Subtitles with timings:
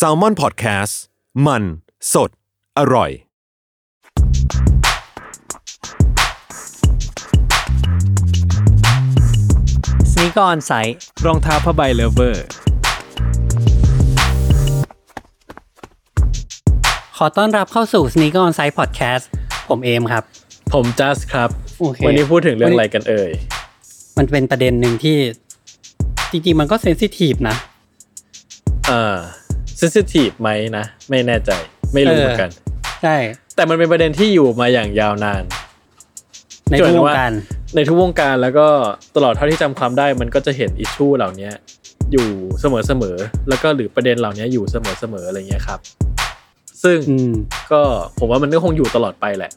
[0.00, 0.94] s a l ม o n PODCAST
[1.46, 1.62] มัน
[2.12, 2.30] สด
[2.78, 3.10] อร่อย
[10.12, 10.96] สนิกออนไซต์
[11.26, 12.44] รองเท้าผ้าใบเลเวอร์
[17.16, 19.24] ขอต้อนรับเข้าสู่ Sneaker On Site Podcast
[19.68, 20.24] ผมเอมครับ
[20.74, 21.48] ผมจัสครับ
[21.80, 23.30] โอเค วันนี้พูดถึงเรื่องอะไรกันเอ่ย
[24.18, 25.16] มันเป็นประเด็นหนึ่งที่
[26.30, 27.56] จริงๆมันก็เซนซิทีฟนะ
[28.90, 29.16] อ่า
[29.76, 31.50] เซนซิทีฟไหมนะ ไม่แน่ใจ
[31.94, 32.50] ไม่รู้เออเหมือนกัน
[33.02, 33.16] ใช่
[33.56, 35.42] แต่มันเป็นประเด็นที่อยู่มาอย่างยาวนาน
[36.70, 37.32] ในทุกวงการ
[37.76, 38.66] ในทุกวงการแล้วก็
[39.16, 41.50] ตลอดเท่าที่จำความได้มันก็จะเห็นอิชชูเหล่านี้
[42.12, 42.26] อยู่
[42.60, 45.80] เสมอๆ แล้วก็หรือประเด็นเหล่านี้อยู่เสมอๆ อะไรเงี้ยครับ
[46.82, 47.32] ซึ่งอืม
[47.72, 47.80] ก็
[48.18, 49.50] ผมว่ามันก็คงอยู่ตลอดไปแหละ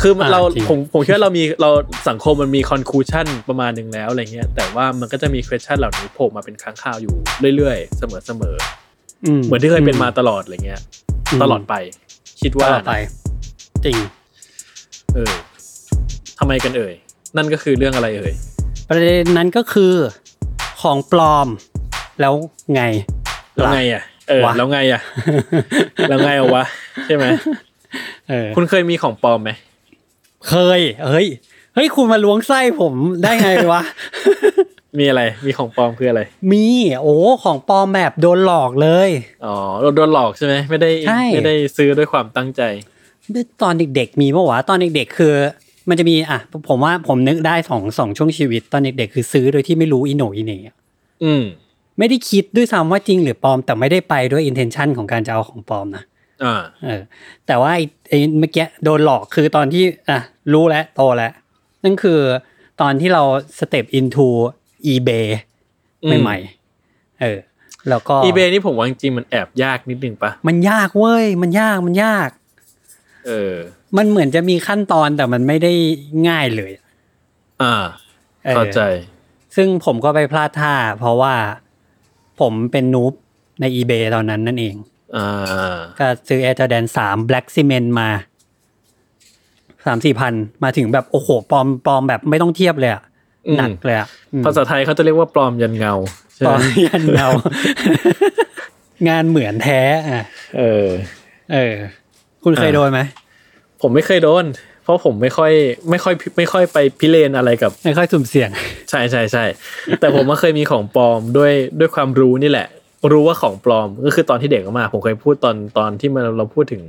[0.00, 1.70] คือมันอ่าเราจริงผมผมคิดว่าเรามีเรา
[2.08, 7.14] สังคมมันมีคอนคลูชันประมาณหนึ่งแล้วอะไรเงี้ยแต่ว่ามันก็จะมี question เหล่านี้โผล่มาเป็นครั้งคราวอยู่
[7.56, 10.80] เรื่อยๆ เสมอๆอืมเหมือนที่เคยเป็นมาตลอดอะไรเงี้ย
[11.30, 11.74] อืมตลอดไป
[12.40, 13.96] คิดตว่าลอดไปนะจริง
[15.14, 15.32] เออ
[16.38, 16.94] ทำไมกันเอ่ย
[17.36, 18.32] นั่นก็คือเรื่องอะไรเอ่ย
[18.88, 19.92] ประเด็นนั้นก็คือ
[20.80, 21.48] ของปลอม
[22.20, 22.34] แล้ว
[22.74, 22.82] ไง
[23.54, 25.00] แล้วล่ะไงอะเออวะแล้วไงอะ
[26.08, 26.64] แล้วไงเอาวะ
[27.06, 27.24] ใช่ไหม
[28.28, 29.50] เออคุณเคยมีของปลอมไหม
[30.48, 31.26] เคย เฮ้ย
[31.74, 33.82] เฮ้ย คุณมาล้วงไส้ผมได้ไงวะ
[34.98, 36.20] มีอะไร มีของปลอมคืออะไร
[36.52, 36.66] มี
[37.02, 39.10] โอ้ ของปลอมแบบโดนหลอกเลย
[39.44, 42.62] อ๋อเราโดนหลอกใช่ไหม ไม่ได้ใช่ไม่ได้ซื้อด้วยความตั้งใจ
[43.62, 45.34] ตอนเด็กๆ มีปะวะ ตอนเด็กๆ คือ
[45.88, 50.74] มันจะมี อะ ผมว่าผมนึกได้สองสองช่วงชีวิต ตอนเด็กๆ คือซื้อโดยที่ไม่รู้อีโหนอีเหน่อะ
[51.24, 51.44] อืม
[51.98, 56.04] ไม่ได้คิดด้วยซ้ำว่าจริงหรือปลอม แต่ไม่ได้ไปด้วย intention ของการจะเอาของปลอมนะ
[56.44, 57.02] อ่าเออ
[57.46, 60.18] แต่ว่าไอ้ไอ้เมื่อกี้โดนหลอกคือตอนที่อะ
[60.52, 61.32] รู้แล้วโตแล้ว
[61.84, 62.20] นั่นคือ
[62.80, 63.22] ตอนที่เรา
[63.58, 64.26] step into
[64.92, 65.26] eBay
[66.04, 67.38] อืมใหม่ๆเออ
[67.88, 72.30] แล้วก็อีเบนี่ผมว่าจริงๆมันแอบยากนิดนึงปะมันยากเว้ย มันยากมันยาก
[73.26, 73.54] เออ
[73.96, 75.72] มันเหมือนจะมีขั้นตอนแต่มันไม่ได้
[76.28, 76.72] ง่ายเลย
[77.62, 77.74] อ่า
[78.46, 78.80] ออเข้าใจ
[79.56, 81.34] ซึ่งผมก็ไปพลาดท่า เพราะว่า
[82.40, 83.12] ผมเป็นนูบ
[83.60, 84.76] ใน eBay ตอนนั้นนั่นเอง
[85.16, 88.08] อ่าก็ซื้อ Air Jordan 3 Black Cement มา
[89.86, 90.32] สามสี่พัน
[90.64, 93.02] มาถึงแบบโอ้โหปลอมปลอมแบบไม่ต้องเทียบเลยอะ
[93.48, 95.94] อืมหนักเลยอะอืมภาษาไทยเขาจะเรียกว่าปลอมยันเงา
[96.34, 97.28] ใช่ปลไหอมมยันเงา
[99.08, 99.80] งานเหมือนแท้
[100.10, 100.24] อะ
[100.56, 100.86] เออ
[101.52, 101.74] เออ
[102.44, 103.00] คุณเคยอ่าโดนไหม
[103.82, 104.44] ผมไม่เคยโดน
[104.82, 105.52] เพราะผมไม่ค่อย
[105.90, 108.50] ไม่ค่อยไม่ค่อยไปพิเรนอะไรกับ ไม่ค่อยสุ่มเสี่ยง
[108.90, 109.44] ใช่ใช่ใช่
[110.00, 112.68] แต่ผมก็เคยมีของปลอมด้วยด้วยความรู้นี่แหละ
[113.12, 116.82] รู้ว่าของปลอมก็คือตอนที่เด็กมากๆผมเคยพูดตอนตอนที่มันเราพูดถึง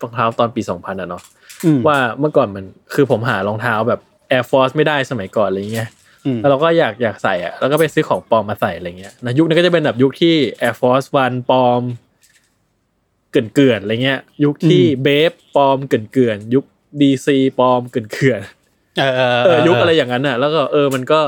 [0.00, 1.22] รองเท้าตอนปี2000อะเนาะ
[1.64, 2.64] อืมว่าเมื่อก่อนมัน
[2.94, 5.88] คือผมหารองเท้าแบบ Air Force ไม่ได้สมัยก่อนอะไรเงี้ย
[6.26, 10.34] อืมแล้วเราก็อยากอยากใส่อะแล้วก็ไปซื้อของปลอมมาใส่อะไรเงี้ยนะยุคนั้นก็จะเป็นแบบยุคที่
[10.66, 11.82] Air Force One ปลอม
[13.32, 16.64] เกินเกินๆอะไรเงี้ย ยุคที่เบฟปลอมเกินเกินๆยุค
[17.00, 21.20] DC ปลอมเกินเกินๆเออเออเออยุคอะไรอย่างนั้นน่ะแล้วก็เออมันก็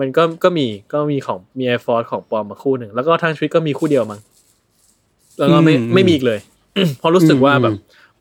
[0.00, 4.20] มันก็ก็มีก็มีของมี Air Force ของปลอมมาคู่หนึ่ง แล้วก็ทางชีวิตก็มีคู่เดียวมั้ง
[5.38, 6.40] แล้วก็ไม่ไม่มีอีกเลย
[6.98, 7.72] เพราะรู้สึกว่าแบบ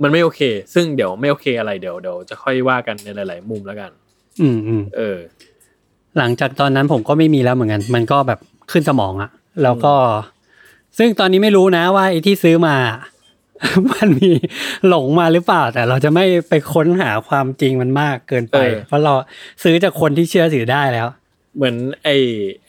[0.02, 0.42] มันไม่โอเค
[0.74, 3.92] ซึ่งเดี๋ยวไม่โอเคอะไรเดี๋ยวเดี๋ยวจะค่อยว่ากันในหลาย ๆ มุมแล้วกัน
[4.42, 5.18] อืมอืมเออ
[6.18, 8.40] หลังจากตอนนั้นผมก็ไม่มีแล้วเหมือนกัน มันก็แบบ
[8.72, 9.30] ขึ้นสมองอะ
[9.64, 9.94] แล้วก็
[10.98, 12.76] ซึ่งตอนนี้ไม่รู้นะว่าไอ้ที่ซื้อมา
[13.94, 14.32] มันมี
[14.88, 19.14] หลงมาหรือเปล่า แต่เราจะไม่ไปค้นหาความจริงมันมากเกินไปเออเพราะเรา
[19.64, 21.08] ซื้อจากคนที่เชื่อถือได้แล้ว
[21.56, 22.10] เหมือนไอ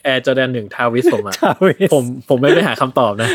[0.03, 3.29] แอร์จอแดนหนึ่งทาวิสผมอะ Travis ผมผมไม่ไปหาคำตอบนะ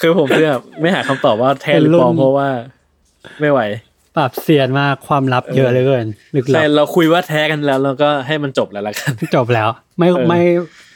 [0.00, 2.48] คือผมเลือกไม่หาคำตอบว่าแท้หรือปลอมเป็นรุ่นเพราะว่า
[3.40, 3.60] ไม่ไหว
[4.16, 9.68] ปรับเสียนมากความลับเยอะเหลือเกินลึกลัใช่บเราคุยว่าแท้กันแล้วเราก็ให้มันจบแล้วละกันจบแล้ว
[9.98, 10.40] ไม่เออไม่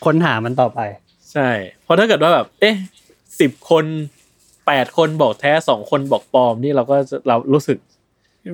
[0.05, 0.81] ค้นหามันต่อไป
[1.33, 1.49] ใช่
[1.85, 2.75] เพราะถ้าเกิดว่าแบบ เอ๊ะ
[3.41, 3.85] สิบคน
[4.67, 7.79] แปดคนบอกแท้สองคนบอกปลอมนี่เราก็จะเรารู้สึก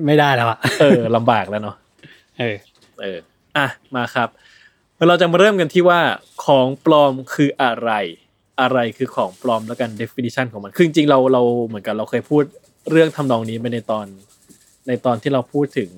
[0.05, 1.75] ไม่ได้แล้วอะเออลำบากแล้วเนาะ
[2.39, 2.55] เออ
[3.01, 3.17] เออ
[3.57, 4.29] อะมาครับ
[5.07, 5.99] เราจะมาเริ่มกันที่ว่า
[6.45, 7.91] ของปลอมคืออะไร
[8.61, 12.43] อะไรคือของปลอมแล้วกัน definition ของมันคือจริงๆเราเราเหมือนกันเราเคยพูด
[12.91, 14.05] เรื่องทำนองนี้ไปในตอน
[14.87, 15.89] ในตอนที่เราพูดถึง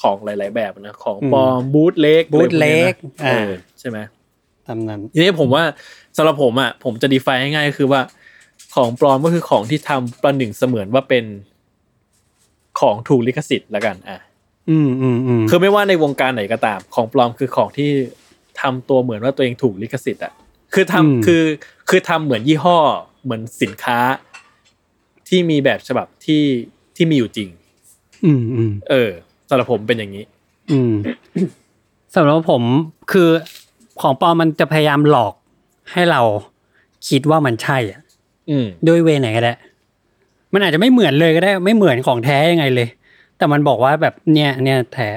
[0.00, 2.92] ของหลาย ๆ แบบนะของปลอมบูทเล็ก bootleg
[3.22, 3.98] เออ่าอใช่ไหม
[4.66, 5.64] ตามนั้นทีนี้ผมว่า
[6.16, 8.00] สำหรับผมอะผมจะ define ง่ายๆก็คือว่า
[8.74, 11.24] ของปลอมก็คือของที่ทำประหนึ่งเสมือนว่าเป็น
[12.80, 14.18] ของถูกลิขสิทธิ์ละกันอะ
[14.70, 17.90] อืมอืมอืมคือไม่ว่าในวงการไหนก็ตาม ของปลอมคือของที่
[18.60, 20.32] ทำตัวเหมือนว่าตัวเองถูกลิขสิทธิ์อะ
[20.74, 21.42] คือทำคือ
[21.88, 22.78] คือทำเหมือนยี่ห้อ
[23.24, 23.98] เหมือนสินค้า
[25.28, 26.42] ที่มีแบบฉบับที่
[26.96, 27.48] ที่มีอยู่จริง
[28.24, 29.10] อืมอืมเออ
[29.48, 30.24] สำหรับผมเป็นอย่างนี้
[30.70, 30.92] อืม
[32.14, 32.62] สำหรับผม
[33.12, 33.28] คือ
[34.00, 35.34] ของปลอมมันจะพยายามหลอก
[35.92, 36.20] ให้เรา
[37.08, 38.00] คิดว่ามันใช่อะ
[38.50, 39.54] อืมด้วยเวไหนก็ได้
[40.52, 42.88] มันอาจจะไม่เหมือนเลยก็ได้ ไม่เหมือนของแท้ยังไงเลย
[43.40, 45.10] แต่มันบอกว่าแบบเนี่ยเนี่ยแท้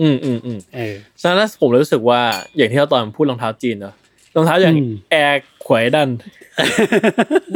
[0.00, 2.20] อืมอืมอืมเออฉะนั้นผมเลยรู้สึกว่า
[2.56, 3.94] อย่างที่เราตอนพูดรองเท้าจีนเนาะ
[4.36, 6.08] รองเท้าอย่างอืมแอร์ขวายดัน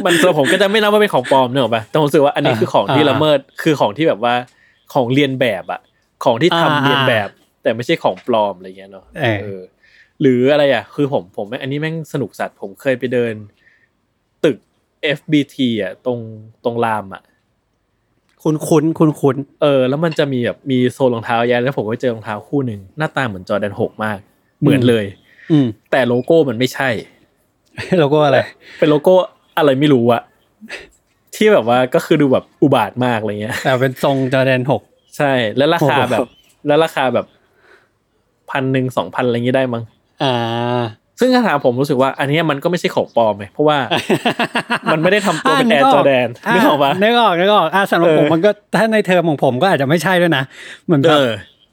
[0.05, 4.35] มันสำหรับผมก็จะไม่นับว่าเป็นของปลอมเนกอะปะแต่ผมรู้สึกว่าอันนี้คือของที่ละเมิดคือของที่แบบว่า
[4.95, 5.81] ของเรียนแบบอะ
[6.25, 7.29] ของที่ทำเรียนแบบ
[7.63, 9.61] แต่ไม่ใช่ของปลอมอะไรเงี้ยเนาะเออเออ
[10.21, 13.35] หรืออะไรอะ คือผมผมอันนี้แม่งสนุกสัตว์ผมเคยไปเดิน
[14.45, 14.57] ตึก
[15.19, 16.19] FBT อะตรง
[16.65, 17.23] ตรงรามอะ
[18.43, 24.19] คุ้นคุ้นคุ้นคุ้นเออแล้วมันจะมีแบบมีโซนรองเท้าแยะแล้วผมก็เจอรองเท้าคู่หนึ่งหน้าตาเหมือนจอแดนหกมาก
[24.61, 25.05] เหมือนเลย
[25.51, 26.91] อืมแต่โลโก้มันไม่ใช่
[27.99, 28.39] แล้วก็อะไร
[28.79, 29.15] เป็นโลโก้
[29.59, 30.23] อะไรไม่รู้อะ
[31.35, 34.83] ที่แบบว่าก็คือดูแบบอุบาทมากอะไรเงี้ยแต่เป็นทรงจอแดนหก
[35.17, 36.27] ใช่ แล้วราคาโอ้โหแบบ
[36.67, 37.27] แล้วราคาแบบ
[38.51, 39.83] พันหนึ่งสองพันอะไรเงี้ยได้มั้ง
[40.23, 40.35] อ่า
[41.21, 43.79] ซึ่งถ้าถามผมรู้สึกว่าอันเนี้ยมันก็ไม่ใช่ของปลอมไงเพราะว่า
[44.93, 50.45] มันไม่ได้ทำตัวเป็นแอร์จอแดนนึกออกปะนึกออกนึกออกอ่าสำหรับเออผมมันก็ถ้าในเทอมของผมก็อาจจะไม่ใช่ด้วยนะ
[50.87, 51.31] เหมือนแบเอบอ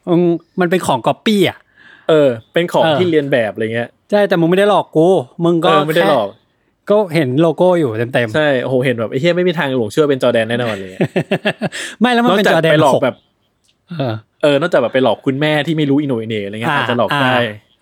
[0.10, 0.20] มัน
[0.60, 1.58] มันเป็นของก๊อปปี้อะ
[2.10, 5.08] เออ เป็นของเออที่เรียนแบบอะไรเงี้ยใช่แต่มึงไม่ได้หลอกกู
[5.46, 6.48] มึงก็เออไม่ได้หลอกแค่
[6.90, 13.16] ก็เห็นโลโก้อยู่เต็มใช่โอ้โหเห็นแบบไอ้เฮียไม่มีทางหลงเชื่อเป็นจอแดนแน่นอนเลยๆไม่แล้วมันนอกเป็นจากจอแดไปนหลอกหกแบบ
[13.90, 14.14] เออ
[14.44, 17.36] เออนอกจากแบบไปหลอกคุณแม่ที่ไม่รู้อินโนอินเนอะไรเงี้ยอาจจะหลอกได้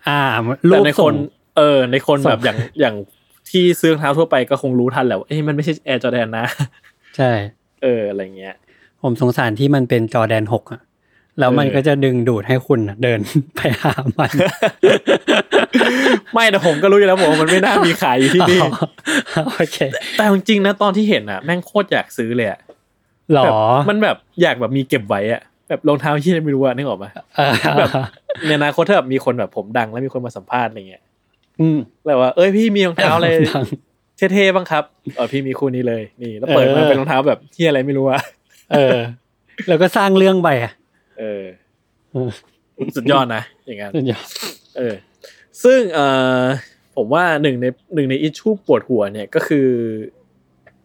[0.09, 1.15] อ่าแต่รูปในคส่นง
[1.57, 2.96] เออ ในคนส่งแบบอย่างอย่าง
[3.50, 6.46] ที่ซื้อรองเท้าทั่วไปก็คงรู้ทันแหละว่าเอ้ยมันไม่ใช่แอร์จอแดนนะ
[7.18, 7.31] ใช่
[7.84, 8.56] เอออะไรเงี้ย
[9.02, 10.81] ผมสงสารที่มันเป็นจอแดนหกอะ
[11.40, 13.19] แล้วมันเออก็จะดึงดูดให้คุณอะเดิน
[13.56, 14.31] ไปหามัน
[16.34, 18.72] ไม่แต่ผมก็รู้อยู่แล้วผมว่ามันไม่น่ามีขายอยู่ที่นี่อ๋อ
[19.58, 19.78] โอเค
[20.18, 22.60] แต่จริงๆนะตอนที่เห็นอะ แม่งโคตรอยากซื้อเลยอะ
[23.34, 23.54] หรอแบบ
[23.90, 27.90] มันแบบอยากแบบมีเก็บไว้อะแบบรองเท้าที่ไม่รู้อะนึกออกปะเออแบบ
[28.46, 31.04] ในอนาคตถ้าแบบมีคนแบบผมดังแล้วมีคนมาสัมภาษณ์อะไรเงี้ย
[31.62, 33.66] อืมแล้วว่า เอ้ยพี่มีรองเท้าอะไรดัง
[34.34, 34.84] เท่ๆบ้างครับ
[35.16, 38.22] เออพี่มีคู่นี้เลย นี่ แล้วเปิดมาเออเป็นรองเท้าแบบที่อะไรไม่รู้อะ
[38.74, 38.98] เออ
[39.68, 40.72] แล้วก็สร้างเรื่องไปอะ
[41.19, 41.44] เออ
[42.12, 42.30] เออ
[42.96, 44.25] สุดยอดนะอย่างงั้นสุดยอด
[44.78, 44.96] เออ
[45.63, 46.06] ซึ่งเอ่
[46.40, 46.42] อ
[46.96, 47.66] ผมว่าหนึ่งใน
[47.96, 49.68] หนึ่งในอิชชูปวดหัวเนี่ยก็คือ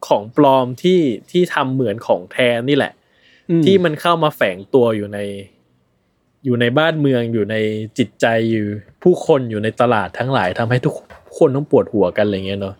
[0.06, 1.00] ของปลอมที่
[1.30, 2.92] ที่ทำเหมือนของแท้นี่แหละ
[3.50, 5.18] อืมที่มันเข้ามาแฝงตัวอยู่ใน
[6.44, 7.56] อยู่ในบ้านเมืองอยู่ใน
[7.98, 8.66] จิตใจอยู่
[9.02, 10.94] ผู้คนอยู่ในตลาดทั้งหลายทำให้ทุก
[11.38, 12.74] คนต้องปวดหัวกันอะไรเงี้ยเนาะ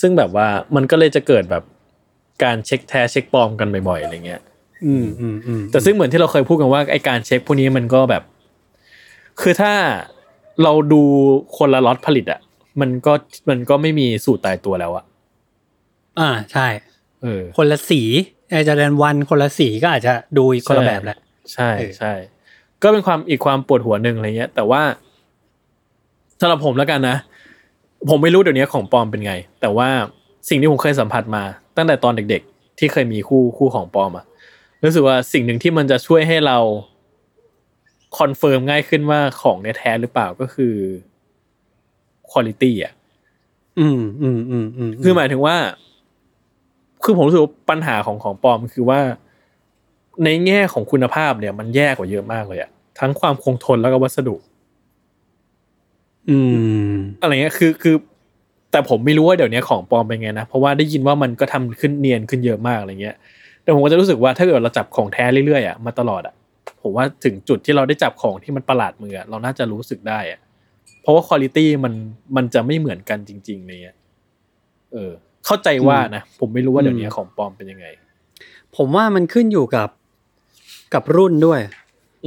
[0.00, 1.62] ซึ่งแบบว่ามันก็เลยจะเกิดแบบ
[2.44, 4.40] การเช็คแท้เช็คปลอมกันบ่อยๆอะไรเงี้ย
[4.86, 8.22] อืมอืมอืมแต่ซึ่งเหมือนที่เราเคยพูดกันว่าไอการเช็คพวกนี้มันก็แบบ
[9.40, 9.72] คือถ้า
[10.62, 11.02] เราดู
[11.56, 12.40] คนละล็อตผลิตอะ
[12.80, 13.12] มันก็
[13.48, 15.04] มันก็ไม่มีสูตรตายตัวแล้วอะ
[16.18, 16.66] อ่าใช่
[17.22, 18.02] เออคนละสี
[18.50, 21.18] ไอจอแดนวันคนละสีก็อาจจะดูอีกคนละแบบแหละ
[21.54, 22.12] ใช่เออใช่
[22.82, 24.82] ก็เป็นความอีกความปวดหัวหนึ่งอะไรเงี้ย แต่ว่า
[26.42, 27.16] สำหรับผมแล้วกันนะ
[28.08, 29.88] ผมไม่รู้เดี๋ยวนี้ของปลอมเป็นไง แต่ว่า
[30.48, 31.42] สิ่งที่ผมเคยสัมผัสมา
[31.76, 34.24] ตั้งแต่ตอนเด็ก ๆ ที่เคยมีคู่คู่ของปลอมอะ
[34.84, 36.58] รู้สึกว่าสิ่งหนึ่งที่มันจะช่วยให้เรา
[38.18, 40.74] confirm ง่ายขึ้นว่าของเนี่ยแท้หรือเปล่าก็คือ
[42.32, 42.92] คุณภาพอะ
[43.78, 45.56] อืมอืมอืมอืมคือหมายถึงว่า
[47.04, 49.00] คือผมรู้สึกว่าปัญหาของของปลอมคือว่า
[50.24, 54.36] ในแง่ของคุณภาพเนี่ย มันแย่กว่าเยอะมากเลยอะทั้งความคงทนแล้วก็วัสดุ
[56.30, 56.38] อื
[56.86, 56.92] ม
[57.22, 57.96] อะไรเงี้ยคือคือ
[58.70, 63.16] แต่ผมไม่รู้ว่าเดี๋ยวนี้ของปลอมเป็นไงนะเพราะว่าได้ยินว่ามันก็ทำขึ้นเนียนขึ้นเยอะมากอะไรเงี้ย
[63.62, 66.34] แต่ผมก็จะรู้สึกว่าถ้าเกิดเราจับของแท้เรื่อยๆอะมาตลอดอะ
[66.82, 70.40] ผมว่าถึงจุดที่เราได้จับของที่มันประหลาดมืออะเราน่าจะรู้สึกได้อะ
[71.02, 71.94] เพราะว่าคุณภาพมัน
[72.36, 73.96] มันจะไม่เหมือนกันจริงๆเลยอะ
[74.92, 75.12] เออ
[75.46, 77.86] เข้าใจว่านะผมไม่รู้ว่าเดี๋ยวนี้ของปลอมเป็นยังไง
[78.76, 79.88] ผมว่ามันขึ้นอยู่กับ
[80.94, 81.60] กับรุ่นด้วย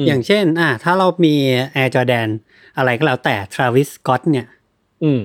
[0.03, 1.35] มอย่างเช่น อะถ้าเรามี
[1.81, 2.29] Air Jordan
[2.77, 4.47] อะไรก็แล้วแต่ Travis Scott เนี่ย
[5.03, 5.21] อืม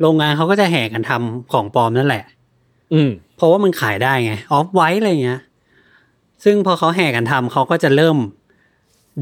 [0.00, 2.24] โรงงานเขาก็จะแห่กันทำของปลอมนั่นแหละ
[2.94, 5.40] อืม เพราะว่ามันขายได้ไง ออฟไว้อะไรเงี้ย
[6.44, 8.18] ซึ่งพอเขาแห่กันทำเขาก็จะเริ่ม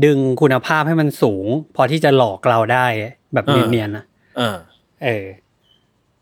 [0.05, 1.47] ดึงคุณภาพให้มันสูง
[1.77, 2.87] พอที่จะหลอกเราได้
[3.35, 4.05] แบบอ่าเนียนๆนะ
[4.41, 4.57] อ่า
[5.05, 5.27] เออ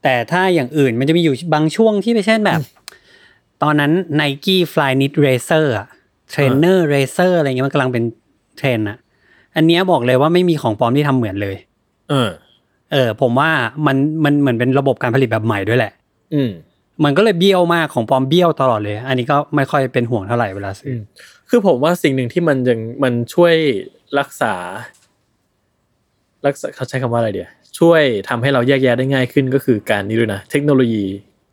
[0.02, 2.61] แต่ถ้าอย่างอื่นมันจะมีอยู่บางช่วงที่ไม่ใช่แบบ
[3.62, 5.87] ตอนนั้น Nike Flyknit Racer อะ
[6.33, 8.05] Trainer Racer อะไรเงี้ยมันกำลังเป็น
[8.57, 8.99] เทรนด์อะ
[9.57, 11.57] อันเนี้ยบอกเลยว่าไม่มีของปลอมที่ทำเหมือนเลย
[12.11, 12.30] เออ
[12.92, 13.50] เออ ผมว่า
[13.87, 15.92] มันมันเหมือนเป็นระบบการผลิตแบบใหม่ด้วยแหละ
[16.35, 16.50] อืม
[17.04, 21.02] มันก็เลยเบี้ยวมากของปลอมเบี้ยวตลอดเลย อันนี้ก็ไม่ค่อยเป็นห่วงเท่าไหร่เวลาซื้ออม
[21.50, 23.54] คือผมว่าสิ่งหนึ่งที่มันยังมันช่วย
[24.19, 24.54] รักษา
[26.47, 31.04] รักษาเขาใช้คำว่าอะไรเดียวช่วยทำให้เราแยกแยะได้ง่ายขึ้นก็คือการนี้ด้วยนะ เทคโนโลยี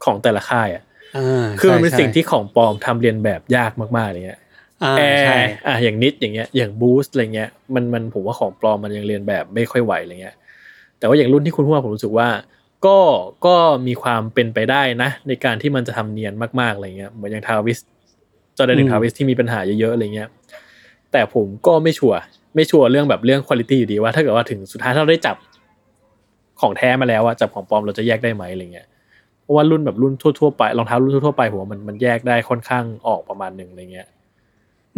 [0.04, 0.84] ของแต่ละค่ายอะ
[1.18, 4.47] อ่าคือมันเป็นใช่สิ่งที่ของปลอมทำเรียนแบบยากมากๆอย่างเงี้ยอ่า
[4.82, 4.86] แอ
[5.22, 10.36] ใช่ร์อะอย่างนิดอย่างเงี้ยอย่างบูสต์อะไรเงี้ยมันมันผมว่าของปลอมมันยังเรียนแบบไม่ค่อยไหวอะไรเงี้ย
[11.00, 12.30] แต่ว่าอย่างรุ่นที่คุณพูดมาผมรู้สึกว่า
[12.86, 12.98] ก็
[13.46, 13.56] ก็
[13.88, 17.80] มีความเป็นไปได้นะ ในการที่มันจะทำเนียนมากๆอะไรเงี้ยเหมือนอย่างทาวิส
[18.58, 20.30] จอร์แดนหนึ่อืงมทาวิสที่มีปัญหาเยอะๆอะไรเงี้ย
[21.12, 22.20] แต่ผมก็ไม่ชัวร์
[22.56, 25.36] ไม่ชัวร์เรื่องแบบเรื่องคุณ i t y อยู่ดีว่า ถ้าเกิดว่าถึงสุดท้ายถ้าเราได้จับ
[26.62, 28.88] ของแท้มาแล้วอะจับของปลอมเราจะแยกได้ไหมอะไรเงี้ย
[29.42, 34.17] เพราะว่ารุ่นแบบรุ่นทั่วๆไปรองเท้ารุ่นทั่วๆไปผมว่ามันมันแยกได้ค่อนข้างออกประมาณหนึ่งอะไรเงี้ยอืม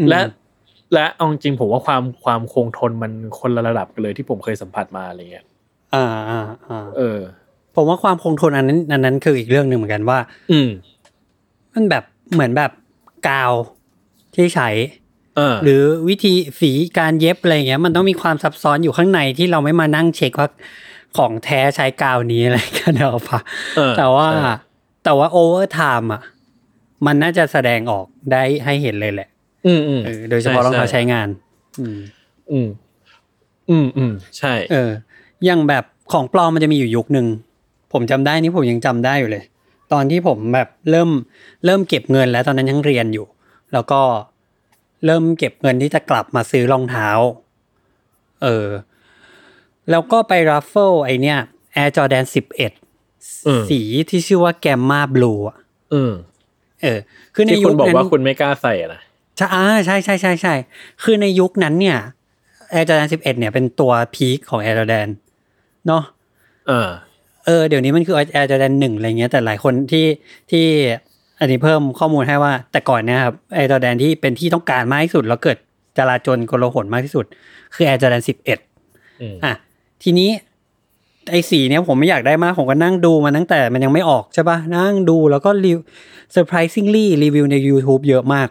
[0.10, 0.20] และ
[0.94, 5.46] และเอาจริงๆผมว่าความความคงทนมันคนละระดับกันเลยที่ผมเคยสัมผัสมาอะไรเงี้ย
[5.96, 7.20] อ่าอ่าอ่าเออ
[7.75, 10.20] ผมว่าความคงทนอันนั้นอันนั้นคืออีกเรื่องหนึ่งเหมือนกันว่า
[10.51, 10.70] อืม
[11.74, 12.03] มันแบบ
[12.34, 12.72] เหมือนแบบ
[13.27, 13.53] กาว
[14.36, 14.70] ที่ใช้
[15.38, 20.50] เออหรือวิธีฝีการเย็บอะไรเงี้ย มันต้องมีความซับซ้อนอยู่ข้างในที่เราไม่มานั่งเช็คว่า
[21.18, 23.39] ของแท้ใช้กาวนี้อะไรกันเอาปะ
[23.77, 24.41] เออแต่ว่าใช่
[25.03, 26.22] แต่ว่า over time อะ
[27.06, 29.29] มันน่าจะแสดงออกได้ให้เห็นเลยแหละ
[29.68, 31.28] อืมอืมเออโดยเฉพาะรองเท้าใช้งาน
[31.80, 31.98] อืม
[32.51, 32.70] อืม
[33.70, 34.92] อืมอืมใช่ เออ
[35.46, 37.28] อย่างแบบของปลอมมันจะมีอยู่ยุคหนึ่ง
[37.94, 39.44] ผมจำได้นี่ผมยังจำได้อยู่เลย
[39.94, 41.10] ตอนที่ผมแบบเริ่ม
[41.66, 43.25] เริ่มเก็บเงินแล้วตอนนั้นยังเรียนอยู่
[43.74, 44.01] แล้วก็
[45.06, 47.10] เริ่มเก็บเงินที่จะกลับมาซื้อรองเท้า
[48.44, 48.68] เออ
[49.89, 51.38] แล้วก็ไป raffle ไอ้เนี้ย
[51.82, 52.25] Air Jordan
[52.98, 55.58] 11สีที่ชื่อว่า Gamma Blue อะ
[55.94, 56.13] อืม
[56.82, 57.00] เออ
[57.36, 59.01] คือในที่ยุคุณคบอกนั้นว่าคุณไม่กล้าใส่อะนะ
[59.39, 60.53] ใช่อ่าใช่ใช่ใช่ใช่
[61.03, 61.98] คือในยุคนั้นเนี่ย
[62.74, 65.08] Air Jordan 11เนี่ยเป็นตัวพีคของ Air Jordan
[65.88, 66.03] เนาะ
[66.67, 66.89] เออ
[67.46, 70.05] เออเดี๋ยวนี้มันคือ Air Jordan หนึ่งอะไรเงี้ยแต่หลายคนที่
[70.51, 70.65] ที่
[71.39, 75.58] อันนี้เพิ่มข้อมูลให้ว่า แต่ก่อนเนี่ยครับ Air Jordan ที่เป็นที่ต้องการมากที่สุด แล้วเกิด
[75.98, 77.25] จราจนกลหนมากที่สุด
[77.74, 79.53] คือ Air Jordan 11อืมอะ
[80.03, 80.29] ทีนี้
[81.31, 85.77] ไอ้สีเนี้ยผมไม่อยากได้มาก ผมก็นั่งดูมาตั้งแต่มันยังไม่ออกใช่ปะนั่งดูแล้วก็รีว
[86.36, 88.50] surprisingly รีวิวใน YouTube เยอะมาก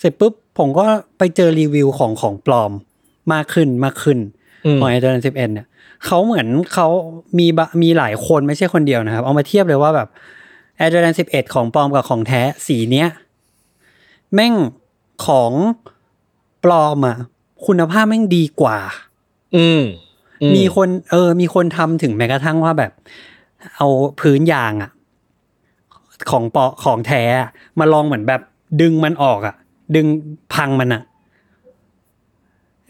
[0.00, 0.84] เสร็จปุ๊บผมก็
[1.18, 2.72] ไปเจอรีวิวของของปลอม
[3.32, 4.18] มากขึ้นมากขึ้น
[4.66, 5.66] อืมของ Air Jordan 11เนี่ย
[6.06, 6.88] เขาเหมือนเขา
[7.38, 10.08] มีบะมีหลายคนไม่ใช่คนเดียวนะครับ เอามาเทียบเลยว่าแบบ
[10.78, 13.08] Air Jordan 11ของปลอมกับของแท้สีเนี้ย
[14.34, 14.54] แม่ง
[15.26, 15.52] ของ
[16.64, 17.16] ปลอมอะ
[17.66, 18.78] คุณภาพแม่งดีกว่า
[19.56, 19.82] อืม
[20.42, 22.92] อืมีคน เออ มีคนทำถึงแม้กระทั่งว่าแบบ
[23.76, 23.86] เอา
[24.20, 24.90] พื้นยางอะ
[26.30, 28.40] ของปอของแท้อะมาลองเหมือนแบบ
[28.80, 29.54] ดึงมันออกอะ
[29.96, 30.06] ดึง
[30.54, 31.02] พังมันอะ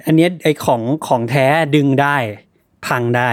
[0.06, 2.16] อันเนี้ยไอของของแท้ดึงได้
[2.86, 3.30] พังได้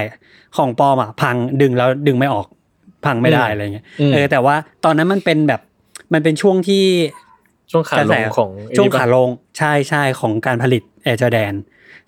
[0.58, 2.48] ของปลอมอะพังดึงแล้วดึงไม่ออก
[3.06, 5.62] พังไม่ได้อะไรเงี้ยอืมเออแต่ว่าตอนนั้นมันเป็นแบบ
[6.14, 6.86] มันเป็นช่วงที่
[7.72, 11.54] ช่วงขาลงของไอ้ช่วงนี่ปะขาลงใช่ใช่ของการผลิต Air Jordan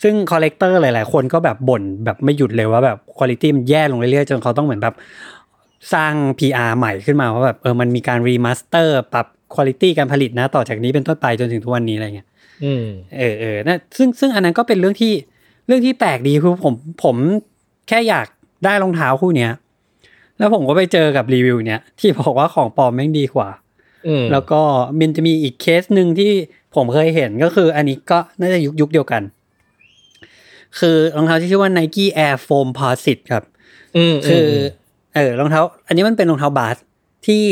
[0.03, 4.95] ซึ่ง collector หลาย ๆ คนก็แบบบ่นแบบไม่หยุดเลยว่าแบบคุณภาพมันแย่ลงเรื่อย ๆ จนเขาต้องเหมือนแบบ
[5.93, 12.27] สร้าง PR ใหม่ขึ้นมาว่าแบบเออมันมีการ remaster ปรับ คุณภาพการผลิตนะ ต่อจากนี้เป็นต้นไปจนถึงทุกวันนี้อะไรเงี้ย
[12.63, 12.85] อืม
[13.17, 15.13] เออเออนะซึ่งซึ่งอันนั้นก็เป็นเรื่องที่
[15.67, 17.15] เรื่องที่แปลกดีคือผมผม
[17.87, 18.27] แค่อยาก
[18.65, 19.51] ได้รองเท้าคู่เนี้ย
[20.37, 23.49] แล้วผมก็ไปเจอกับรีวิวเนี้ยที่บอกว่าของปลอมแม่งดีกว่า
[24.07, 24.61] อืมแล้วก็
[24.99, 26.31] มันจะมีอีกเคสหนึ่งที่
[26.75, 29.21] ผมเคยเห็นก็คือ อันนี้ก็น่าจะยุคยุคเดียวกัน
[30.79, 33.43] คือรองเท้าที่ชื่อว่า Nike Air Foamposite ครับ
[33.97, 34.51] อืมคืออ
[35.15, 36.77] เออรองเท้า อันนี้มันเป็นรองเท้าบาส
[37.27, 37.43] ที่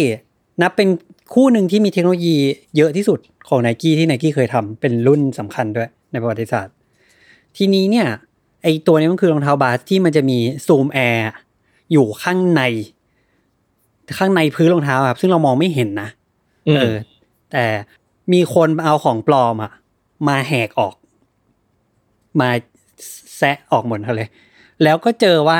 [0.61, 0.87] นับเป็น
[1.34, 2.36] คู่หนึ่งที่มีเทคโนโลยี
[2.77, 6.74] เยอะที่สุดของ n นกี้ที่ n นกี้เคยทำเป็นรุ่นสำคัญด้วยในประวัติศาสตร์
[7.57, 8.07] ทีนี้เนี่ย
[8.63, 11.29] ไอตัวนี้มันคือรองเท้าบาสที่มันจะมีซูมแอร์
[11.91, 12.62] อยู่ข้างใน
[14.17, 16.10] ข้างในพื้นรองเท้าครับ ซึ่งเรามองไม่เห็นนะ
[16.67, 16.96] อืมเออ
[17.51, 17.65] แต่
[18.34, 19.72] มีคนเอาของปลอมอะ
[20.27, 20.96] มาแหกออก
[22.39, 22.50] มา
[23.38, 24.29] แซะออกหมดเลย
[24.84, 25.60] แล้วก็เจอว่า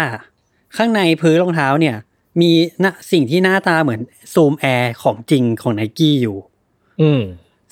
[0.78, 1.96] ข้างในพื้นรองเท้าเนี่ย
[2.41, 2.51] มี
[2.84, 4.01] นะสิ่งที่หน้าตาเหมือน
[4.34, 6.38] Zoom Air ของจริงของไนกี้อยู่
[7.01, 7.22] อืม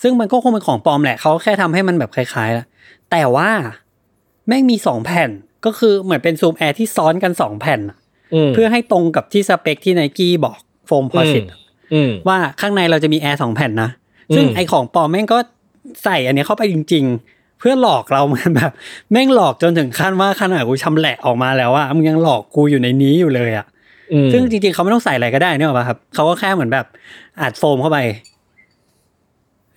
[0.01, 2.67] ซึ่งมันก็คงเป็นของปลอมแหละเขาแค่ทำให้มันแบบคล้ายๆแล้ว
[3.11, 3.49] แต่ว่า
[4.47, 5.29] แม่งมีสองแผ่น
[5.65, 7.97] ก็คือเหมือนเป็น Zoom Air ที่ซ้อนกันสองแผ่นอะ
[8.33, 10.55] อืมเพื่อให้ตรงกับที่สเปคที่ไนกี้บอก
[10.87, 11.43] Foamposite
[11.93, 13.89] อืมว่าข้างในเราจะมีแอร์สองแผ่นนะ
[14.35, 15.37] ซึ่งอืมไอของปลอมแม่งก็
[16.03, 18.71] ใส่อันเนี้ยเข้าไปจริง ๆ เพื่อหลอกเราเหมือนแบบ
[19.11, 23.74] แม่งหลอกจนถึงขั้นว่าขนาดกูชำแหละออกมาแล้วว่ามึงยังหลอกกูอยู่ในนี้อยู่เลยอะอืม
[24.31, 26.85] ซึ่งจริงๆเขาไม่ต้องใส่อะไรก็ได้เนี่ยหรอกปะครับเขาก็แค่เหมือนแบบ
[27.41, 27.99] อัดโฟมเข้าไป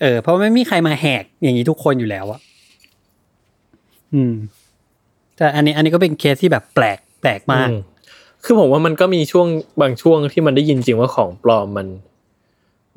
[0.01, 2.41] เออ เพราะไม่มีใครมาแหกอย่างนี้ทุกคนอยู่แล้วอะ
[4.15, 4.35] อืม
[5.37, 7.75] แต่อันนี้ อันนี้ก็เป็นเคสที่แบบแปลกแปลกมากอื
[8.45, 9.47] คือผมว่ามันก็มีช่วง
[9.81, 11.87] บางช่วงที่มันได้ยินจริงว่าของปลอมมัน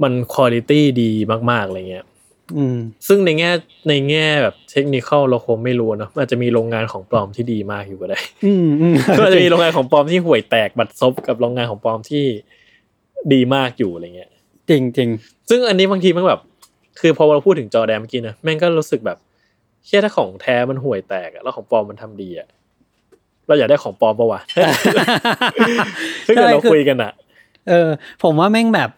[0.04, 1.12] มันคุณภาพดี
[1.52, 2.11] มากๆอะไรเงี้ยอืม
[3.08, 3.52] ซึ่งในแง่
[3.90, 12.26] ในแง่แบบเทคนิคเราคงไม่รู้เนอะอาจจะมีโรงงานของปลอมที่ดีมากอยู่ก็ได้อืมอืมก็อาจจะมีโรงงานของปลอมที่ห่วยแตกบัดซบกับโรงงานของปลอมที่
[13.34, 14.32] ดีมากอยู่อะไรเงี้ย
[14.70, 15.10] จริงจริง
[15.50, 16.42] ซึ่งอันนี้บางทีมันแบบ
[17.00, 19.18] คือพอเราพูดถึงจอแดนเมื่อกี้นะแม่งก็รู้สึกแบบ
[19.86, 22.48] เชื่อถ้าของแท้มันห่วยแตกอะแล้วของปลอมมันทำดีอะ
[23.48, 24.42] เราอยากได้ของปลอมปะวะ
[26.26, 27.12] ถ้าเกิดเราคุยกันอะ
[27.70, 27.90] เออ
[28.24, 28.90] ผมว่าแม่งแบบ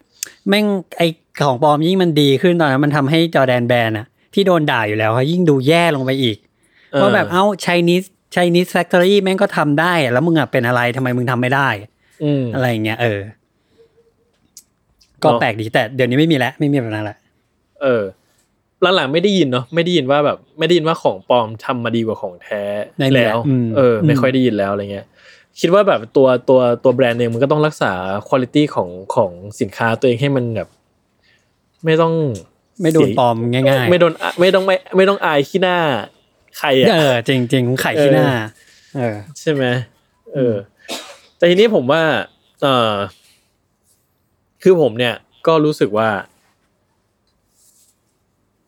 [0.50, 0.66] แม่ง
[0.98, 1.02] ไอ
[1.46, 6.38] ของปลอมยิ่งมันดีขึ้นตอนนั้นมันทำให้จอแดนแบนอะที่โดนด่าอยู่แล้วเขายิ่งดูแย่ลงไปอีก
[6.92, 11.70] เออว่าแบบเอ้าไชนีสไชนีสแฟคทอรี่แม่งก็ทำได้อะแล้วมึงอะเป็นอะไรทำไมมึงทำไม่ได้
[12.24, 13.20] อืมอะไรอย่างเงี้ยเออ
[15.24, 17.18] ก็เนอะแปลกดีแต่เดี๋ยวนี้ไม่มีแล้วไม่มีแบบนั้นละ
[17.82, 18.04] เออ
[18.96, 22.64] หลังๆไม่ได้ยินเนาะไม่ได้ยินว่าแบบ ไม่ได้ยินว่าของปลอมทำมาดีกว่าของแท้
[23.00, 25.06] ในเนี้ยแล้วอืมเออ ไม่ค่อยได้ยินแล้วอะไรเงี้ย
[25.60, 27.92] คิดว่าแบบตัวตัวตัวแบรนด์เองมันก็ต้องรักษา
[28.30, 30.70] คุณภาพของของสินค้าตัวเองให้มันแบบ
[31.86, 32.14] ไม่ต้อง
[32.82, 35.78] ไม่โดนเสียปลอมง่ายๆ ไม่โดนไม่ต้องไม่ไม่ต้องอายขี้หน้า
[36.58, 38.28] ใครอะเออจริงจริงๆไข่ขี้หน้า
[38.98, 39.64] เออ ใช่ไหม
[40.34, 40.56] เออ
[41.38, 42.02] แต่ทีนี้ผมว่า
[42.62, 42.94] เออ
[44.64, 45.16] คือผมเนี่ย
[45.48, 46.10] ก็รู้สึกว่า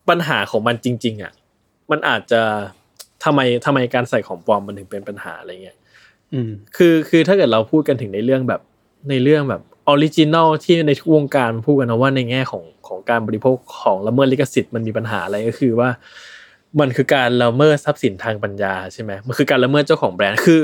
[0.08, 1.32] ปัญหาของมันจริง ๆ อะ
[1.90, 2.42] มันอาจจะ
[3.24, 5.78] ทำไมทำไมการใส่ของปลอมมันถึงเป็นปัญหาอะไรเงี้ย
[6.32, 8.60] อืมคือคือถ้าเกิดเราพูดกันถึงในเรื่องแบบ
[9.10, 15.90] ในเรื่องแบบ original ที่ในทุกวงการพูดกันนะว่าในแง่ของของการบริโภคของละเมิดลิขสิทธิ์มันมีปัญหาอะไรก็คือว่า
[16.80, 20.60] มันคือการละเมิดทรัพย์สินทางปัญญาใช่ไหมมันคือการละเมิดเจ้าของแบรนด์คือ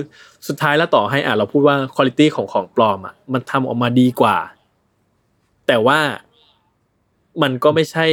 [0.49, 4.37] สุดท้ายแล้วต่อให้อะเราพูดว่าคุณภาพของของปลอมอะมันทำออกมาดีกว่า
[5.66, 6.00] แต่ว่า
[7.42, 8.07] มันก็ไม่ใช่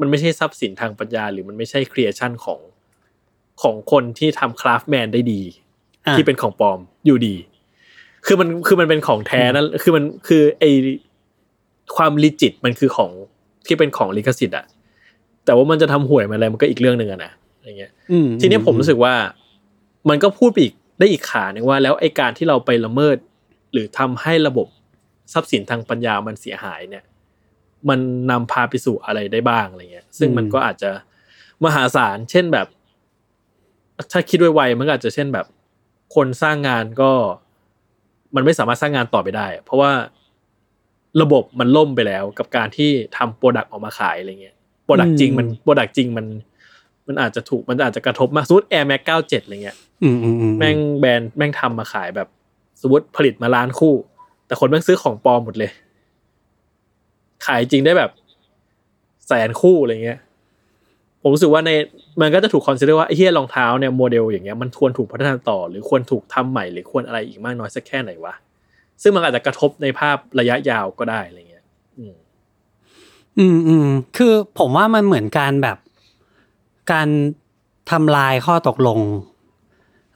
[0.00, 2.60] มันไม่ใช่ทรัพย์สินทางปัญญา หรือมันไม่ใช่ครีเอชันของ
[3.62, 5.42] ของคนที่ทำคราฟแมนได้ดี
[6.16, 7.34] ที่เป็นของปลอมอยู่ดี
[8.26, 10.64] คือมันคือมันเป็นของแท้นั่นคือมันคือไอ
[11.96, 13.10] ความลิจิตมันคือของ
[13.66, 14.66] ที่เป็นของลิขสิทธิ์อะ
[15.44, 17.32] แต่ว่ามันจะทำห่วยมาอะไรมันก็อีกเรื่องหนึ่งอะนะ
[17.64, 19.14] อย่างเงี้ยอืมทีนี้ผมรู้สึกว่า
[20.08, 23.16] มันก็พูดไปอีกได้อีกขาหนึ่งว่า แล้วไอการที่เราไปละเมิด
[23.72, 24.66] หรือทำให้ระบบ
[25.32, 27.04] ทรัพย์สินทางปัญญามันเสียหายเนี่ย
[27.88, 28.00] มัน
[28.30, 30.90] นำพาไปสู่อะไรได้บ้างอะไรเงี้ย ซึ่งมันก็อาจจะ
[31.64, 32.66] มหาศาล เช่นแบบ
[34.12, 35.46] ถ้าคิดไวๆมันก็อาจจะเช่นแบบ
[36.14, 37.10] คนสร้างงานก็
[38.34, 39.92] มันไม่สามารถสร้างงานต่อไปได้ เพราะว่า
[41.22, 46.26] ระบบมันล่มไปแล้วกับการที่ทำ product ออกมาขายอะไรเงี้ย product จริงมัน product จริงมัน
[47.06, 52.28] มันอาจจะถูกมันอาจจะกระทบมากสมมติ Air Max 97อะไรเงี้ยอืมอืมอืมแม่งแบรนด์แม่งทำมาขายแบบ
[52.82, 53.94] สมมติผลิตมาล้านคู่
[54.46, 55.70] แต่คนแม่งซื้อของปลอมหมดเลย
[57.46, 58.10] ขายจริงได้แบบ
[59.26, 60.18] แสนคู่อะไรเงี้ย
[61.22, 61.70] ผมรู้สึกว่าใน
[62.20, 68.34] มันก็จะถูก consider ว่าไอ้เฮียรองเท้าเนี่ยโมเดลอย่างเงี้ยมันควรถูกพัฒนาต่อ หรือควรถูกทำใหม่หรือควรอะไรอีกมากน้อยสักแค่ไหนวะ
[69.02, 71.64] ซึ่งมันอาจจะกระทบในภาพระยะยาวก็ได้อะไรเงี้ย
[71.98, 72.14] อืม
[73.38, 75.78] อืมอืมคือผมว่ามันเหมือนการแบบ
[76.92, 77.08] การ
[77.90, 79.00] ทำลายข้อตกลง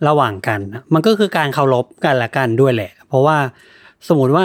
[0.08, 0.60] ระหว่างกัน
[0.94, 3.36] มันก็คือการเคารพกันและกันด้วยแหละ เพราะว่า
[4.08, 4.44] สมมติว่า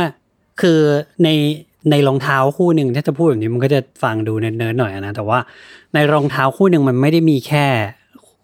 [0.61, 0.79] คือ
[1.23, 1.29] ใน
[1.91, 5.39] ในรองเท้าคู่หนึ่งถ้าจะพูดแบบนี้มันก็จะฟังดูเนิร์ดๆหน่อยนะแต่ว่า
[5.93, 7.65] ในรองเท้าคู่หนึ่งมันไม่ได้มีแค่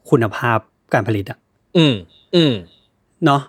[0.10, 0.58] คุณภาพ
[0.94, 1.38] การผลิตอะ
[1.78, 1.96] อืม
[2.36, 2.54] อืม
[3.26, 3.42] เนาะ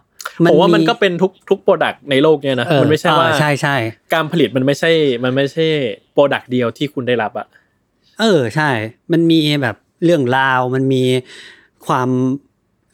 [0.51, 3.77] ผมว่ามันก็เป็นทุกทุก product ในโลกเนี่ยนะเออมันไม่ใช่ว่าอ่ใช่ใช่
[4.14, 4.90] การผลิตมันไม่ใช่
[5.25, 5.66] มันไม่ใช่
[6.12, 7.47] product เดียวที่คุณได้รับอะ
[8.20, 8.70] เออใช่
[9.12, 11.03] มันมีแบบเรื่องราวมันมี
[11.87, 12.09] ความ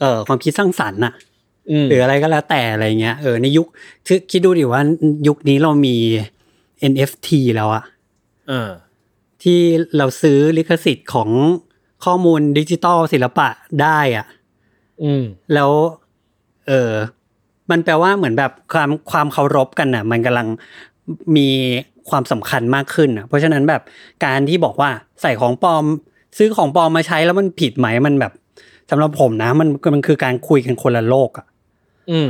[0.01, 1.13] เอ่อความคิดสร้างสรรค์น่ะ
[1.71, 3.67] อืมหรืออะไรก็แล้วแต่อะไรเงี้ยเออในยุค
[4.07, 4.83] คือคิดดูดิว่า
[5.29, 5.97] ยุคนี้เรามี
[6.93, 7.85] NFT แล้วอะ
[8.51, 8.71] อ่า
[9.43, 9.61] ที่
[9.97, 11.31] เราซื้อลิขสิทธิ์ของ
[12.05, 13.49] ข้อมูลดิจิตอลศิลปะ
[13.83, 14.27] ได้อะ
[15.03, 15.71] อืมแล้ว
[16.69, 16.93] เออ
[17.71, 20.49] มันแปลว่าเหมือนแบบความความเคารพกันน่ะ มันกำลัง
[21.37, 21.49] มี
[22.11, 23.83] ความสำคัญมากขึ้นอะ เพราะฉะนั้นแบบ
[24.25, 24.91] การที่บอกว่า
[25.23, 25.85] ใส่ของปลอม
[26.39, 28.33] ซื้อของปลอมมาใช้แล้วมันผิดไหมมันแบบ
[28.91, 31.47] สำหรับผมนะ มันมันคือการคุยกันคนละโลกอะ
[32.11, 32.29] อืม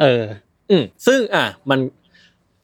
[0.00, 0.22] เออ
[0.70, 1.78] อืมซึ่งอะ มัน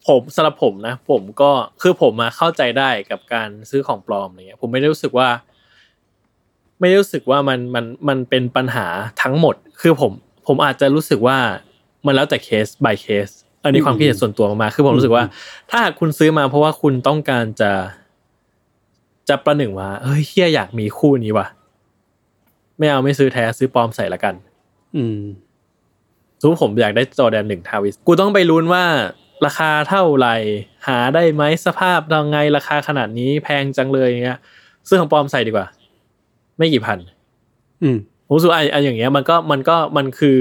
[0.09, 1.51] ผมสำหรับผมนะ ผมก็
[1.83, 5.29] คือผมมาเข้าใจได้กับการซื้อของปลอมอะไรเงี้ย ผมไม่ได้รู้สึกว่า
[6.81, 8.87] ไม่ได้รู้สึกว่ามันมันมันเป็นปัญหา
[9.23, 10.12] ทั้งหมด คือผม
[10.47, 11.38] ผมอาจจะรู้สึกว่า
[12.07, 13.29] มันแล้วแต่เคส by เคส
[13.64, 15.25] อันนี้ความคิดเห็นส่วนตัวมากๆคือผมรู้สึกว่า
[15.71, 17.73] ถ้าหากคุณซื้อมาเพราะว่าคุณต้องการจะ
[19.29, 21.47] จะประหนึ่งว่าเฮ้ยเฮียอยากมีคู่นี้ว่ะ
[22.79, 24.35] ไม่เอาไม่ซื้อแท้ซื้อปลอมใส่ละกัน
[24.97, 25.21] อืม
[26.40, 28.85] สมมติผมอยากได้จอแดนหนึ่งทาวิส กูต้องไปลุ้นว่า
[29.46, 30.37] ราคาเท่าไหร่
[30.87, 34.38] หาได้ไหมสภาพยังไงราคาขนาดนี้แพงจังเลยอย่างเงี้ย
[34.88, 35.66] ซื้อของปลอมใส่ดีกว่า
[36.59, 36.98] ไม่กี่พัน
[37.83, 40.37] อืมผมรู้สึกว่าไอ้ไอ้อย่างเงี้ยมันก็มันก็มันคือ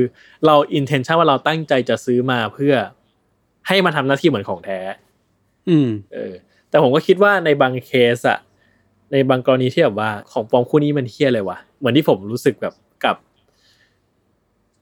[0.46, 2.74] เราอินเทนชันว่าเราตั้งใจจะซื้อมาเพื่อ
[3.68, 4.80] ให้มาทำหน้าที่เหมือนของแท้
[5.70, 6.34] อืม เออ
[6.70, 8.40] แต่ผมก็คิดว่าในบางเคสอะ
[9.12, 12.74] ในบางกรณีที่แบบว่าของปลอมคู่นี้มันเฮี้ยเลยวะเหมือนที่ผมรู้สึกแบบ
[13.06, 13.16] กับ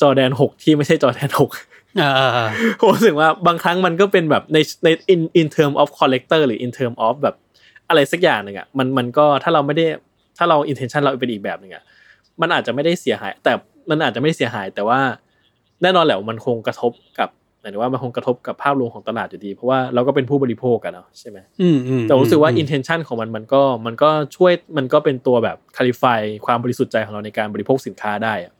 [0.01, 1.49] จอแดนหกที่ไม่ใช่จอแดนหก
[1.97, 7.35] เออเออเออผมรู้สึกว่าบางครั้งมันก็เป็นแบบในใน in in term of collector หรือ in term of แบบ
[7.89, 9.85] อะไรสักอย่างหนึ่งอะมันมันก็ถ้าเราไม่ได้
[10.37, 11.83] ถ้าเรา intention เราเป็นอีกแบบหนึ่งอะ
[12.41, 13.53] มันอาจจะไม่ได้เสียหาย แต่
[13.89, 14.99] มันอาจจะไม่ได้เสียหาย แต่ว่า
[15.81, 17.29] แน่นอนแหละมันคงกระทบกับ
[17.61, 28.53] หมายถึงว่ามันคงกระทบกับภาพรวมของตลาดอยู่ดี เพราะว่าเราก็เป็นผู้บริโภคกันเนาะใช่ไหมอืมอืมแต่รู้สึกว่าอืม intention ของมันมันก็มันก็ช่วยมันก็เป็นตัวแบบ clarify ความบริสุทธิ์ใจของเราในการบริโภคสินค้าได้อะ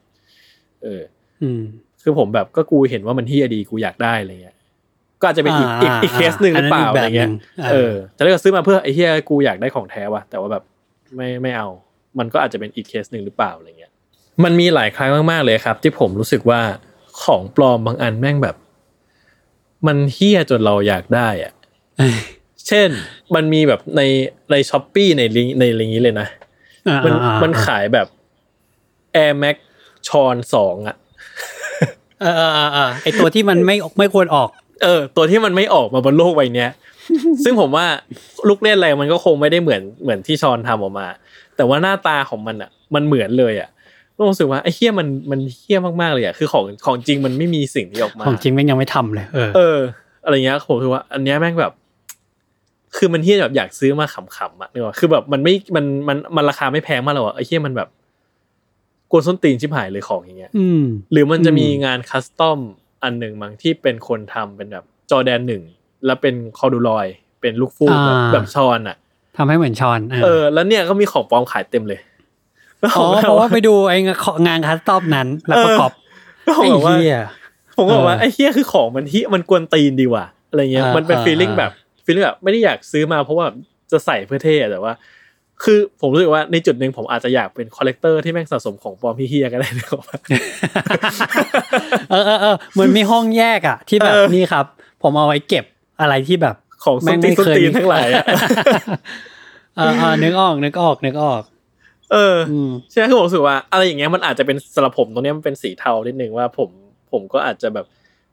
[0.82, 1.02] เออ
[1.42, 1.62] อืม
[2.08, 4.56] คือผมแบบก็กูเห็นว่ามันเฮียดีกูอยากได้อะไรเงี้ย
[5.20, 10.62] ก็อาจจะเป็นอีกอีกอ่าอีกเคสหนึ่งหรือเปล่าอันนั้นอีกอะไรเงี้ยแบบหนึ่งเออแต่ถ้าเกิดซื้อมาเพื่อไอ้เหี้ยกูอยากได้ของแท้ว่ะแต่ว่าแบบ
[11.16, 11.68] ไม่ไม่เอา
[12.18, 13.92] มันก็อาจจะเป็นอีกเคสหนึ่งหรือเปล่าอะไรเงี้ย
[14.44, 16.60] มันมีหลายครั้งมากๆเลยครับ ที่ผมรู้สึกว่า
[17.22, 18.56] ของปลอมบางอันแม่งแบบ
[19.86, 21.52] มันเหี้ยจนเราอยากได้อะ
[21.98, 22.16] เอ้ย
[22.66, 22.88] เช่น
[23.34, 24.02] มันมีแบบใน
[24.50, 26.28] ใน Shopee ในลิงก์ในลิงก์นี้เลยนะ
[26.88, 28.06] อ่ามันอ่ามันขายแบบ
[29.24, 29.56] Air Max
[30.08, 30.96] Sean สองอะ
[32.20, 34.48] เออเออเออเออไอตัวที่มันไม่ไม่ควรออก
[34.84, 36.70] เออ ตัวที่มันไม่ออกมาบนโลกใบเนี้ย
[37.44, 37.86] ซึ่งผมว่า
[38.48, 41.06] ลูกเล่นอะไรมันก็คงไม่ได้เหมือนเหมือนที่ชอนทำออกมา
[41.56, 43.68] แต่ว่าหน้าตาของมันอะ มันเหมือนเลยอะ
[44.30, 49.78] รู้สึกว่าไอ้เฮี้ยมันมันเฮี้ยมากๆเลยอะคือของของจริงมันไม่มีสิ่งนี้ออกมาของจริงแม่งยังไม่ทำเลย เออเออ
[50.24, 51.72] อะไรเงี้ยผมคือว่า อันเนี้ยแม่งแบบ
[52.96, 57.88] คือมันเฮี้ยแบบอยากซื้อมาขำๆอะนึกว่าคือแบบมันไม่มันมันมันราคาไม่แพงมากหรอกไอ้เฮี้ยมันแบบ
[59.10, 62.60] กวนส้นตีนชิบหายเลยของอย่างเงี้ยอืมหรือมันจะมีอืมงาน custom
[63.02, 65.62] อันหนึ่งมั้งที่เป็นคนทำเป็นแบบจอแดนหนึ่ง
[66.06, 67.06] แล้วเป็น corduroy
[67.40, 68.96] เป็นลูกฟูกแบบแบบ Sean อะ
[69.36, 72.00] ทำให้เหมือน Sean เออเออแล้วเนี่ยก็มีของปลอมขายเต็มเลย
[72.80, 73.98] แล้วผอ๋อมก็เพราะว่าไปดูไอ้
[74.46, 75.90] งาน custom นั้น แล้วประกอบ
[76.44, 77.16] แล้วผมไอ้บอกว่าเหี้ย
[77.76, 81.72] ผมก็บอกว่าเออไอ้เหี้ยคือของมันที่มันกวนตีนดีว่ะอะไรเงี้ยอ่ามันเป็นอ่า feeling อ่าแบบ
[82.04, 83.44] feeling แบบไม่ได้อยากซื้อมาเพราะว่า
[83.92, 84.92] จะใส่เพื่อเท่แต่ว่า
[85.64, 90.00] คือผมรู้สึกว่าในจุดหนึ่งผมอาจจะอยากเป็น collector ที่แม่งสะสมของปลอมที่เหี้ยก็ได้นะครับ
[92.10, 94.66] เออเออเออเหมือนมีห้องแยกอะ ที่แบบเออนี่ครับ
[95.02, 95.64] ผมเอาไว้เก็บ
[96.00, 98.24] อะไรที่แบบของส้นตีนส้นตีนทั้งหลายอะ
[99.76, 101.42] เออเออนึกออกนึกออกนึกออก
[102.12, 106.68] เอออืมใช่คือผมรู้สึกว่าอะไรอย่างเงี้ยมันอาจจะเป็นสำหรับผมตรงเนี้ยมันเป็นสีเทานิดนึงว่าผม
[107.12, 107.86] ผมก็อาจจะแบบ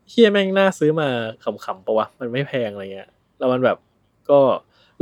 [0.10, 1.08] เหี้ยแม่งน่าซื้อมา
[1.44, 3.10] ขำๆปะวะมันไม่แพงอะไรเงี้ย
[3.40, 3.78] แล้วมันแบบ
[4.30, 4.40] ก็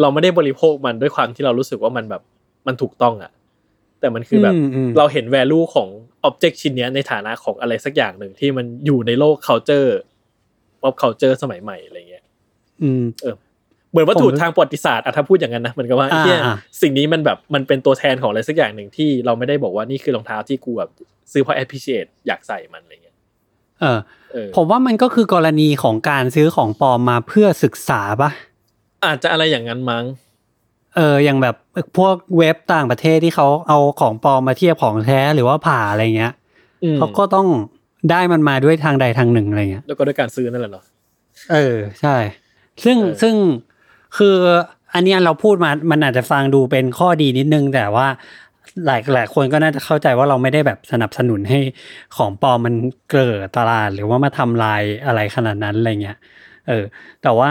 [0.02, 2.22] เราไม่ได้บริโภคมันด้วยความที่เรารู้สึกว่ามันแบบ
[2.68, 3.32] มันถูกต้องอะ
[4.00, 5.88] แต่มันคือแบบอืมอืมเราเห็น value ของ
[6.28, 9.90] object ชิ้นเนี้ยในฐานะของอะไรสักอย่างหนึ่งที่มันอยู่ในโลก culture
[10.82, 12.24] pop culture สมัยใหม่อะไรเงี้ย
[12.82, 13.04] อืม
[13.92, 20.90] เหมือนวัตถุผมทางประวัติศาสตร์อะถ้าพูดอย่างนั้นนะเหมือนกับว่าอ่าเหียอ่าสิ่งนี้มันแบบมันเป็นตัวแทนของอะไรสักอย่างหนึ่งที่เราไม่ได้บอกว่านี่คือรองเท้าที่กูแบบ
[21.32, 23.16] ซื้อเพราะ appreciate อยากใส่มันอะไรเงี้ย
[23.82, 24.00] เออ
[24.34, 28.32] เออผมว่ามันก็คือกรณีของการซื้อของปลอมมาเพื่อศึกษาปะ
[29.06, 30.04] อาจจะอะไรอย่างนั้นมั้ง
[30.96, 31.56] เอออย่างแบบ
[31.98, 36.34] พวกเว็บต่างประเทศที่เขาเอาของปลอมมาเทียบของแท้หรือว่าผ่าอะไรเงี้ย
[36.84, 37.48] อืมเขาก็ต้อง
[38.12, 40.84] ได้มันมาด้วยทางใดทางหนึ่งอะไรเงี้ย แล้วก็ด้วยการซื้อนั่นแหละเนาะ
[41.52, 42.16] เออใช่
[42.84, 43.36] ซึ่งเออซึ่ง
[44.18, 44.38] คือ
[44.94, 48.08] อันเนี้ยเราพูดมา มันอาจจะฟังดูเป็นข้อดีนิดนึง แต่ว่า
[48.86, 51.60] หลายหลายคนก็น่าจะเข้าใจว่าเราไม่ได้แบบสนับสนุนให้
[52.16, 52.76] ของปลอมมัน
[53.10, 56.18] เกลื่อนตลาด หรือว่ามาทำลายอะไรขนาดนั้นอะไรเงี้ย
[56.68, 56.84] เออ
[57.24, 57.50] แต่ว่า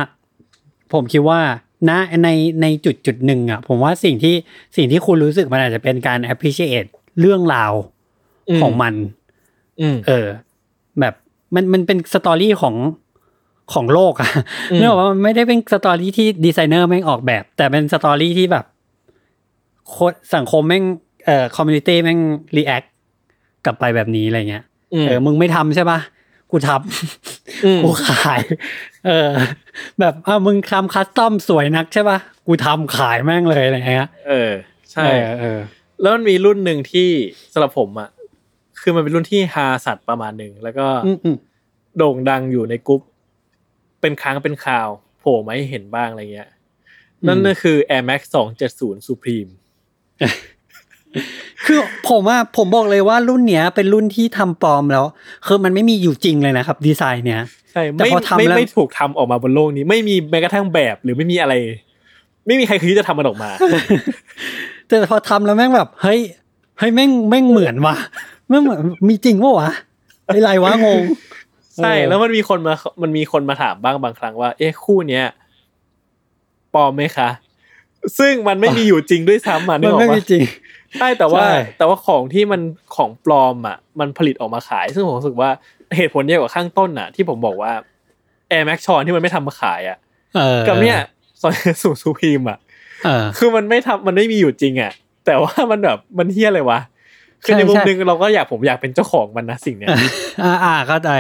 [0.93, 1.41] ผมคิดว่า
[1.89, 1.91] ณ
[2.25, 2.29] ใน
[2.63, 4.35] ในจุดจุดหนึ่งอะผมว่าสิ่งที่
[4.77, 6.89] สิ่งที่คุณรู้สึกมันอาจจะเป็นการ appreciate
[7.21, 7.73] เรื่องราว
[8.61, 8.95] ของมัน
[9.81, 10.27] อืมเออ
[11.01, 11.15] แบบ
[11.55, 12.75] มันมันเป็น story ของ
[13.73, 14.31] ของโลกอะ
[14.71, 18.65] อืมเนื่องว่ามันไม่ได้เป็น story ที่ดีไซเนอร์แม่งออกแบบ แต่เป็น story ที่แบบ
[19.89, 19.97] โค
[20.35, 20.85] สังคมแม่ง
[21.27, 22.19] เอ่อ community แม่ง
[22.57, 22.83] react
[23.65, 25.99] กลับไปแบบนี้อะไรเงี้ยอืมเออมึงไม่ทำใช่ปะ
[26.51, 26.71] กูท
[27.65, 28.41] อืมำกูขาย
[29.07, 29.31] เออ
[30.01, 34.53] แบบอะมึงทำ custom สวยนักใช่ปะกูทำขายแม่งเลยอะไรเงี้ยเออ
[34.93, 35.59] ใช่เออเออ
[36.01, 37.09] แล้วมันมีรุ่นหนึ่งที่
[37.53, 38.09] สำหรับผมอะ
[38.81, 41.37] คือมันเป็นรุ่นที่ฮาสัตว์ประมาณหนึ่งแล้วก็อืมอืม
[41.97, 43.03] โด่งดังอยู่ในกรุ๊ป
[44.01, 46.51] เป็นครั้งเป็นคราว โผล่มาให้เห็นบ้างอะไรเงี้ย
[47.29, 48.21] นั่นก็คือ Air Max
[48.67, 49.51] 270 Supreme
[51.67, 55.05] คือผมว่าผมบอกเลยว่ารุ่นเนี้ยเป็นรุ่นที่ทำปลอมแล้ว
[55.47, 57.43] คือมันไม่มีอยู่จริงเลยนะครับ ดีไซน์เนี้ย
[57.73, 61.55] ใช่แต่ไม่พอทำไม่แล้วไม่ถูกทำออกมาบนโลกนี้ ไม่มีแม้กระทั่งแบบหรือไม่มีอะไร
[62.47, 63.51] ไม่มีใครคิดจะทำมันออกมา
[64.89, 66.21] แต่พอทำแล้วแม่งแบบเฮ้ย
[66.79, 67.97] เฮ้ยแม่งแม่งเหมือนว่ะ
[68.49, 69.71] แม่งเหมือนมีจริงวะวะ
[70.27, 71.03] ไอ้ไรวะงง
[71.77, 75.25] ใช่เออแล้วมันมีคนมามันมีคนมาถามบ้างบางครั้งว่า เอ๊ะคู่เนี้ย
[76.75, 77.29] ปลอมไหมคะ
[78.19, 80.43] ซึ่งมันไม่มีอยู่จริงด้วยซ้ำอะนึมักนออกไม่ปะมีจริง
[80.99, 82.61] ใช่แต่ว่าใช่แต่ว่าของที่มัน
[82.97, 85.51] ของปลอมอะมันผลิตออกมาขาย ซึ่งผมรู้สึกว่า
[85.97, 87.73] เหตุผลเดียวกับข้างต้นอะ ที่ผมบอกว่า
[88.51, 89.99] Air Max ชอนที่มันไม่ทำมาขายอะ
[90.37, 90.99] เออกับเนี่ย
[91.41, 92.59] ซอยสูซูพีมอะ
[93.05, 94.93] เออคือมันไม่ทำมันไม่มีอยู่จริงอะ
[95.27, 96.81] แต่ว่ามันแบบมันเฮี้ยเลยวะ
[97.45, 99.89] คือใช่ในมุมใช่หนึงเราก็อยากผมอยากเป็นเจ้าของมันนะสิ่งเนี้ย
[100.43, 101.11] อ่าอ่าเข้าใจ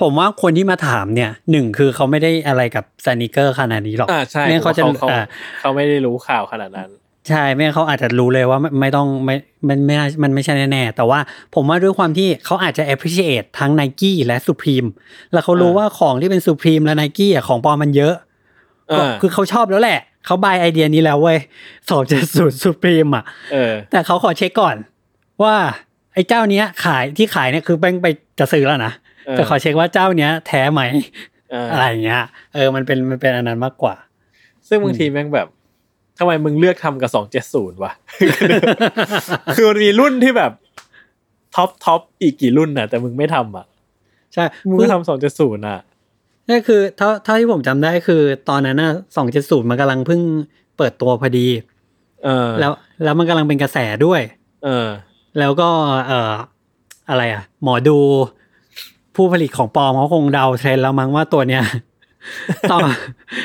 [0.00, 5.22] ผมว่าคนที่มาถามเนี่ยหนึ่งคือเขาไม่ได้อะไรกับสนิเกอร์ขนาดนี้หรอกอ่าใช่ไม่งั้นเขาจะเขาอ่า
[5.60, 6.90] เขาไม่ได้รู้ข่าวขนาดนั้น
[7.28, 9.34] ใช่ไม่งั้นเขาอาจจะรู้เลยว่าไม่ไม่ต้องไม่
[9.68, 11.18] มันไม่น่ามันไม่ใช่แน่ๆแต่ว่า
[11.54, 14.88] ผมว่าด้วยความที่เขาอาจจะ appreciate ทั้ง n i กี้และ Supreme
[15.32, 18.14] แล้วเขารู้อ่าว่าของที่เป็น Supreme และ n i กี้อะของปลอมมันเยอะ
[18.96, 21.38] ก็อ่าคือเขาชอบแล้วแหละเขาบายไอเดียนี้แล้วเว้ย
[21.90, 24.76] สองเจ็ดศูนย์ Supreme อะเออแต่เขาขอเช็คก่อน
[25.42, 25.54] ว่า
[26.14, 28.06] ไอ้เจ้าเนี้ยขายที่ขายเนี่ยคือแป้งไป
[28.38, 28.92] จะซื้อแล้วนะ
[29.26, 30.82] เออแต่ขอเช็คว่าเจ้าเนี้ยแท้ไหม
[31.52, 32.22] อ่าอะไรอย่างเงี้ย
[32.54, 33.94] เออมันเป็นมันเป็นอันนั้นมากกว่า
[34.68, 35.48] ซึ่งบางทีแม่งแบบ
[36.18, 37.92] ทำไมมึงเลือกทำกับสองเจ็ดศูนย์วะ
[39.56, 40.52] คือมันมีรุ่นที่แบบ
[41.54, 43.66] ท็อปท็อปอีกกี่รุ่นน่ะ แต่มึงไม่ทำอะ
[44.34, 45.78] ใช่มึงก็ทำสองเจ็ดศูนย์อะ
[46.48, 50.20] นี่คือเท่าเท่าที่ผมจำได้คือ ตอนนั้นน่ะสองเจ็ดศูนย์มันกำลังเพิ่ง
[50.76, 51.46] เปิดตัวพอดี
[52.24, 52.72] เออแล้ว
[53.04, 54.20] แล้วมันกำลังเป็นกระแสด้วย
[54.64, 54.88] เออ
[55.38, 55.68] แล้วก็
[56.06, 56.34] เอ่อ
[57.10, 57.98] อะไรอะ หมอดู
[59.16, 61.62] ผู้ผลิตของปลอมเขาคงเดาเทรนด์แล้วมั้งว่าตัวเนี้ย
[62.70, 62.80] ต้อง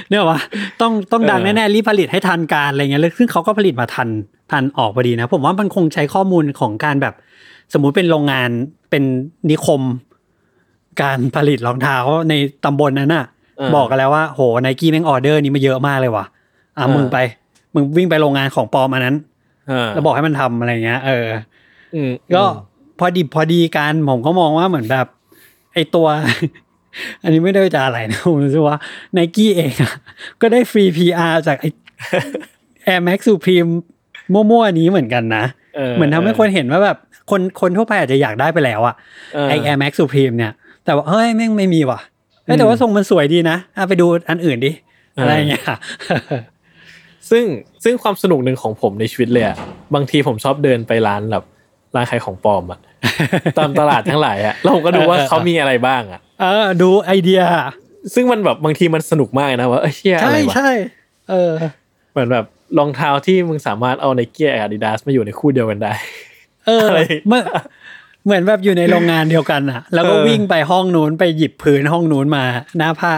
[0.10, 0.40] เนี่ยว่า
[0.82, 4.10] ต้องต้องดังเออแน่ๆรีบผลิตให้ทันการอะไรเงี้ยแล้วซึ่งเขาก็ผลิตมาทัน
[4.52, 7.14] ทันออกพอดีนะ ผมว่ามันคงใช้ข้อมูลของการแบบ
[7.74, 8.50] สมมุติเป็นโรงงาน
[8.90, 9.04] เป็น
[9.50, 9.82] นิคม
[11.02, 11.98] การผลิตรองเท้า
[12.30, 12.34] ใน
[12.66, 13.26] ตำบลนั้นน่ะ
[13.58, 16.26] เออบอกกันแล้วว่าโหไนกี้แม่งออเดอร์นี้มาเยอะมากเลยว่ะ
[16.78, 17.18] อะเออมึงไป
[17.74, 19.16] มึงวิ่งไปโรงงานของปลอมอันนั้น
[19.68, 21.28] เออแล้วบอกให้มันทำอะไรเงี้ย เออ
[21.94, 22.44] อืมก็
[23.00, 25.08] พอดีพอดีกันผมก็มองว่าเหมือนแบบ
[25.74, 26.08] ไอตัว
[27.24, 28.78] อันนี้ไม่ได้จะอะไรนะผมรู้สึกว่า
[29.14, 29.94] ไนกี้เองอะ
[30.42, 31.66] ก็ได้ฟรี PR จากไอ
[32.88, 33.70] Air Max Supreme
[34.34, 35.44] มั่วๆนี้เหมือนกันนะ
[35.96, 36.98] เหมือนทำให้คนเห็นว่าแบบ
[37.30, 38.96] คนคนทั่วไปอาจจะอยากได้ไปแล้วอะ
[39.34, 40.52] เออไอ Air Max Supreme เนี่ย
[40.86, 42.00] แต่ว่าเฮ้ยแม่งไม่มีว่ะ
[42.44, 44.72] เอ้ยแต่ว่าทรงมันสวยดีนะอะไปดูอันอื่นดิ
[45.20, 45.64] อะไรอย่างเงี้ย
[47.30, 47.46] ซึ่ง
[47.84, 49.58] ซึ่งความสนุกหนึ่งของผมในชีวิตเลยอะ
[49.96, 51.44] บางทีผมชอบเดินไปร้านแบบ
[51.96, 52.80] ร้านขายของปลอมอะ
[53.58, 57.42] ตามตลาดทั้งหลายอะแล้วผมก็ดูว่าเออเออเขามีอะไรบ้างอะ เออ ดูไอเดีย
[58.14, 60.72] ซึ่งมันแบบบางทีมันสนุกมากนะว่าเอ้ยเชี่ยอะใช่ไรวะใช่
[61.30, 61.52] เออ
[62.12, 62.46] เหมือนแบบ
[62.78, 65.94] รองเท้าที่มึงสามารถเอา Nike Adidas มาอยู่ในคู่เดียวกันได้
[66.66, 67.42] เอออะไรเมื่อ
[68.26, 72.46] เหมือนแบบอยู่ในโรงงานเดียวกันอะแล้วก็เออวิ่งไปห้องนู้นไปหยิบพื้นห้องนู้นมา
[72.78, 73.12] หน้าผ้า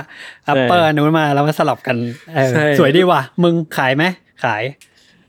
[0.48, 1.98] upper นู้นมาแล้วมาสลับกัน
[2.34, 4.04] เออใช่สวยดีว่ะ มึงขายไหม
[4.44, 4.64] ขาย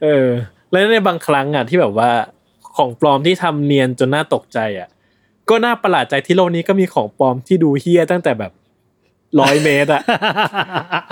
[0.02, 0.28] เออ
[0.70, 2.10] แล้วในบางครั้งอะที่แบบว่า
[2.76, 4.88] ของปลอมที่ทำเนียนจนน่าตกใจอะ
[5.50, 8.52] ก็น่าประหลาดใจที่โลกนี้ก็มีของปลอมที่ดูเหี้ยตั้งแต่แบบ
[9.40, 10.02] ร้อยเมตรอะ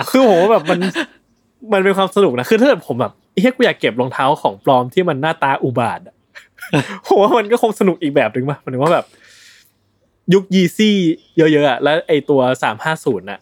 [0.09, 0.79] คือผมว่าแบบมัน
[1.73, 6.15] มันเป็นความสนุกนะคือถ้าเกิดผมแบบเฮี้ยกูอยากเก็บรองเท้าของปลอมที่มันหน้าตาอุบาทอะ
[7.07, 9.05] ผมว่ามันก็คงสนุกอีกแบบหนึ่งป่ะหมันถึงว่าแบบ
[10.33, 10.95] ยุคยีซี่
[11.37, 13.39] เยอะๆอะแล้วไอตัวสามห้าศูนย์อะ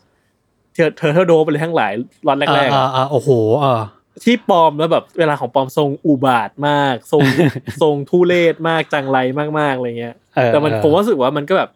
[0.73, 1.91] เธอเธอเธอโดไปเลยทั้งหลาย
[2.27, 3.81] รอนแรกๆอะอ่าอ่าโอ้โหเออ
[4.23, 7.23] ที่ปลอมแล้วแบบเวลาของปลอมทรงอุบาทมาก ทรง
[7.81, 9.17] ทรงทุเรศมากจังไร
[9.59, 11.69] มากๆอะไรเงี้ยเออแต่มันเออผมว่ารู้สึกว่ามันก็แบบ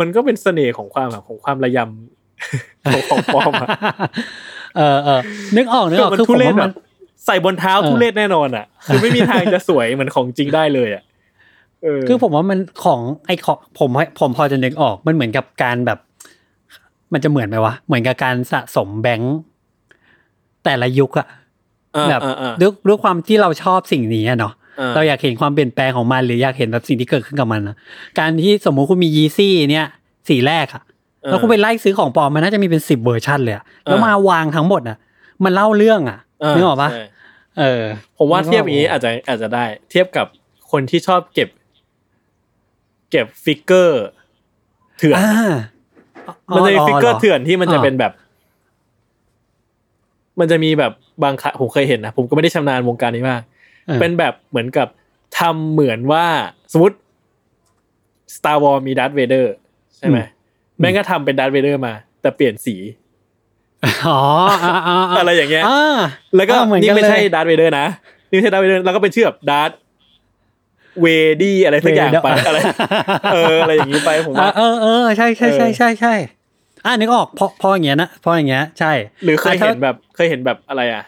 [0.00, 3.68] มันก็เป็นเสน่ห์ของความแบบของความระยำของของปลอมอะ
[4.76, 5.20] เออเออ
[5.56, 6.74] นึกออกนึกออกมันคือผทุมเรศว่าแบมันบ
[7.26, 11.02] ใส่บนเท้าเออทุเรศแน่นอนอะคือไม่มีทางจะสวยเหมือนของจริงได้เลยอะ
[11.82, 15.98] เออคือผมว่ามันของไอ้ของผมผมพอจะนึกออกมันเหมือนกับการแบบ
[17.12, 19.36] มันจะเหมือนไหมวะเหมือนกับการสะสมแบงค์
[20.64, 21.28] แต่ละยุคอะ
[21.96, 24.61] อ่าแบบอ่าอ่าด้วยด้วยความที่เราชอบสิ่งนี้อะเนาะอ่า
[24.94, 27.76] เราอยากเห็นความเปลี่ยนแปลงของมันหรืออยากเห็นแบบสิ่งที่เกิดขึ้นกับมันนะ
[28.18, 29.86] การที่สมมุติคุณมี Yeezy เนี่ย
[30.28, 30.82] สีแรกอะ
[31.28, 34.96] แล้วคุณไปไล่ซื้อของปลอมมันน่าจะมีเป็นสิบเวอร์ชันเลยอะแล้วมาวางทั้งหมดอะ
[35.44, 37.04] มันเล่าเรื่องอะานึกออกปะใช่
[37.58, 37.82] เออ
[38.18, 40.26] ผมว่าเทียบอย่างนี้อาจจะอาจจะได้ เทียบกับ
[40.70, 41.48] คนที่ชอบเก็บ
[43.10, 44.02] เก็บ figure
[44.98, 45.52] เถื่อนอ่า
[46.54, 48.12] มันจะมี figure เถื่อนที่มันจะอ่าเป็นแบบ
[50.40, 50.92] มันจะมีแบบ
[51.24, 53.51] บางครั้งผมเคยเห็นนะผมก็ไม่ได้ชำนาญวงการนี้มากออ
[54.00, 54.88] เป็นแบบเหมือนกับ
[55.38, 56.26] ทำเหมือนว่า
[56.72, 56.96] สมมติ
[58.36, 59.54] Star Wars มีดัตเวเดอร์
[59.96, 60.18] ใช่ไหม
[60.78, 62.76] แม่งก็ทำเป็นดัตเวเดอร์มา แต่เปลี่ยนสี
[64.06, 65.96] อ๋ออ่าอ่าอะไรอย่างเงี้ยอ่า
[66.36, 67.86] แล้วก็อ่าเหมือนนี่กันไม่ใช่เลยดัตเวเดอร์นะ
[68.30, 69.70] นี่ไม่ใช่ดัตเวเดอร์แล้วก็เป็นชื่อแบบดัต
[71.02, 71.06] เว
[71.42, 72.58] ดี้อะไรสักอย่างไป Vader อะไร
[73.32, 76.14] เอออะไรอย่างนี้ไปผมอ่าว่าเออเออใช่ใช่ใช่เออใช่ใช่
[76.84, 78.92] อ่านึกออกพอพออย่างเงี้ยนะพออย่างเงี้ยใช่
[79.24, 81.02] หรือเคยเห็นอะถ้าแบบเคยเห็นแบบอะไรอะ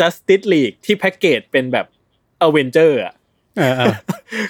[0.00, 1.86] Justice League ที่แพ็กเกจเป็นแบบ
[2.46, 3.14] Avenger อะ
[3.58, 3.94] เออเออ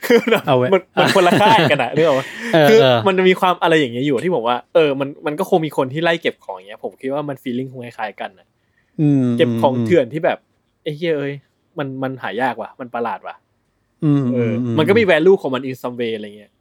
[0.06, 8.46] คือแบบเอาไว้มันมันคนละค่ายกันอะนึกออกปะเออคือเออมันจะมีความอะไรอย่างเงี้ยอยู่ที่ผมว่าเออมันมันก็คงมีคนที่ไล่เก็บของอย่างเงี้ย ผมคิดว่ามันฟีลลิ่งคงคล้ายๆกันอะ
[9.00, 10.38] อืมเก็บของเถื่อนที่แบบ
[10.82, 11.34] เอ้ยเอ้ย
[11.78, 13.36] มันมันหายากว่ะ มันประหลาดว่ะ
[14.04, 16.52] อืมเอออ มันก็มี value ของมัน in some way อะไรเงี้ย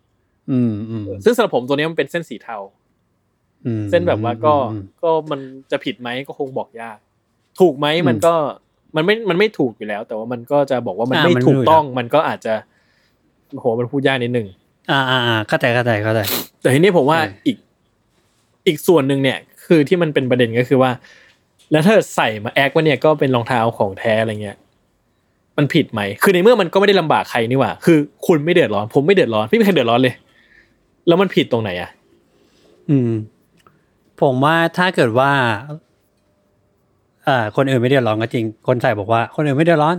[0.51, 2.57] อืมอืมซึ่งสำหรับผมตัวเนี้ยมันเป็นเส้นสีเทา
[3.65, 5.39] อืมเส้นแบบว่าก็อืมก็มัน
[5.71, 6.97] จะผิดไหมก็คงบอกยาก
[7.59, 8.33] ถูกไหมมันก็
[8.95, 12.53] มันไม่มันไม่ถูกอยู่แล้ว แต่ว่ามันก็จะบอกว่ามันอ่าไม่มันถูกไม่รู้ต้องมันก็อาจจะ
[13.51, 14.47] โหมันพูดยากนิดนึง
[14.91, 16.21] อ่าอ่าอ่าเข้าใจเข้าใจเข้าใจ
[16.61, 17.57] แต่ทีนี้ผมว่าใช่อีก
[18.67, 20.91] อีกส่วนหนึ่งเนี่ยคือที่มันเป็นประเด็นก็คือว่า
[21.71, 24.57] แล้วถ้าใส่มาแอคว่าเนี่ยก็เป็นรองเท้าของแท้อะไรเงี้ย
[25.57, 30.13] มันผิดไหม คือในเมื่อมันก็ไม่ได้ลำบากใครนี่หว่า คือคุณไม่เดือดร้อน ผมไม่เดือดร้อนพี่ไม่เคยเดือดร้อนเลย
[31.07, 31.89] แล้วมันผิดตรงไหนอะ
[32.89, 33.11] อืม
[34.21, 35.31] ผมว่าถ้าเกิดว่า
[35.84, 39.97] เอ่อคนอื่นไม่เดือดร้อนก็จริง คนใส่บอกว่า คนอื่นไม่เดือดร้อน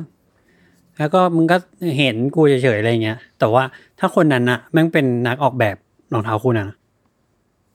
[0.99, 1.57] แล้วก็มึงก็
[1.99, 3.63] เห็นกูเฉยๆอะไรเงี้ย แต่ว่า
[3.99, 5.77] ถ้าคนนั้นน่ะแม่งเป็นนักออกแบบ
[6.13, 6.77] รองเท้าคู่นั้นนะ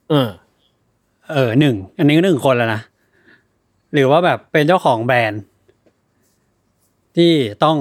[0.10, 0.30] เออ
[1.32, 2.82] เออหนึ่งอันนี้ก็หนึ่งคนแล้วนะ
[3.94, 5.42] หรือว่าแบบเป็นเจ้าของแบรนด์
[7.16, 7.32] ที่
[7.64, 7.78] ต้อง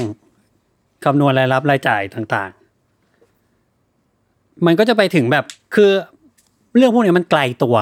[1.05, 5.91] คำนวณรายรับรายจ่ายต่างๆ มันก็จะไปถึงแบบคือ
[6.77, 7.77] เรื่องพวกนี้มันไกลตัว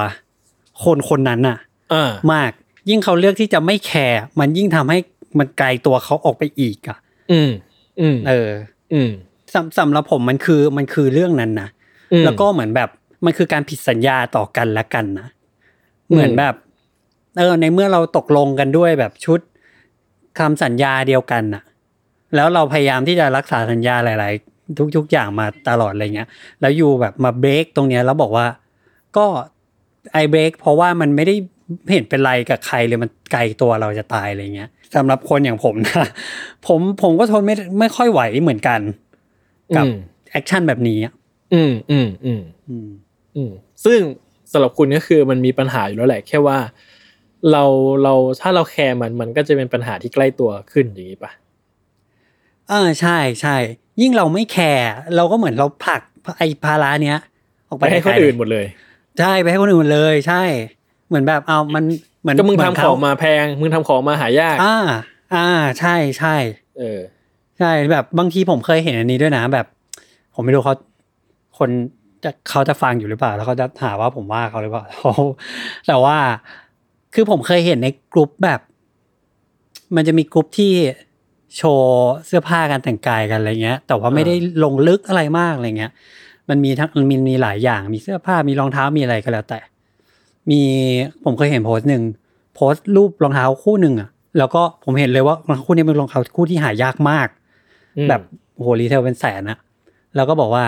[0.83, 1.57] คนคนนั้นน่ะ
[1.93, 2.51] อ่ามาก
[2.89, 4.97] ยิ่งเขาเลือกที่จะไม่แคร์มันยิ่งทำให้
[5.39, 6.97] มันไกลตัวเขาออกไปอีกอะ
[7.31, 7.51] อืม
[8.01, 8.49] อืม เออ
[8.93, 9.11] อืม
[9.53, 11.69] สำสำหรับผมมันคือมันคือเรื่องนั้นนะ
[12.13, 12.89] อืมแล้วก็เหมือนแบบ
[13.25, 15.27] มันคือการผิดสัญญาต่อกันและกันนะ
[16.09, 16.55] เหมือนแบบ
[17.37, 19.39] เออ ในเมื่อเราตกลงกันด้วยแบบชุด
[20.39, 21.63] คำสัญญาเดียวกันน่ะ
[22.35, 26.29] แล้วเราพยายามที่จะรักษาสัญญาหลาย ๆ ทุกๆอย่างมาตลอดอะไรเงี้ย
[26.61, 28.47] แล้ว you แบบมาเบรกตรงเนี้ยแล้วบอกว่า
[29.17, 29.25] ก็
[30.13, 31.35] I break เพราะว่ามันไม่ได้
[31.91, 36.05] เห็นเป็นไรกับใครเลยมันไกลตัวเราจะตายอะไรเงี้ยสำหรับคนอย่างผมนะ
[36.67, 38.79] ผมผมก็ทนไม่ไม่ค่อยไหวเหมือนกัน
[39.75, 39.95] กับอืม
[40.31, 41.13] action แบบนี้อะ
[41.53, 42.87] อืมอืมอืมอืม
[43.35, 43.51] อืม
[43.85, 43.99] ซึ่ง
[44.51, 46.57] สำหรับคุณก็คือมันมีปัญหาอยู่แล้วแหละแค่ว่า
[47.51, 47.63] เรา
[48.03, 51.31] เราถ้าเราแคร์มันมันก็จะเป็นปัญหาที่ใกล้ตัวขึ้นอย่างนี้ปะ
[52.69, 53.55] เออใช่ใช่
[54.01, 56.01] ยิ่งเราไม่แคร์เราก็เหมือนเราผลัก
[56.37, 57.19] ไอ้ภาระเนี้ย
[57.67, 58.65] ออกไปไปให้คนไกลๆอื่นหมดเลย
[59.19, 60.43] ใช่ไปให้คนอื่นเลย ใช่
[61.09, 61.83] เหมือนแบบเอามัน
[62.21, 64.77] เหมือนก็มึงเหทำนขเของมาแพง มึงทำของมาหายาก อ่า
[65.35, 65.47] อ่า
[65.79, 66.35] ใช่ใช่
[66.77, 66.99] เออ
[67.59, 69.65] ใช่แบบบางทีผมเคยเห็นอันนี้ด้วยนะ แบบ
[70.35, 70.75] ผมไม่รู้เขา
[71.57, 71.69] คน
[72.23, 75.13] จะเขาจะฟังอยู่หรือเปล่า แล้วเขาจะหาว่าผมว่าเขาหรือเปล่าเขา
[75.87, 76.17] แต่ว่า
[77.13, 78.59] คือผมเคยเห็นในกลุ่มแบบ
[79.95, 80.71] มันจะมีกลุ่มที่
[81.57, 85.91] โชว์เสื้อผ้าการแต่งกายกันอะไรเงี้ย แต่ว่าไม่ได้ลงลึกอะไรมากอะไรเงี้ย
[86.49, 89.59] มันมีทั้งมันมีมีหลายอย่างมีเสื้อผ้ามีรองเท้ามีอะไรก็แล้วแต่
[90.51, 90.61] มี
[91.23, 92.03] ผมเคยเห็นโพสต์หนึ่ง
[92.55, 97.27] โพสต์รูปรองเท้าคู่หนึ่งอะแล้วก็ผมเห็นเลยว่ารองเท้าคู่นี้เป็นรองเท้าคู่ที่หายากมาก
[97.97, 98.21] อืมแบบ
[98.55, 99.57] โอ้โหรีเทลเป็นแสนอะ
[100.15, 100.65] แล้วก็บอกว่า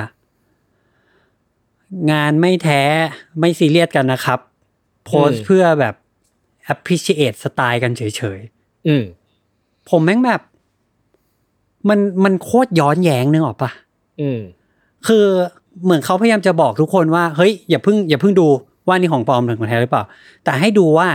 [2.12, 2.82] งานไม่แท้
[3.40, 4.40] ไม่ซีเรียสกันนะครับ
[5.06, 5.96] โพสต์เพื่อแบบ
[6.74, 8.02] appreciate สไตล์กันเฉ
[8.38, 8.40] ย
[8.88, 10.42] อืมๆผมแม่งแบบ
[11.90, 13.72] มันมันโคตรย้อนแย้งนึกออกปะ
[14.22, 14.40] อืม
[15.08, 15.26] คือ
[15.84, 18.48] เหมือนเขาพยายามจะบอกทุกคนว่า เฮ้ยอย่าเพิ่ง อย่าเพิ่งดู
[18.88, 20.04] ว่านี่ของปลอมหรือของแท้หรือเปล่า
[20.44, 21.08] แต่ให้ดูว่า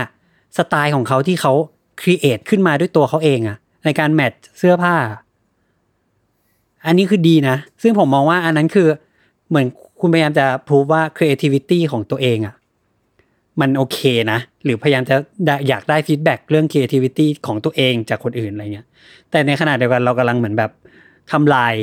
[0.57, 1.53] สไตล์ของเขาที่เขา
[2.01, 4.95] create ขึ้นมาด้วยตัวเขาเองอะในการ match เสื้อผ้า
[6.85, 8.87] อันนี้คือดีนะ ซึ่งผมมองว่าอันนั้นคือ
[9.49, 9.65] เหมือน
[9.99, 12.55] คุณพยายามจะพูดว่า creativity ของตัวเองอะ
[13.61, 13.99] มันโอเค
[14.31, 18.87] นะ หรือพยายามจะได้อยากได้ feedback เรื่อง creativity ของตัวเองจากคนอื่นอะไรเงี้ย
[19.31, 20.71] แต่ในขณะเดียวกันเรากำลังเหมือนแบบ
[21.31, 21.73] ทำลาย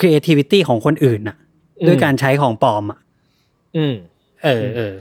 [0.00, 1.36] creativity ของคนอื่นอะ
[1.80, 2.98] อืมด้วยการใช้ของปลอมอะ
[3.76, 3.94] อืม
[4.44, 4.92] เออเออ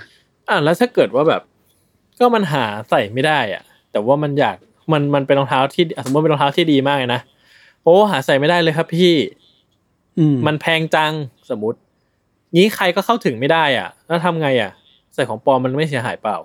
[0.49, 1.41] อะแล้วถ้าเกิดว่าแบบ
[2.19, 4.57] ก็มันหาใส่ไม่ได้ อะ แต่ว่ามันอยาก
[4.91, 7.21] มันมันเป็นรองเท้าที่สมมติเป็นรองเท้าที่ดีมากเลยนะ
[7.83, 9.13] โอ้หาใส่ไม่ได้เลยครับพี่
[10.17, 11.13] อืมมันแพงจัง
[11.49, 11.77] สมมติ
[12.55, 14.71] งี้ใครก็เข้าถึงไม่ได้ อะ แล้วทำไงอะ
[15.13, 16.37] ใส่ของปลอมมันไม่เสียหายเปล่า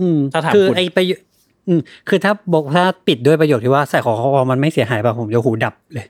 [0.00, 1.12] อืมถ้าถามคือคุณไอประโย
[1.68, 6.06] อืมคือถ้าบอกถ้าปิดด้วยประโยคที่ว่าใส่ของเขามันไม่เสียหายป่ะผมจะหูดับเลย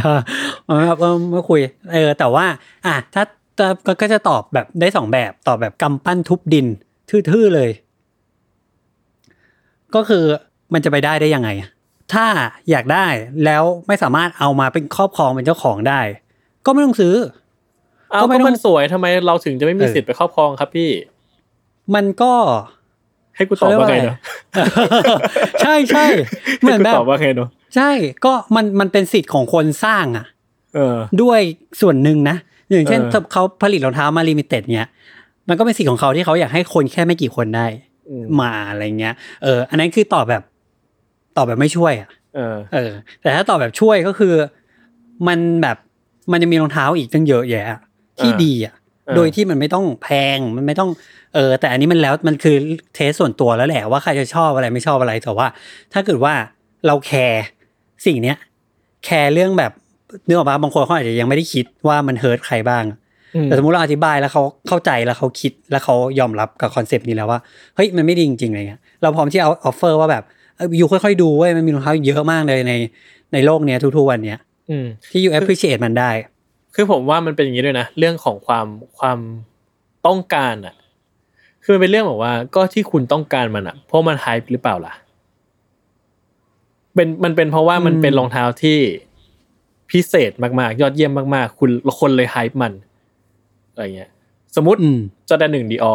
[0.00, 0.12] ถ้า
[0.86, 1.60] แบบเออไม่คุย
[1.92, 2.44] เออ แต่ว่า
[2.86, 3.22] อะถ้า
[3.58, 6.66] ถ้าก็ก็จะตอบแบบได้สองแบบตอบแบบกำปั้นทุบดิน
[7.10, 7.70] ทื่อๆเลย
[9.94, 10.24] ก็คือ
[10.72, 11.70] มันจะไปได้ได้ยังไงอะ
[12.12, 12.26] ถ้า
[12.70, 13.06] อยากได้
[13.44, 16.00] แล้วไม่สามารถเอามาเป็นครอบครองเป็นเจ้าของได้
[16.66, 17.14] ก็ไม่ต้องซื้อ
[18.10, 20.90] เอาก็ไม่ก็ต้องมันสวยทำไมเราถึงจะไม่มีเออสิทธิ์ไปครอบครองครับพี่
[21.94, 22.32] มันก็
[23.36, 24.16] ให้กูตอบว่าไงเนาะ
[25.62, 26.04] ใช่ใช่
[26.60, 27.90] เหมือนให้กูแบตบอบว่าไงเนาะใช่
[28.24, 30.26] ก็มันมันเป็นสิทธิ์ของคนสร้างอะ
[30.74, 31.40] เออด้วย
[31.80, 32.36] ส่วนหนึ่งนะ
[32.70, 34.88] อย่างเช่นเออถ้าเขาผลิตรองเท้ามา limited เนี้ย
[35.48, 37.66] มันก็เป็นสิทธิ์ของเขาที่เขาอยากให้คนแค่ไม่กี่คนได้
[38.08, 40.42] อืมมาอะไรเงี้ย เออ อันนั้นคือตอบแบบ
[41.36, 42.90] ตอบแบบไม่ช่วยอะเออ เออ
[43.22, 44.34] แต่ถ้าตอบแบบช่วยก็คือ
[45.28, 45.76] มันแบบ
[46.32, 47.64] มันจะมีรองเท้าอีกตั้งเยอะแยะ
[48.18, 48.74] ที่เออดีอะ
[49.06, 50.90] เออโดยที่มันไม่ต้องแพงมันไม่ต้อง
[51.34, 52.56] เออแต่อันนี้มันแล้วมันคือ
[52.94, 55.46] taste ส่วนตัวแล้วแหละว่าใครจะชอบอะไรไม่ชอบอะไรแต่ว่า
[55.92, 56.34] ถ้าเกิดว่า
[56.86, 57.44] เราแคร์
[58.06, 58.36] สิ่งเนี้ย
[59.04, 59.72] แคร์เรื่องแบบ
[60.24, 62.84] เนื้อออกมาบางคนเขาอาจจะยังไม่ได้คิดว่ามัน hurt ใครบ้าง
[63.34, 67.40] อืมแต่สมมติเราอธิบายแล้วเขาเข้าใจแล้วเขาคิดแล้วเขายอมรับกับคอนเซปต์นี้แล้วว่า
[67.76, 70.22] เฮ้ยมันไม่ดีจริงๆอะไรเงี้ยเราพร้อมที่เอา offer ว่าแบบ
[70.56, 72.72] เอ้ย you ค่อยๆดูเว้ยมันมีรองเท้าเยอะมากเลยใน
[73.32, 74.38] ในโลกเนี้ยทุกๆวันเนี้ย
[74.70, 76.10] อืมที่ยู appreciate มันได้
[76.74, 78.66] คือผมว่ามันเป็นอย่างนี้ด้วยนะ เรื่องของความ
[78.98, 79.18] ความ
[80.06, 80.74] ต้องการอะ
[81.64, 84.94] คือมันเป็นเรื่องแบบว่าก็ที่คุณต้องการมันอะเพราะมันไฮป์หรือเปล่าล่ะ
[86.94, 88.78] เป็นมันเป็นเพราะว่ามันอืมเป็นรองเท้าที่
[89.90, 92.72] พิเศษมากๆ ยอดเยี่ยมมากๆ คุณคนเลยไฮป์มัน
[93.72, 94.10] อะไรเงี้ย
[94.56, 94.98] สมมติอืม
[95.28, 95.94] จอแดนหนึ่งดีออ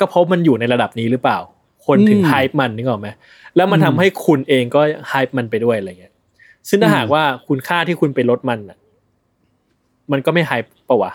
[0.00, 1.38] ก็เพราะมันอยู่ในระดับนี้หรือเปล่า
[1.86, 3.08] คนถึงอืม hype มันนึกออกไหม
[3.56, 6.14] แล้วมันอืมทำให้คุณเองก็ hype มันไปด้วยอะไรเงี้ย
[6.68, 8.78] ซึ่งถ้าอืมหากว่าคุณค่าที่คุณไปลดมันอะ
[10.12, 11.12] มันก็ไม่ hype ปะวะ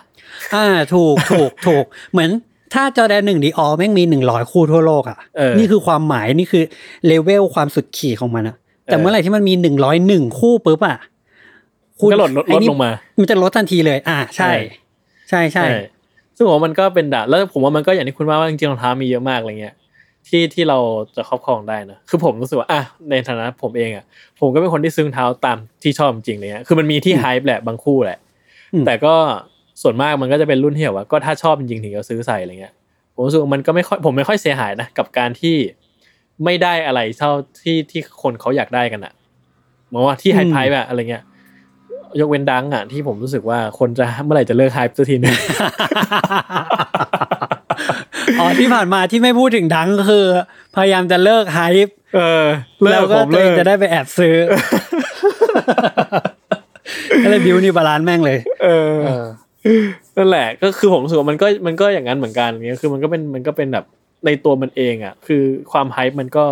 [0.53, 2.29] อ่า ถูกถูกถูกเหมือน
[2.73, 6.63] ถ้าจอแดนหนึ่ง Dior แม่งมีหนึ่งร้อยคู่ทั่วโลกอะเออนี่คือความหมายนี่คือ
[7.05, 8.55] เลเวลความสุดขีดของมันอะ
[8.85, 10.97] แต่เออเมื่อไหร่ที่มันมีหนึ่งร้อยหนึ่งคู่ปุ๊บอะ
[11.99, 14.51] คุณก็ลดลดไอ้ลดนี่ลงมา มันจะลดทันทีเลย อ่าใช่
[15.29, 15.65] ใช่ใช่
[16.37, 19.75] ซึ่งผมว่ามันก็เป็นด่าแล้วผมว่ามันก็อย่างที่คุณว่าว่าจริงๆรองเท้ามีเยอะมากอะไรเงี้ย
[20.27, 20.77] ที่ที่เรา
[21.15, 24.05] จะครอบครองได้นะคือผมรู้สึกว่าอะในฐานะผมเองอะ
[24.39, 28.19] ผมก็เป็นคนที่ซื้อรองเท้าตามที่ชอบจริงๆเลยเงี้ยคือมันมีที่ไฮป์แหละบางคู่แหละ
[28.73, 29.15] อืมแต่ก็
[29.81, 32.73] ส่วนมากมันก็จะเป็นรุ่นที่แบบว่าก็ถ้าชอบจริงๆถึงจะซื้อใส่อะไรเงี้ย
[33.13, 35.55] ผมรู้สึกว่ามันก็ไม่ค่อยผมไม่ค่อยเสียหายนะกับการที่
[36.43, 37.31] ไม่ได้อะไรเท่า
[37.63, 39.13] ที่ที่คนเขาอยากได้กันอะ
[39.87, 41.23] เหมือนว่าที่ไฮอืมไพแบบอะไรเงี้ย
[42.19, 45.35] ยกเว้นดังอะที่ผมรู้สึกว่าคนจะเมื่อไหร่จะเลิกไฮป์สักทีนึง
[48.39, 50.25] อ๋อที่ผ่านมาที่ไม่พูดถึงดังก็คือ
[50.75, 52.45] พยายามจะเลิกไฮป์เออ
[52.81, 54.35] เลิแล้วกก็ผมตัวเลิเองกจะได้ไปแอบซื้อ
[57.23, 58.95] ก็เลยบิวนี่บาลานซ์แม่งเลย เออ
[60.17, 63.85] นั่นแหละ ก็คือผมรู้สึกว่ามันก็มันก็อย่างนั้นเหมือนกันเงี้ยคือมันก็เป็นมันก็เป็นแบบ
[64.25, 66.45] ในตัวมันเองอะ คือความไฮป์มันก็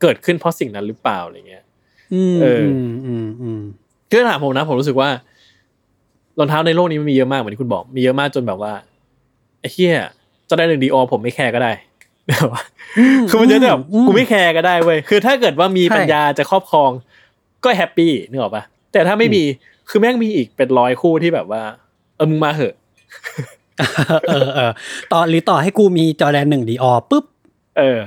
[0.00, 1.64] เกิดขึ้นเพราะสิ่งนั้นหรือเปล่าอะไรเงี้ย
[2.12, 3.60] อืมเอออืมอืมอืม
[4.08, 5.08] คือถ้าถามผมนะ ผมรู้สึกว่า
[6.38, 8.72] รองเท้าในโลกนี้มันมีเยอะมากเหมือนที่คุณบอกมีเยอะมากจนแบบว่า
[9.60, 9.92] ไอ้เหี้ย
[10.48, 11.72] จะได้หนึ่ง Dior ผมไม่แคร์ก็ได้
[12.28, 12.62] แบบว่า
[13.28, 16.90] คือมันจะแบบอืมกูไม่แคร์ก็ได้เว้ยคือถ้าเกิดว่ามีใช่ปัญญาจะครอบครอง
[17.64, 18.62] ก็ happy นึกออกปะ
[18.92, 19.42] แต่ถ้าไม่มี
[19.90, 22.74] คือแม่งมีอีกเป็นร้อยคู่ที่แบบว่าเออมึงมาเหอะ
[24.28, 24.72] เออเออ
[25.12, 27.24] ต่อหรือต่อให้กูมีจอแดนหนึ่ง Dior ปุ๊บ
[27.78, 27.98] เออ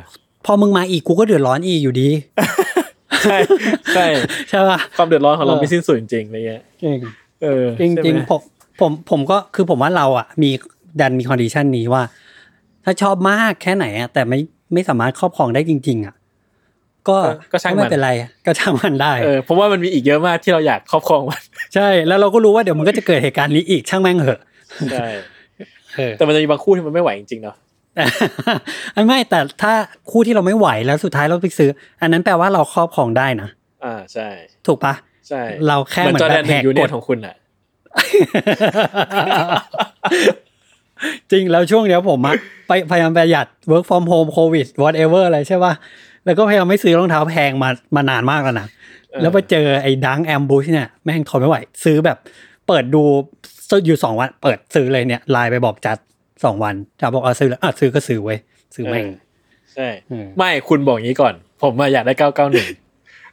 [0.45, 2.09] พอมึงมาอีกกูก็เดือดร้อนอีกอยู่ดี
[3.23, 3.37] ใช่
[3.93, 4.05] ใช่
[4.49, 6.99] ใช่ป่ะความเดือดร้อนของเราเออไม่สิ้นสุดจริงๆอะไรเงี้ยจริง
[7.43, 8.41] เออจริงใช่จริงไหมผม
[8.79, 10.49] ผมผมก็คือผมว่าเราอะ มี
[10.99, 12.03] ดันมี condition นี้ว่า
[12.83, 14.39] ถ้าชอบมากแค่ไหนอะแต่ไม่
[14.73, 16.15] ไม่สามารถครอบครองได้จริง ๆ อะ
[17.09, 17.17] ก็
[17.51, 18.11] ก็ช่างไม่มันเป็นไร
[18.45, 21.41] ก็ช่างมันได้เออเพราะว่ามันมีอีกเยอะมากที่เราอยากครอบครองมัน
[21.75, 24.39] ใช่แล้วเราก็รู้ว่าเดี๋ยวมันก็จะเกิดเหตุการณ์นี้อีกช่างแม่งเหอะ
[24.91, 25.07] ใช่
[25.97, 27.55] เออแต่มันจะมีบางคู่ที่มันไม่ไหวจริงๆเนาะ
[28.93, 29.73] แต่ไม่แต่ถ้า
[30.11, 31.69] คู่ที่เราไม่ไหวแล้วสุดท้ายเราไปซื้อ
[32.01, 33.49] อันนั้นแปลว่าเราครอบครองได้นะ
[33.83, 34.27] อ่าใช่
[34.67, 34.93] ถูกปะ
[35.29, 37.35] ใช่ เราแค่เหมือนเหมือนจอแดนแบบหนึ่แหกงยูเนียกฎของคุณอะ
[41.31, 42.35] จริงแล้วช่วงเนี้ยผมอะ
[42.67, 45.73] ไปพยายามประหยัด work from home covid whatever อะไรใช่ป่ะ
[46.25, 48.67] แล้วก็พยายามไม่ซื้อรองเท้าแพงมามานานมากแล้วนะ
[49.11, 52.17] เออแล้วไปเจอไอ้ดังแอมบูชเนี่ยแม่งทนไม่ไหว ซื้อแบบ
[52.67, 53.03] เปิดดู
[53.85, 55.97] อยู่สองวัน เปิดซื้อเลยเนี่ยไลน์ไปบอกจัด
[56.43, 58.37] สองวันจัดบอกเอาซื้อแล้วอะซื้อก็ซื้อเว้ย
[58.75, 59.17] ซื้อแม่งเออ
[59.73, 62.67] ใช่อืมไม่คุณบอกอย่างนี้ก่อน ผมมาอยากได้เก้าเก้าหนึ่ง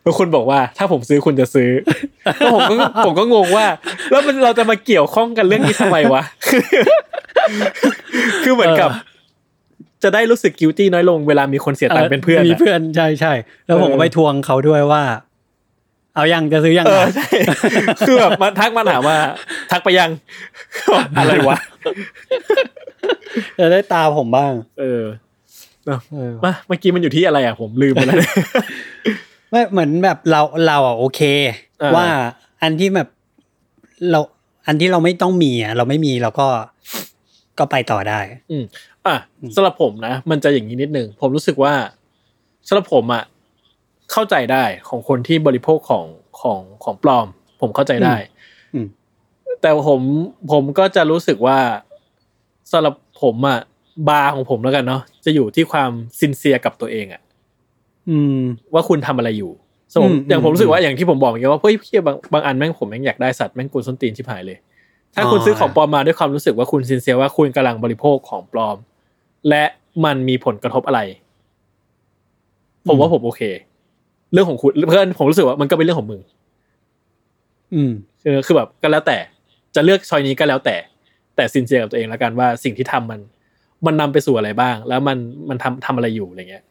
[0.03, 1.71] แล้วคุณบอกว่าถ้าผมซื้อคุณจะซื้อ
[2.37, 2.75] แล้วผมก็
[3.05, 3.67] ผมก็งงว่า
[4.11, 6.23] แล้วมันเราจะมาเกี่ยวข้องกันเรื่องนี้ทำไมวะ
[8.45, 8.91] คือเหมือนกับ
[10.03, 13.33] จะได้รู้สึกกิ i ตี้น้อยลงเวลามีคนเสียตังค์เป็นเพื่อนมีอะเพื่อนใช่ใช่
[13.67, 15.03] แล้วผมเอก็อไปทวงเขาด้วยว่า
[16.15, 17.29] เอายังจะซื้อยังเออนะใช่
[18.09, 19.17] คือแบบมาทักมาถามว่า
[19.71, 20.11] ทักไปยัง
[21.19, 21.59] อะไรวะ
[23.59, 25.03] จะได้ตาผมบ้างเออ
[25.87, 28.17] เนอะเออมาเมื่อกี้มันอยู่ที่อะไรอะผมลืมไปแล้ว
[29.51, 31.21] ไม่เหมือนแบบเราเราอะโอเค
[31.83, 32.07] อ่าว่า
[32.63, 33.09] อันที่แบบ
[34.11, 34.21] เรา
[34.67, 36.47] อันที่เราไม่ต้องมีอะเราไม่มีเราก็
[37.59, 38.65] ก็ไปต่อได้ อืม
[39.07, 39.17] อะ
[39.55, 41.75] สำหรับผมนะ มันจะอย่างนี้นิดนึง ผมรู้สึกว่า
[42.69, 43.25] สำหรับผมอะ
[44.13, 46.07] เข้าใจได้ของคนที่บริโภคของ
[46.41, 47.27] ของของปลอม
[47.61, 48.17] ผมเข้าใจได้
[48.75, 48.87] อืม
[49.61, 50.01] แต่ผม
[50.53, 51.59] ผมก็จะรู้สึกว่า
[52.73, 53.59] สำหรับผมอะ
[54.09, 57.23] บาร์ของผมแล้วกันเนาะจะอยู่ที่ความซินเซียกับตัวเองอะ
[58.11, 58.41] อืม
[58.75, 59.53] ว่าคุณทำอะไรอยู่
[59.93, 64.59] สมมติอืมอย่างผมอืมรู้สึกว่าอย่างที่ผมบอกเมื่อกี้ว่าเฮ้ยเพี้ยบางบางอันแม่งผมแม่งอยากได้สัตว์แม่งกวนส้นตีนชิบหายเลย
[65.15, 68.77] ถ้าคุณอ๋อซื้อของปลอมมาด้วยความรู้สึกว่าคุณซินเซียว่าคุณกำลังบริโภคของปลอม
[69.49, 69.65] และ
[70.05, 71.01] มันมีผลกระทบอะไร
[72.89, 73.43] ผมว่าผมโอเค
[74.33, 76.21] เรื่องของคุณเพื่อนผมรู้สึกว่ามันก็เป็นเรื่องของมึง
[77.75, 79.19] อืมคือคือแบบก็แล้วแต่
[79.75, 80.77] จะเลือกชอยนี้ก็แล้วแต่
[81.37, 83.21] แต่ซินเซียกับตัวเองแล้วกันว่าสิ่งที่ทำมัน
[83.87, 85.19] มันนำไปสู่อะไรบ้าง แล้วมัน
[85.49, 86.65] มันทำทำอะไรอยู่อะไรเงี้ย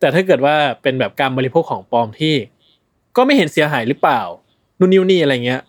[0.00, 2.34] แต่ถ้าเกิดว่าเป็นแบบการบริโภคของปลอมที่
[3.16, 4.20] ก็ไม่เห็นเสียหายหรือเปล่า
[4.78, 5.60] นู่นนี่นี่อะไรเงี้ย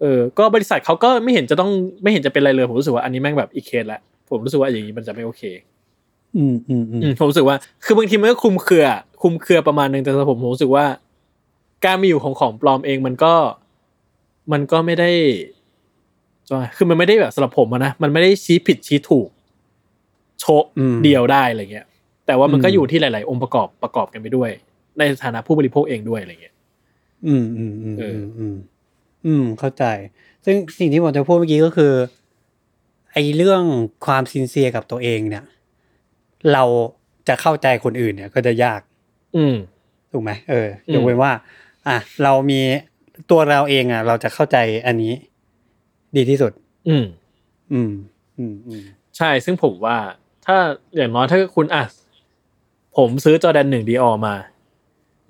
[0.00, 1.70] เออ ก็บริษัทเขาก็ไม่เห็นจะต้อง
[2.02, 5.42] ไม่เห็นจะเป็นอะไรเลย ผมรู้สึกว่าอันนี้แม่งแบบอีกเคสละ ผมรู้สึกว่าอย่างนี้มันจะไม่โอเค
[6.36, 8.86] อืมอืมอืมอืมผมรู้สึกว่า คือบางทีมันก็คลุมเครือ
[9.22, 10.86] คลุมเครือประมาณนึงแต่สำหรับผมผมรู้สึกว่า
[11.84, 13.34] การมีอยู่ของของปลอมเองมันก็
[14.52, 15.10] มันก็ไม่ได้
[16.46, 19.32] จะว่าคือมันไม่ได้แบบสำหรับผมอะนะมันไม่ได้ชี้ผิดชี้ถูกช
[20.40, 21.86] โชว์อืมเดียวได้อะไรเงี้ย
[22.26, 24.50] แต่ว่ามันก็อืมอยู่ที่หลาย ๆ องค์ประกอบประกอบกันไปด้วย
[24.98, 26.54] ในฐานะผู้บริโภคเองด้วยอะไรเงี้ย
[27.26, 28.56] อืมอืมอืมเออือมอืม
[29.26, 29.84] อืมเข้าใจ
[30.44, 31.92] ซึ่งสิ่งที่ผมจะพูดเมื่อกี้ก็คือ
[33.12, 33.62] ไอ้เรื่อง
[34.06, 35.44] ความซินเซียกับตัวเองเนี่ย
[36.52, 36.64] เรา
[37.28, 38.80] จะเข้าใจคนอื่นเนี่ยก็จะยาก
[39.36, 39.54] อืม
[40.12, 41.32] ถูกไหมเอออืมยกเว้นว่า
[41.86, 42.60] อะเรามี
[43.30, 45.12] ตัวเราเองอะ เราจะเข้าใจอันนี้
[46.16, 46.52] ดีที่สุด
[46.88, 47.04] อืม
[47.72, 47.92] อืม
[48.38, 48.82] อืมอืม
[49.16, 49.96] ใช่ ซึ่งผมว่า
[50.46, 50.56] ถ้า
[50.96, 51.84] อย่างน้อยถ้าคุณอะ
[52.96, 54.34] ผมซื้อจอแดนหนึ่งดีออมา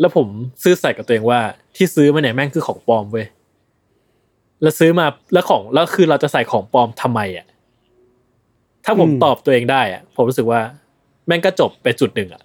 [0.00, 0.26] แล้วผม
[0.62, 1.40] ซื้อใส่กับตัวเองว่า
[1.76, 3.26] ที่ซื้อมาเนี่ยแม่งคือของปลอมเว้ย
[4.62, 7.46] แล้วซื้อมาแล้วของแล้วคือเราจะใส่ของปลอมทำไมอะ
[8.84, 10.60] ถ้าผมอืม ตอบตัวเองได้อะ ผมรู้สึกว่า
[11.26, 12.42] แม่งก็จบไปจุดหนึ่งอะ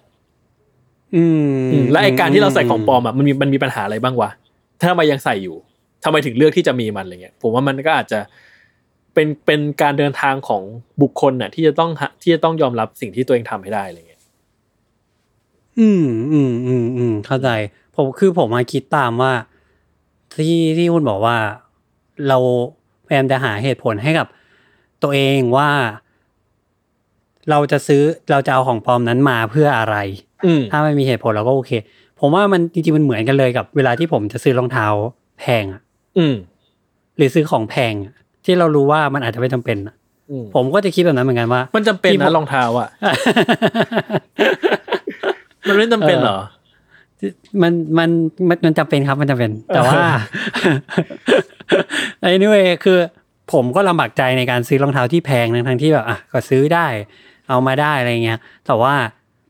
[1.14, 1.24] อื
[1.72, 4.30] มและไอการที่เราใส่ของปลอมอะมันมีมันมีปัญหาอะไรบ้างวะ
[4.80, 5.56] ถ้าทำไมยังใส่อยู่
[6.04, 8.20] ทำไมถึงเลือกที่จะมีมันอะไรเงี้ยผมว่ามันก็อาจจะ
[9.14, 10.62] เป็นเป็นการเดินทางของ
[11.02, 14.22] บุคคลน่ะ ที่จะต้องหาที่จะต้องยอมรับสิ่งที่ตัวเองทำให้ได้อะไรเงี้ย
[15.80, 17.48] อืมอืมอืมอืมเข้าใจ
[17.96, 19.32] ผมคือผมมาคิดตามว่า
[20.34, 21.36] ที่ที่คุณบอกว่า
[22.28, 22.38] เรา
[23.06, 24.26] พยายามจะหาเหตุผลให้กับ
[25.02, 25.70] ตัวเองว่า
[27.50, 29.96] เราจะซื้อเราจะเอาของปลอมนั้นมาเพื่ออะไร
[30.46, 31.72] อืมถ้าไม่มีเหตุผลเราก็โอเค
[32.20, 34.86] ผมว่ามันจริงๆมันเหมือนกันเลยกับ เวลาที่ผมจะซื้อรองเท้า
[35.40, 35.80] แพงอะ
[36.18, 36.34] อืม
[37.16, 38.14] หรือซื้อของแพงอะ
[38.44, 39.94] ที่เรารู้ว่ามันอาจจะไม่จำเป็นอะ
[40.30, 42.88] อืมผมก็จะคิดแบบนั้นเหมือนกันว่า มันจำเป็นที่ผนะมรองเท้าอะ
[45.66, 46.38] มันไม่จำเป็นเหรอ
[47.62, 48.10] มันมัน
[48.48, 50.02] มันมันจำเป็นครับมันจำเป็น แต่ว่า
[52.34, 52.98] anyway คือ
[53.52, 56.86] ผมก็ลำบากใจในการซื้อรองเท้าที่แพงทั้งทั้งที่แบบอะก็ซื้อได้
[57.52, 58.94] เอามาได้อะไรเงี้ย แต่ว่า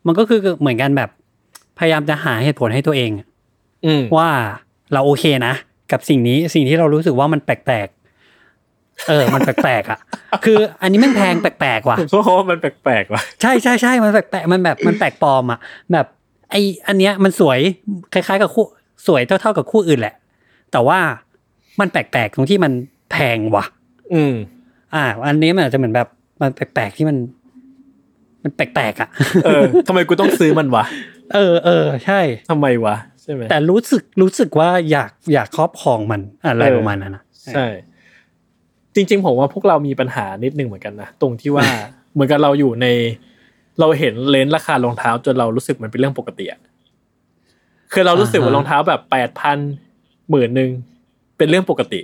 [0.06, 1.10] มันก็คือเหมือนกันแบบ
[1.78, 3.10] พยายามจะหาเหตุผลให้ตัวเอง
[3.86, 4.28] อืมว่า
[4.92, 5.54] เราโอเคนะ
[5.92, 9.98] กับสิ่งนี้สิ่งที่เรารู้สึกว่ามันแปลกๆเออ มันแปลกๆอะ
[10.44, 15.58] คือ อันนี้มันแพงแปลกๆว่ะผมก็ว่ามันแปลกๆว่ะ ใช่ใช่ใช่มันแปลกๆ มันแบบมันแปลกปลอมอะ
[15.92, 16.06] แบบ
[16.50, 16.54] ไอ
[16.86, 17.58] อันเนี้ยมันสวย
[18.12, 18.64] คล้ายๆ กับคู่
[19.06, 20.14] สวยเท่าๆกับคู่อื่นแหละ
[20.72, 20.98] แต่ว่า
[21.80, 22.72] มันแปลกๆตรงที่มัน
[23.12, 23.64] แพงว่ะ
[24.14, 24.34] อืม
[24.94, 26.08] อ่า อันนี้มันอาจจะเหมือนแบบ
[26.40, 27.16] มันแปลกๆที่มัน
[28.42, 29.08] มันแปลกๆอะ
[29.44, 30.84] เออทำไมกูต้องซื้อมันวะ
[31.34, 32.20] เออเออใช่
[32.50, 37.22] ทำไมวะใช่ไหมแต่รู้สึกรู้สึกว่าอยากอยากครอบครองมันอะไรเออประมาณนั้นนะ
[37.54, 37.66] ใช่
[38.94, 41.66] จริง ๆ ผมว่าพวกเรามีปัญหานิดนึงเหมือนกันนะตรงที่ว่า
[42.12, 42.86] เหมือนกับเราอยู่ใน
[43.80, 46.60] เราเห็นเลนส์ราคารองเท้า จนเรารู้สึกมันเป็นเรื่องปกติอะ
[47.92, 49.58] คือเรารู้สึกว่ารองเท้าแบบแปดพัน
[50.30, 50.70] หมื่นหนึ่ง
[51.38, 52.00] เป็นเรื่องปกติ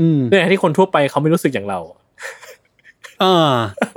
[0.00, 1.80] อืมเนี่ยที่คนทั่วไปเขาไม่รู้สึกอย่างเรา
[3.22, 3.34] อ่า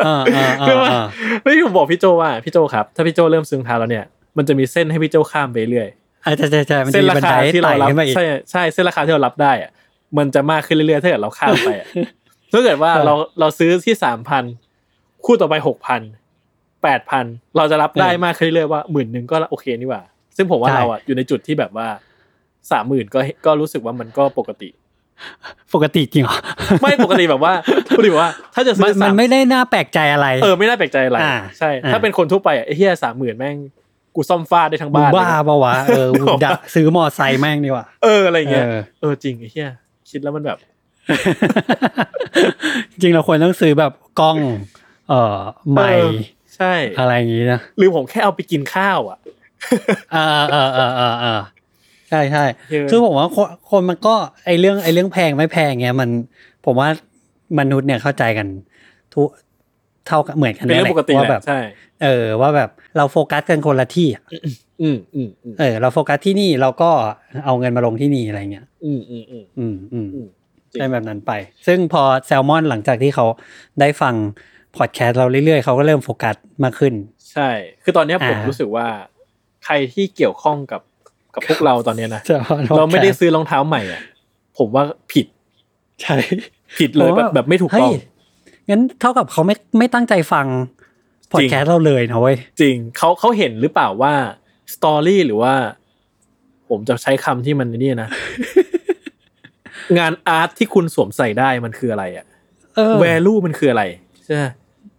[0.05, 1.05] อ่าอ่าคือว่าอ่า
[1.41, 4.05] แล้วที่ผมบอกพี่โจว่าพี่โจครับ ถ้าพี่โจเริ่มซื้อรองเท้าแล้วเนี่ย
[4.37, 5.87] มันจะมีเส้นให้พี่โจข้ามไปเรื่อย
[6.25, 9.71] อ่าใช่ใช่ใช่มันจะเส้นมีราบันคาไดที่เราไต่รับขึ้นมาอีกใช่ใช่เส้นราคาที่เรารับได้อะ
[10.17, 11.87] มันจะมากขึ้นเรื่อยๆถ้าเกิดเราข้ามไปอะ
[12.51, 14.43] ถ้าเกิดว่าเออเราเราซื้อที่สามพัน
[15.25, 16.01] คู่ต่อไปหกพัน
[16.83, 17.25] แปดพัน
[17.57, 20.01] เราจะรับได้เออมากขึ้นเรื่อยๆว่าหมื่นหนึ่งก็โอเคนี่หว่า
[20.37, 21.87] ซึ่งผมว่าใช่เราอะอยู่ในจุดที่แบบว่า
[22.71, 24.69] สามหมื่นก็ก็รู้สึกว่ามันก็ปกติ
[25.73, 26.37] ปกติจริงเหรอ
[26.81, 27.53] ไม่ปกติแบบว่า
[27.89, 33.57] ปกติแบบว่า ถ้าจะมัซื้นอมัสานมไม่ได้น่าแปลกใจอะไรเออไม่น่าแปลกใจอะไรอ่าใช่อ่าถ้าเป็นคนทั่วไปอะไอ้เฮียสามหมื่นแม่ง
[34.15, 39.69] กูซ่อมฟ้าได้ทั้งมึงบ้านบ้าเลยนะปะวะเออมึงดะซื้อมอไซค์แม่งดีกว่าเอออะไรเงี้ยเออเออจริงไอ้เฮีย
[40.09, 40.57] คิดแล้วมันแบบ
[42.91, 44.37] จริงเราควรต้องซื้อแบบกล้อง
[45.09, 45.39] เอ่อ
[45.71, 46.11] ใหม่เออ
[46.55, 49.17] ใช่ อะไรอย่างงี้นะหรือผมแค่เอาไปกินข้าวอะ
[50.13, 51.39] เออเออเออเออเออ
[52.09, 56.09] ใช่ใช่เออคือผมว่าคนคนมันก็ไอเรื่องไอเรื่องแพงไม่แพงเงี้ยมัน
[56.65, 56.89] ผมว่า
[57.59, 58.47] มนุษย์เนี่ยเข้าใจกัน
[59.13, 59.27] ทุก
[60.07, 61.59] เท่ากันเหมือนกันเป็นเรื่องแหละปกติแหว่าแบละบใช่
[62.03, 64.23] เออ ว่าแบบเราโฟกัสกันคนละที่อะ
[64.81, 66.89] อืมอืมอืมเออ เราโฟกัสที่นี่เราก็
[67.45, 70.27] เอาเงินมาลงที่นี่อะไรเงี้ย อืมอืมอืมอืมอืมอืม
[70.71, 71.31] จริงได้แบบนั้นไป
[71.67, 73.25] ซึ่งพอแซลมอนหลังจากที่เขา
[73.79, 74.15] ได้ฟัง
[74.77, 76.93] พอดแคสต์เราเรื่อยๆเขาก็เริ่มโฟกัสมากขึ้น
[77.31, 77.49] ใช่
[77.83, 78.87] คือตอนเนี้ยผมอ่ารู้รู้สึกว่า
[79.65, 80.81] ใครที่เกี่ยวข้องกับ
[81.37, 84.01] กับพวกเราตอนเนี้ยนะ Salmon เราไม่ได้ Podcast ซื้อรองเท้าใหม่อะ
[84.57, 85.25] ผมว่าผิด
[86.01, 86.15] ใช่
[86.79, 87.99] ผิดเลยผมแบว่าแบบไม่ถูกต้องเฮ้ย
[88.69, 90.47] งั้นเท่ากับเขาไม่ไม่ตั้งใจฟัง
[91.31, 94.13] พอดแคสต์เราเลยนะเว้ยจริงเขาเขาเห็นหรือเปล่าว่า
[94.73, 95.53] story หรือว่า
[96.69, 98.09] ผมจะใช้คำที่มันนี่นะ
[99.97, 102.25] งานอาร์ตที่คุณสวมใส่ได้มันคืออะไรอะ
[102.75, 103.83] เออแวลูมันคืออะไร
[104.25, 104.43] ใช่ไหม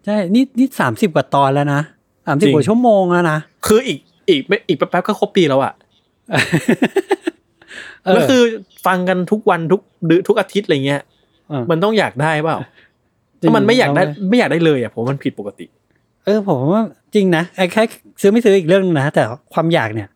[0.04, 1.80] ใช่นี่นี่สามสิบกว่าตอนแล้วนะ
[2.26, 5.87] สามจสิริบงกว่าชั่วโมงแล้วนะ คืออีกอีกไม่อีกแป๊บๆก็ครบปีแล้วอะเออ
[8.16, 8.42] ก็คือ
[8.86, 11.02] ฟังกันทุกวันทุกเดือนทุกอาทิตย์อะไรเงี้ย
[11.48, 12.58] เออมันต้องอยากได้เปล่า
[13.40, 15.66] จริงถ้ามันไม่อยากได้เราไม่อยากได้เลยอะผมว่ามันผิดปกติ
[16.24, 17.82] เออ ผมว่าจริงนะไอ้แค่
[18.20, 19.22] ซื้อไม่ซื้ออีกเรื่องนึงนะแต่
[19.54, 20.08] ความอยากเนี่ย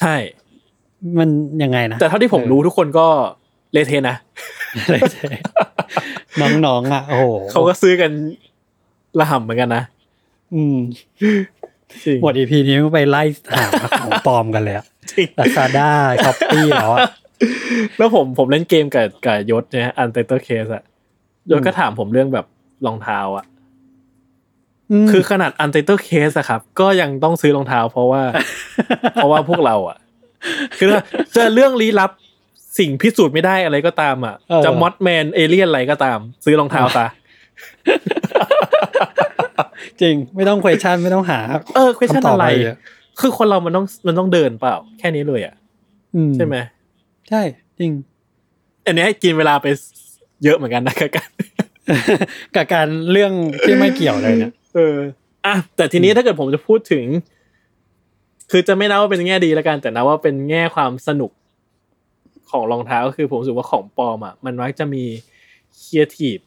[0.00, 0.14] ใช่
[1.18, 1.28] มัน
[1.62, 3.06] ยังไงนะแต่เท่าที่ผมรู้ทุกคนก็
[3.72, 4.16] เละเทะนะ
[4.90, 5.00] เลย
[6.40, 8.10] น้องๆอะโอ้โหเขาก็ซื้อกัน
[9.18, 9.82] ระห่ำเหมือนกันนะ
[10.54, 11.34] อืมจริง
[12.22, 13.22] หมด EP นี้ก็ไปไล่
[13.56, 13.66] หา
[14.00, 17.00] ของปลอมกันเลยอะจริง Lazada Shopee แล้วอะ
[17.98, 20.82] แล้วผมผมเล่นเกมกับกับยศเนี่ย Untitled Case อะ
[21.50, 22.46] ยศก็ถามผมเรื่องแบบ
[22.86, 28.22] รองเท้าอะคือขนาด Untitled Case อะครับ ก็ยังต้องซื้อรองเท้า เพราะว่า
[29.14, 29.96] เพราะว่าพวกเราอะ
[30.78, 31.00] คือถ้า
[31.34, 32.10] เจอเรื่องลี้ลับ
[32.78, 34.34] สิ่งพิสูจน์ไม่ได้อะไรก็ตามอะ
[34.64, 37.06] จะ Mothman เอเลี่ยนอะไรก็ตาม ซื้อรองเท้าซะ
[40.00, 41.38] จริงไม่ต้อง question ไม่ต้องหา
[41.76, 42.76] เออ question คำตบอะไรเลย
[43.20, 45.54] คือคนเรามันต้องมันต้องเดินเปล่า แค่นี้เลยอะ
[46.14, 46.56] อืมใช่ไหม
[47.28, 47.42] ใช่
[47.78, 47.92] จริง
[48.86, 49.66] อันนี้ให้กินเวลาไป
[50.44, 51.28] เยอะเหมือนกันนะกับการ
[52.56, 53.32] กับการเรื่อง
[53.62, 54.96] ที่ไม่เกี่ยวเลยเนี่ยเออ
[55.46, 57.04] อะแต่ทีนี้ถ้าเกิดผมจะพูดถึง
[58.50, 61.30] คือจะไม่นับว่าเป็นแง่ดีแล้วกัน แต่นับว่าเป็นแง่ความสนุก
[62.50, 65.04] ของรองเท้าก็คือผมรู้สึกว่าของปลอมอะมันมักจะมี
[65.80, 66.38] ครีเอทีฟ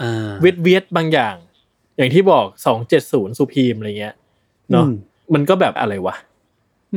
[0.00, 1.34] อ่าเวทเวทบางอย่าง
[1.96, 4.14] อย่างที่บอกสองเจ็ดศูนย์ซูพีมอะไรเงี้ย
[4.72, 4.94] เนาะอืม
[5.34, 6.14] มันก็แบบอะไรวะ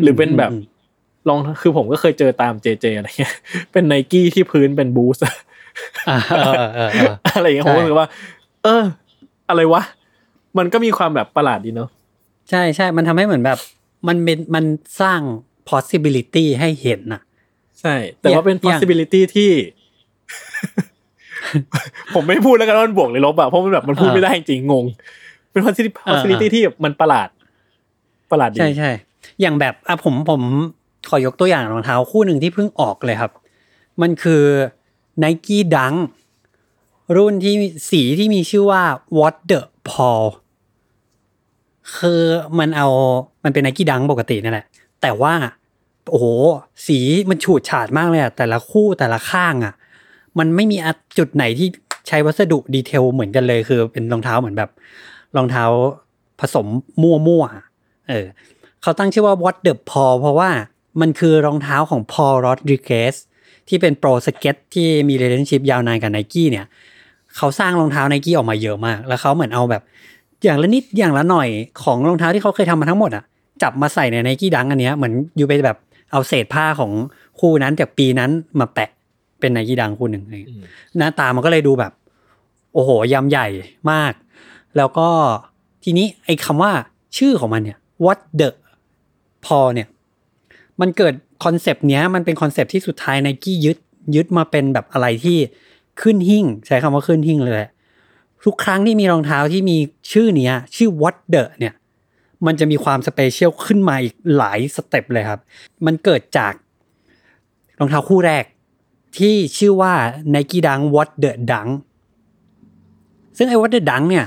[0.02, 0.64] หรือเป็นแบบอืม
[1.30, 3.36] ลองคือผมก็เคยเจอตามเจเจอะไรเงี้ย
[3.72, 5.18] เป็นไนกี้ที่พื้นเป็นบูส
[6.10, 8.08] อ่าเออเออเออเอออะไรอย่างเงี้ยใช่ผมก็รู้สึกว่า
[8.64, 8.84] เออ
[9.50, 9.82] อะไรวะ
[10.58, 11.90] มันก็มีความแบบประหลาดดีเนาะ
[12.50, 13.60] ใช่ใช่มันทำให้เหมือนแบบ
[14.08, 14.66] มันเป็นมัน
[15.02, 15.22] สร้าง
[15.70, 17.22] possibility ให้เห็นน่ะ
[17.80, 19.52] ใช่ แต่ว่าเป็นอย่าง possibility ที่
[22.16, 24.86] ผมไม่พูดแล้วกันว่ามันบวกหรือลบอะเพราะมันแบบมันพูดอ่าไม่ได้จริงงง
[25.52, 27.30] เป็น possibility อ่า possibility ที่แบบมันประหลาด
[28.32, 28.92] ประหลาดดีใช่ใช่
[29.42, 30.42] อย่างแบบอะผมผม
[31.10, 33.32] ขอยกตัวอย่างรองเท้าคู่หนึ่งที่เพิ่งออกเลยครับ
[34.02, 34.44] มันคือ
[35.24, 35.98] Nike Dunk
[37.16, 37.56] รุ่นที่
[37.90, 38.84] สีที่มีชื่อว่า
[39.18, 40.26] What the Paul
[41.98, 42.22] คือ
[42.60, 42.88] มันเอา
[43.44, 44.66] มันเป็น Nike Dunk ปกตินั่นแหละ
[45.02, 45.34] แต่ว่า
[46.10, 46.26] โอ้โห
[46.88, 49.74] สีมันฉูดฉาดมากเลยอะแต่ละคู่แต่ละข้างอะ
[50.40, 50.78] มันไม่มี
[51.18, 51.68] จุดไหนที่
[52.08, 54.70] ใช้วัสดุดีเทลเหมือนกันเลย คือเป็นรองเท้าเหมือนแบบ
[55.38, 55.66] รองเท้า
[56.40, 56.68] ผสม
[57.02, 58.26] มั่วๆเออ
[58.82, 60.50] เขาตั้งชื่อว่า What the Paul เพราะว่า
[61.02, 63.16] มันคือรองเท้าของ Paul Rodriguez
[63.68, 66.66] ที่เป็นโปรสเก็ตที่มี relationship ยาวนานกับ Nike เนี่ย
[67.38, 69.82] เขาสร้างรองเท้า Nike ออกมาเยอะมาก แล้วเขาเหมือนเอาแบบ
[70.44, 71.50] อย่างละนิดอย่างละหน่อย
[71.84, 73.24] ของรองเท้าที่เขาเคยทำมาทั้งหมดอะ
[73.64, 75.78] จับมาใส่ใน Nike ดังอันเนี้ยเหมือนอยู่ไปแบบ
[76.12, 76.92] เอาเศษผ้าของ
[77.40, 78.90] คู่นั้นจากปีนั้นมาแปะ
[79.40, 80.64] เป็น Nike ดังคู่หนึ่งอะไรอย่างเงี้ยอืม
[80.98, 81.92] หน้าตามันก็เลยดูแบบ
[82.74, 83.48] โอ้โหยำใหญ่
[83.92, 84.14] มาก
[84.78, 85.08] แล้วก็
[85.84, 86.72] ทีนี้ไอ้คำว่า
[87.18, 88.50] ชื่อของมันเนี่ย what the
[89.46, 89.88] Paul เนี่ย
[90.82, 91.14] มันเกิด
[91.44, 93.78] คอนเซปต์เนี้ย มันเป็นคอนเซปต์ที่สุดท้ายไนกี้ยึด
[94.16, 95.38] ยึดมาเป็นแบบอะไรที่
[96.02, 97.70] ขึ้นหิ้ง ใช้คำว่าขึ้นหิ้งเลยแหละ
[98.46, 99.78] ทุกครั้งที่มีรองเท้าที่มี
[100.12, 101.74] ชื่อเนี้ย ชื่อ what the เนี่ย
[102.46, 105.40] มันจะมีความ special ขึ้นมาอีกหลาย step เลยครับ
[105.86, 106.54] มันเกิดจาก
[107.80, 108.44] รองเท้าคู่แรก
[109.18, 109.94] ที่ชื่อว่า
[110.34, 111.72] Nike Dunk What the Dunk
[113.38, 114.26] ซึ่งไอ้ What the Dunk เนี่ย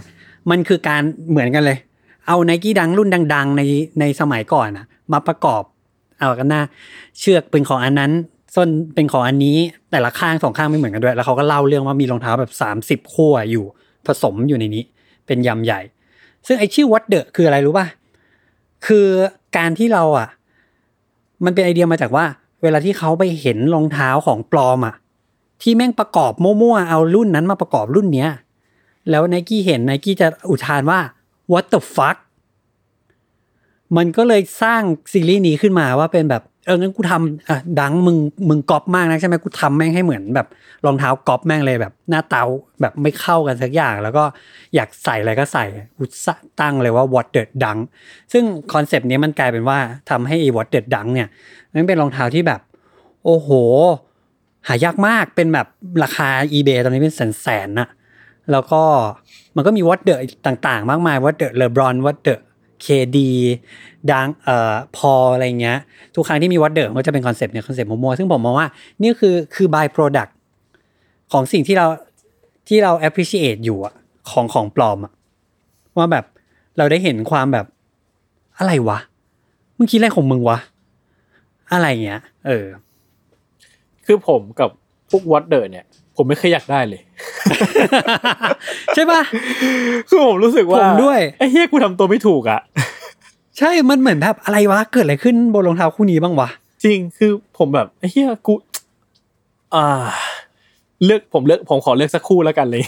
[0.50, 1.78] มันคือการเหมือนกันเลย
[2.26, 3.62] เอา Nike Dunk รุ่นดัง ๆ ใน
[4.00, 5.62] ในสมัยก่อนนะมาประกอบ
[6.18, 6.62] เอากันหน้า
[7.18, 8.12] เชือกเป็นของอันนั้น
[8.54, 9.56] ส้นเป็นของอันนี้
[9.90, 13.64] แต่ละข้างสองข้างไม่เหมือนกันด้วย แล้วเขาก็เล่าเรื่องว่ามีรองเท้าแบบสามสิบคู่อะอยู่
[14.06, 14.84] ผสมอยู่ในนี้
[15.26, 15.80] เป็นยำใหญ่
[16.46, 17.86] ซึ่งไอชื่อ What the คืออะไรรู้ป่ะ
[18.86, 19.06] คือ
[19.56, 20.28] การที่เราอะ
[21.44, 22.24] มันเป็นไอเดียมาจากว่า
[22.62, 24.94] เวลาที่เขาไปเห็นรองเท้าของปลอมอะ
[25.62, 28.30] ที่แม่งประกอบมั่วๆเอารุ่นนั้นมาประกอบรุ่นเนี้ย
[29.10, 30.98] แล้วไนกี้เห็นไนกี้จะอุทานว่า
[31.52, 32.18] what the fuck
[33.96, 34.82] มันก็เลยสร้าง
[35.12, 38.16] ซีรีส์นี้ขึ้นมาว่าเป็นแบบเอองั้นกูทำอะดังมึง
[38.48, 40.46] มึงก๊อปมากนะใช่ไหมกูทำแม่งให้เหมือนแบบ
[40.86, 42.44] รองเท้าก๊อปแม่งเลยแบบ หน้าตา
[42.80, 44.24] แบบไม่เข้ากันสักอย่าง แล้วก็
[44.74, 45.64] อยากใส่อะไรก็ใส่
[45.96, 47.80] กูสะตั้งเลยว่า what the dunk
[48.32, 49.78] ซึ่งคอนเซปต์นี้มันกลายเป็นว่า
[50.10, 51.28] ทำให้ไอ้ what the dunk เนี่ย
[51.74, 52.60] มันเป็นรองเท้าที่แบบ
[53.24, 53.48] โอ้โห
[54.66, 55.66] หายากมากเป็นแบบ
[56.02, 57.88] ราคา eBay ตอนนี้เป็นแสนแสนน่ะ
[58.52, 58.82] แล้วก็
[59.56, 65.78] มันก็มี what the ต่างๆ มากมาย what the LeBron what the KD Dunk เอ่อพออะไรเงี้ย
[66.14, 68.68] ทุกครั้งที่มี what the มันก็จะเป็นคอนเซปต์เนี่ยคอนเซปต์มั่วๆซึ่งผมมองว่า
[69.02, 70.30] นี่คือคือ by product
[71.32, 71.86] ของสิ่งที่เรา
[72.68, 73.94] ที่เรา appreciate อยู่อะ
[74.30, 75.12] ของของปลอมอะ
[75.96, 76.24] ว่าแบบ
[76.78, 77.66] เราได้เห็นความแบบ
[78.58, 78.98] อะไรวะ
[79.76, 80.58] มึงคิดอะไรของมึงวะ
[81.72, 82.66] อะไรเงี้ย เออ
[84.06, 84.70] คือผมกับ
[85.10, 85.84] พวก what the เนี่ย
[86.16, 87.00] ผมไม่เคยอยากได้เลย
[88.94, 89.22] ใช่ปะ
[90.08, 92.60] คือผมรู้สึกว่าผมด้วยไอ้เหี้ยกูทำตัวไม่ถูกอะ
[93.58, 96.48] ใช่มันเหมือนแบบอะไรวะเกิดอะไรขึ้นบนรองเท้าคู่นี้บ้างวะ
[96.84, 98.54] จริงคือผมแบบไอ้เฮียกู
[99.74, 99.86] อ่า
[101.04, 102.82] เลือกผมเลือกผมขอเลือกสักคู่แล้วกันเลย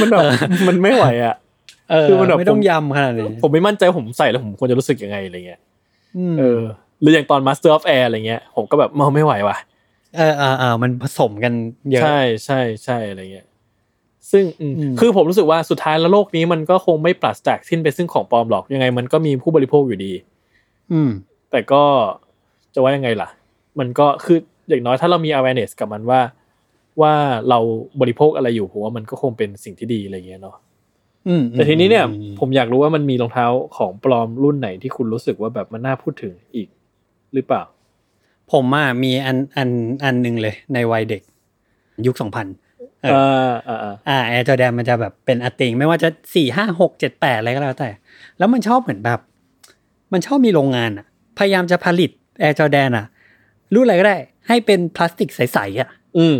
[0.00, 0.20] มันแบบ
[0.68, 1.34] มันไม่ไหวอะ
[1.90, 5.60] เออคือมันแบบไม่ต้องยำขนาดนี้ผมไม่มั่นใจว่าผมใส่แล้วผมควรจะรู้สึกยังไงอะไรเงี้ย
[6.32, 6.62] มเออ
[7.00, 9.56] หรืออย่างตอน Master of Air อะไรเงี้ย ผมก็แบบเมาไม่ไหวว่ะ
[10.16, 11.52] เออเออเออมันผสมกัน
[11.90, 13.46] เยอะ ใช่ใช่ใช่อะไรเงี้ย
[14.30, 20.12] ซึ่งอืมอืมคือผมรู้สึกว่าสุดท้ายแล้วโลกนี้มันก็คงไม่ปราศจากสิ้นไปซึ่งของปลอมหรอกยังไง มันก็มีผู้บริโภคอยู่ดี
[20.92, 21.10] อืม
[21.50, 21.82] แต่ก็
[22.74, 23.28] จะว่ายังไงล่ะ
[23.78, 24.38] มันก็คือ
[24.68, 26.20] อย่างน้อยถ้าเรามี awareness กับมันว่า
[27.00, 27.14] ว่า
[27.48, 27.58] เรา
[28.00, 30.56] บริโภคอะไรอยู่ผมว่ามันก็คงเป็นสิ่งที่ดีอะไรเงี้ยเนาะ
[31.28, 36.68] อืมแต่ทีนี้เนี่ยอืมผมอยากรู้ว่ามันมีรองเท้าของปลอมรุ่นไหนที่คุณรู้สึกว่าแบบมันน่าพูดถึงอีก
[37.36, 37.62] หรือเปล่า
[38.52, 39.68] ผมอะมีอันอัน
[40.04, 41.22] อันหนึ่งเลยในวัยเด็ก
[42.06, 42.46] ยุคสองพัน
[43.02, 47.90] เอออ่าอ่าอ่าอ่าแอร์จอแดนมันจะแบบเป็นอติงไม่ว่าจะสี่ห้าหกเจ็ดแปดอะไรก็แล้วแต่
[48.38, 49.20] แล้วมันชอบเหมือนแบบ
[50.12, 51.06] มันชอบมีโรงงานอะ
[51.38, 52.10] พยายามจะผลิต
[52.40, 53.06] Air Jordan อะ
[53.74, 54.16] รุ่นอะไรก็ได้
[54.48, 56.38] ให้เป็นพลาสติกใสๆอะ อืม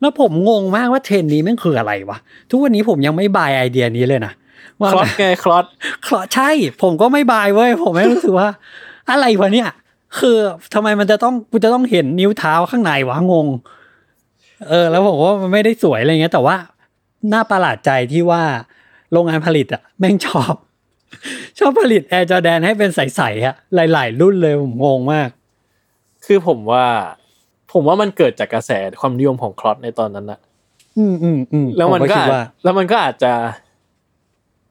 [0.00, 2.18] แล้วผมงงมากว่าเทรนด์นี้มันคืออะไรวะ
[2.50, 4.32] ทุกวันนี้ผมยังไม่ buy idea นี้เลยนะ
[4.80, 5.64] ว่าคลอสไงคลอส
[6.06, 6.50] คลอใช่
[6.82, 8.48] ผมก็ไม่ buy เว้ย ผมไม่รู้สึกว่า
[9.10, 9.68] อะไรวะเนี่ย
[10.18, 10.36] คือ
[10.74, 13.46] ทำไมมันจะต้องกูจะต้องเห็นนิ้วเท้าข้างในวะงง
[14.68, 16.56] เออ แล้วผมว่ามันไม่ได้สวยอะไรเงี้ย แต่ว่า
[17.32, 18.42] น่าประหลาดใจที่ว่า
[19.12, 20.54] โรงงานผลิตอะแม่งชอบ
[21.58, 25.28] ชอบผลิตแอร์จอแดนให้เป็นใสๆอะหลาย ๆ รุ่นเลยผมงงมาก
[26.26, 26.86] คือผมว่า
[27.72, 30.40] ผมว่ามันเกิดจากกระแสความนิยมของคลอสในตอนนั้นนะ
[30.98, 33.32] อืมอืมอืมแล้วมันผก็คิดอาจว่าแล้วมันก็อาจจะ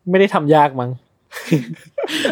[0.10, 0.90] ไม่ได้ทำยากมั้ง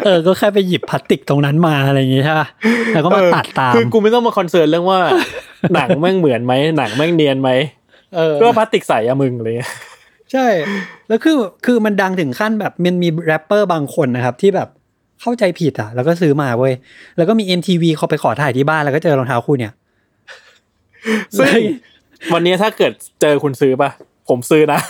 [0.04, 2.46] เออ ก็แค่ไปหยิบพลาสติกตรงนั้นมาอะไรอย่างงี้ใช่ป่ะ
[2.92, 5.00] แล้วก็มาตัดตาม คือกูไม่ต้องมา concern เรื่องว่า
[5.74, 7.50] หนังแม่งเหมือนไหมหนังแม่งเนียนไหม
[8.16, 9.72] เออก็พลาสติกใสอะมึงอะไรเงี้ย
[10.32, 10.46] ใช่
[11.08, 14.68] แล้วคือคือมันดังถึงขั้นแบบมันมีแรปเปอร์บางคนนะครับ ที่แบบ
[15.22, 16.72] เข้าใจผิดอะ แล้วก็ซื้อมาเว้ย
[17.16, 19.72] แล้วก็มี MTV เขาไปขอถ่ายที่บ้านแล้วก็เจอรองเท้าคู่เนี่ย
[21.38, 21.56] ซึ่ง
[22.32, 23.90] วันนี้ถ้าเกิดเจอคุณซื้อป่ะ
[24.28, 24.80] ผมซื้อนะ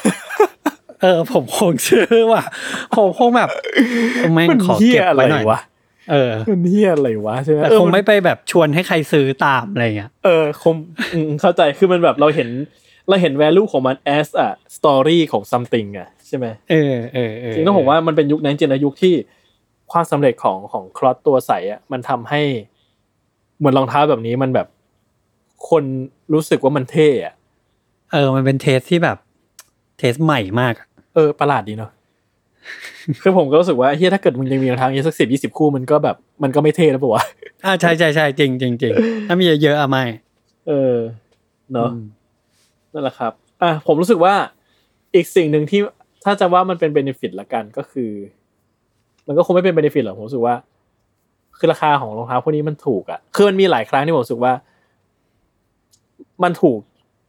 [1.02, 2.44] เออ ผมคงซื้อว่ะ
[2.96, 3.50] ผมคงแบบ
[4.34, 5.60] แม่งมันขอเฮียเก็บอะไรไว้หน่อยวะ
[6.10, 10.74] เออมันเฮียอะไรวะใช่ไหมแต่เออคงมันไม่ไปแบบชวนให้ใครซื้อตามอะไรเงี้ยเออคง
[11.14, 12.48] อืมเข้าใจคือมันแบบเราเห็น
[13.08, 19.14] เราเห็น value ของมัน as a story ของ something อะใช่ไหมเออเออเออจริงต้องผมว่ามันเป็นยุคนั้นจริงๆนะยุคที่
[19.92, 22.42] ความสำเร็จของของคลอสตัวใสอะมันทำให้
[23.58, 24.66] เหมือนรองเท้าแบบนี้มันแบบ
[25.70, 25.84] คน
[26.32, 27.34] รู้สึกว่ามันเท่อะ
[28.12, 29.16] เออ มันเป็นเทสที่แบบ
[29.98, 31.90] taste ใหม่มากอะเออประหลาดดีเนาะ
[33.22, 37.24] คือผมก็รู้สึกว่าเฮ้ยถ้าเกิดมึงยังมีรองเท้าอย่างนี้สักสิบยี่สิบคู่มันก็แบบมันก็ไม่เท่แล้วปะวะ
[37.64, 38.92] อ่าใช่ใช่ใช่จริงจริงจริง
[39.28, 40.04] ถ้ามีเยอะๆอะไม่
[40.68, 40.96] เออ
[41.72, 41.90] เนาะ
[42.92, 43.32] นั่นแหละครับ
[43.62, 44.34] อะผมรู้สึกว่า
[45.14, 45.80] อีกสิ่งหนึ่งที่
[46.24, 48.10] ถ้าจะว่ามันเป็น benefit ละกันก็คือ
[49.26, 50.54] มันก็คงไม่เป็น benefit หรอกผมรู้สึกว่า
[51.58, 54.52] คือราคาของรองเท้าพวกนี้มันถูกอะคือมันมีหลายครั้งที่ผมรู้สึกว่า
[56.42, 56.78] มันถูก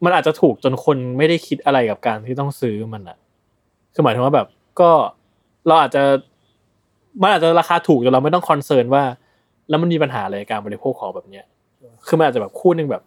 [0.03, 3.17] มันอาจจะถูกจนคนไม่ได้คิดอะไรกับการที่ต้องซื้อมันอะ
[3.93, 4.47] คือหมายถึงว่าแบบ
[4.79, 4.89] ก็
[5.67, 6.03] เราอาจจะ
[7.21, 9.03] มันอาจจะราคาถูกจนเราไม่ต้องคอนเซิร์นว่า
[9.69, 11.45] แล้วมันมีปัญหาอะไรกับการบริโภคของแบบเนี้ย
[12.07, 13.03] คือมันอาจจะแบบคู่หนึ่งแบบ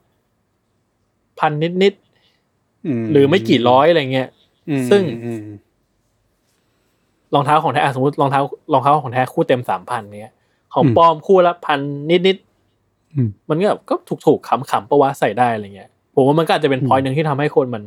[1.39, 4.29] พันนิดนิดๆหรือไม่กี่ร้อยอะไรเงี้ย
[4.69, 5.45] อืมซึ่งอืม
[7.35, 8.41] รองเท้าของแท้อะสมมติรองเท้า
[8.73, 10.35] รองเท้าของแท้คู่เต็มสามพันเนี้ย
[10.75, 11.79] ของอืมปลอมคู่ละพัน
[12.11, 17.83] นิดนิดๆอืมมันก็แบบก็ถูกถูกๆขำขำๆประวะใส่ได้อะไรเงี้ย ผมว่ามันก็อาจจะเป็นอืมพอยหนึ่งที่ทำให้คนมัน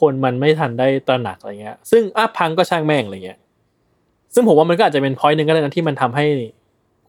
[0.00, 3.38] คนมันไม่ทันได้ตระหนักอะไรเงี้ย ซึ่งอะพังก็ช่างแม่งอะไรเงี้ย
[4.34, 6.26] ซึ่งผมว่ามันก็อาจจะเป็นพอยหนึ่งก็ได้นะที่มันทำให้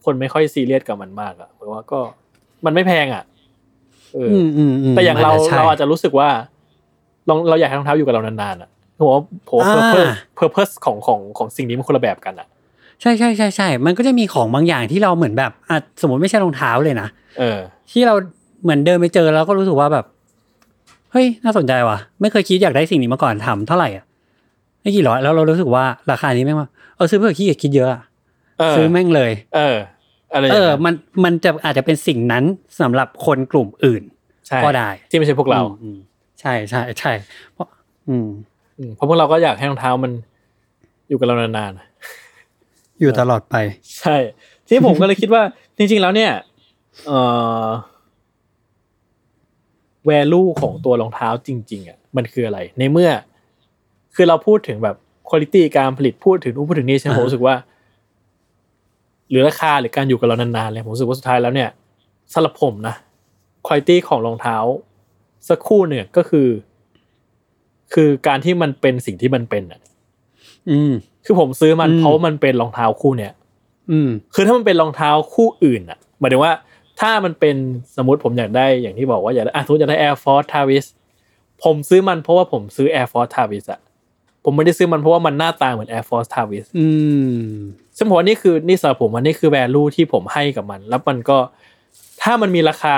[0.05, 1.99] คนไม่ค่อยซีเรียสกับมันมากอะเพราะว่าก็
[2.65, 3.23] มันไม่แพงอะ
[4.13, 6.29] เออออืมอืมมแต่อย่างเราจจะใช่เราอาจจะรู้สึกว่า
[7.29, 8.69] ลองเราอยากให้รองเท้าอยู่กับเรานานๆอะ
[8.99, 12.47] ผมว่าผมว่าอ่า purpose purpose ของของของสิ่งนี้มันคนละแบบกันอะ
[13.01, 17.07] ใช่ใช่ใช่ใช่มันก็จะมีของบางอย่างที่เราเหมือนแบบอะสมมติไม่ใช่รองเท้าเลยนะ
[17.39, 17.59] เออ
[17.91, 18.13] ที่เรา
[18.63, 20.05] เหมือนเดินไปเจอแล้วก็รู้สึกว่าแบบ
[21.15, 24.05] เฮ้ยน่าสนใจว่ะ ไม่เคยคิดอยากได้สิ่งนี้มาก่อนถามเท่าไหร่อะ
[24.81, 28.01] ไม่กี่ร้อยแล้วเรารู้สึกว่าราคานี้แม่งว่าเออซื้อเพื่อขี้เกียจคิดเยอะอะ
[28.59, 29.75] เออซื้อแม่งเลย เออ
[30.33, 30.93] อะไรอเอย่างอนั้นมัน
[31.23, 32.43] มันจะอาจจะเป็นสิ่งนั้น
[32.81, 34.03] สำหรับคนกลุ่มอื่น
[34.47, 35.97] ใช่ก็ได้ ที่ไม่ใช่พวกเราอืมอืม
[36.39, 37.11] ใช่ใช่ใช่
[37.53, 37.67] เพราะ
[38.07, 38.27] อืม
[38.79, 40.11] อืมเพราะพวกเราก็อยากให้รองเท้ามัน
[41.09, 41.71] อยู่กับเรานาน
[42.99, 44.15] อยู่ตลอดไปๆใช่
[44.67, 45.41] ที่ผมก็เลยคิดว่า
[45.77, 46.31] จริง ๆ แล้วเนี่ย
[47.07, 47.19] เอ่
[47.63, 47.65] อ
[50.09, 53.09] value ของตัวรองเท้าจริง ๆอะมันคืออะไร ในเมื่อ
[54.15, 54.95] คือเราพูดถึงแบบ
[55.29, 57.55] quality การผลิตพูดถึงนู่นพูดถึงนี่ใช่ไหมอ่าผมรู้สึกว่า
[59.29, 61.69] หรือราคาหรือการอยู่กับเรานานๆเลยผมรู้สึกว่าสุดท้ายแล้วเนี่ย
[62.33, 62.95] สำหรับผมนะ
[63.67, 64.57] คุณภาพของรองเท้า
[65.49, 66.47] สักคู่เนี่ยก็คือ
[67.93, 69.81] คือการที่มันเป็นสิ่งที่มันเป็นอะ
[70.69, 70.91] อืม
[71.25, 73.33] คือผมซื้อมันอืมเพราะว่ามันเป็นรองเท้าคู่เนี่ย
[73.91, 76.53] อืม คือถ้ามันเป็นรองเท้าคู่อื่นอะหมายถึงว่า
[76.99, 77.55] ถ้ามันเป็น
[77.97, 80.85] สมมติผมอยากได้อย่างที่บอกว่าอยากได้อะสมมติอยากได้ Air Force Tavis
[81.63, 83.79] ผมซื้อมันเพราะว่าผมซื้อ Air Force Tavis อะ
[84.43, 86.87] ผมไม่ได้ซื้อมันเพราะว่ามันหน้าตาเหมือน Air Force Tavis อื
[87.37, 87.45] ม
[87.97, 91.37] ซึ่งผมว่านี่คือนี่สำหรับผมว่านี่คือ value ที่ผมให้กับมัน แล้วมันก็
[92.21, 92.95] ถ้ามันมีราคา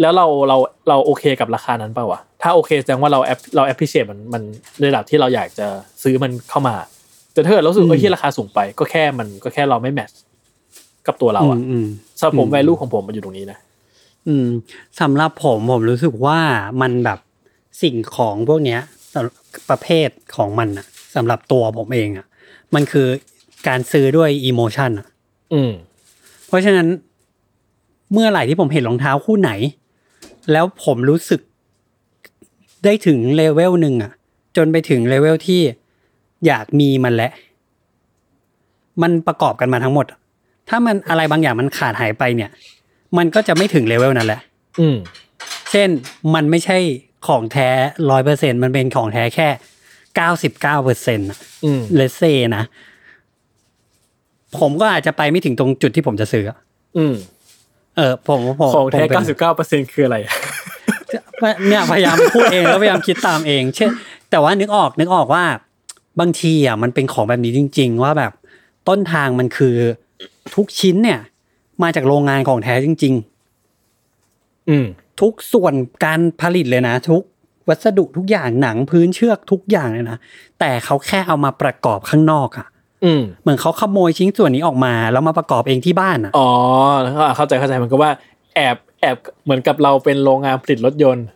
[0.00, 0.56] แล้วเราเรา
[0.88, 4.42] เราโอเคกับราคานั้นเปล่าวะถ้าโอเคแสดงว่าเราแอปเราแอปพลิเชตมันมัน
[4.78, 5.66] ในระดับที่เราอยากจะ
[6.02, 6.76] ซื้อมันเข้ามา
[7.32, 10.18] แต่ถ้าเกิดเรารู้สึกอืมว่าที่ราคาสูงไป ก็แค่มันก็แค่เราไม่แมทช์
[11.06, 11.86] กับตัวเราอะอืมอืม
[12.18, 13.58] สำหรับผมอืมแวลูของผมมันอยู่ตรงนี้นะ
[14.28, 14.46] อืม
[15.00, 16.38] สำหรับผมผมรู้สึกว่า
[16.82, 17.18] มันแบบ
[17.82, 18.80] สิ่งของพวกเนี้ย
[19.12, 19.34] สำหรับ
[19.70, 22.26] ประเภทของมันอะสำหรับตัวผมเองอะ
[22.74, 23.06] มันคือ
[23.68, 25.06] การซื้อด้วย emotion อะ
[25.54, 25.72] อืม
[26.46, 26.88] เพราะฉะนั้น
[28.12, 29.50] เมื่อไหร่ที่ผมเห็นรองเท้าคู่ไหน
[30.52, 31.40] แล้วผมรู้สึก
[32.84, 34.12] ได้ถึงเลเวลหนึ่งอะ
[34.56, 35.60] จนไปถึงเลเวลที่
[36.46, 37.32] อยากมีมันแล้ว
[39.02, 40.18] มันประกอบกันมาทั้งหมดอะ
[40.68, 42.50] ถ้ามันอะไรบางอย่างมันขาดหายไปเนี่ย
[43.18, 44.40] มันก็จะไม่ถึงเลเวลนั้นแหละ
[44.80, 44.96] อืม
[45.70, 45.88] เช่น
[46.34, 46.78] มันไม่ใช่
[47.26, 47.68] ของแท้
[48.10, 49.48] ร้อยเปอร์เซ็นมันเป็นของแท้แค่
[50.16, 51.30] เก้าสิบเก้าเปอร์เซ็นต์
[51.64, 52.22] อืมเลเซ
[52.56, 52.64] นะ
[54.58, 56.58] ผมก็อาจจะไปไม่ถึงตรงจุดที่ผมจะซื้ออะ
[56.98, 57.14] อืม
[57.96, 60.16] เออผมผมของแท้ผมป็นเก้าสิบเก้าเปอร์เซ็นคืออะไร
[61.68, 63.90] เนี่ยพยายามพูดเองแล้วพยายามคิดตามเอง เช่น
[64.30, 65.44] แต่ว่านึกออกนึกออกว่า
[66.20, 68.32] บางทีอะมันเป็นของแบบนี้จริง ๆ ว่าแบบ
[68.88, 69.76] ต้นทางมันคือ
[70.54, 71.20] ทุกชิ้นเนี่ย
[71.82, 73.14] มาจากโรงงานของแท้จริง
[73.92, 74.86] ๆ อืม
[75.20, 75.74] ทุกส่วน
[76.04, 77.22] การผลิตเลยนะ ทุก
[77.68, 80.18] วัสดุทุกอย่างหนังพื้นเชือกทุกอย่างเลยนะ
[80.58, 82.66] แต่เขาแค่เอามาประกอบข้างนอกอะ่ะ
[83.04, 86.48] อืมเหมือนเขาขโมยชิ้นส่วนนี้ออกมา แล้วมาประกอบเองที่บ้านอะอ๋อ
[87.36, 88.10] เข้าใจเข้าใจมันก็ว่า
[88.54, 91.26] แอบแอบเหมือนกับเราเป็นโรงงานผลิตรถยนต์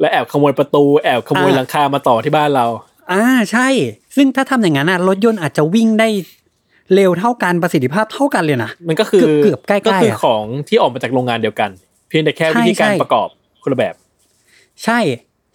[0.00, 2.66] และแอบขโมยประตู แอบขโมยอ่าหลังคามาต่อที่บ้านเรา
[3.12, 3.68] อ่าใช่
[4.16, 6.08] ซึ่งถ้าทำอย่างนั้นอะรถยนต์อาจจะวิ่งได้
[6.94, 11.70] เร็วเท่ากันประสิทธิภาพเท่ากันเลยนะมันก็คือเกือบๆใกล้ๆก็คืออะของที่ออกมาจากโรงงานเดียวกัน
[12.08, 13.28] เพียงแต่แค่ใช่วิธีการใช่ประกอบ
[13.62, 13.94] คนละแบบ
[14.84, 14.98] ใช่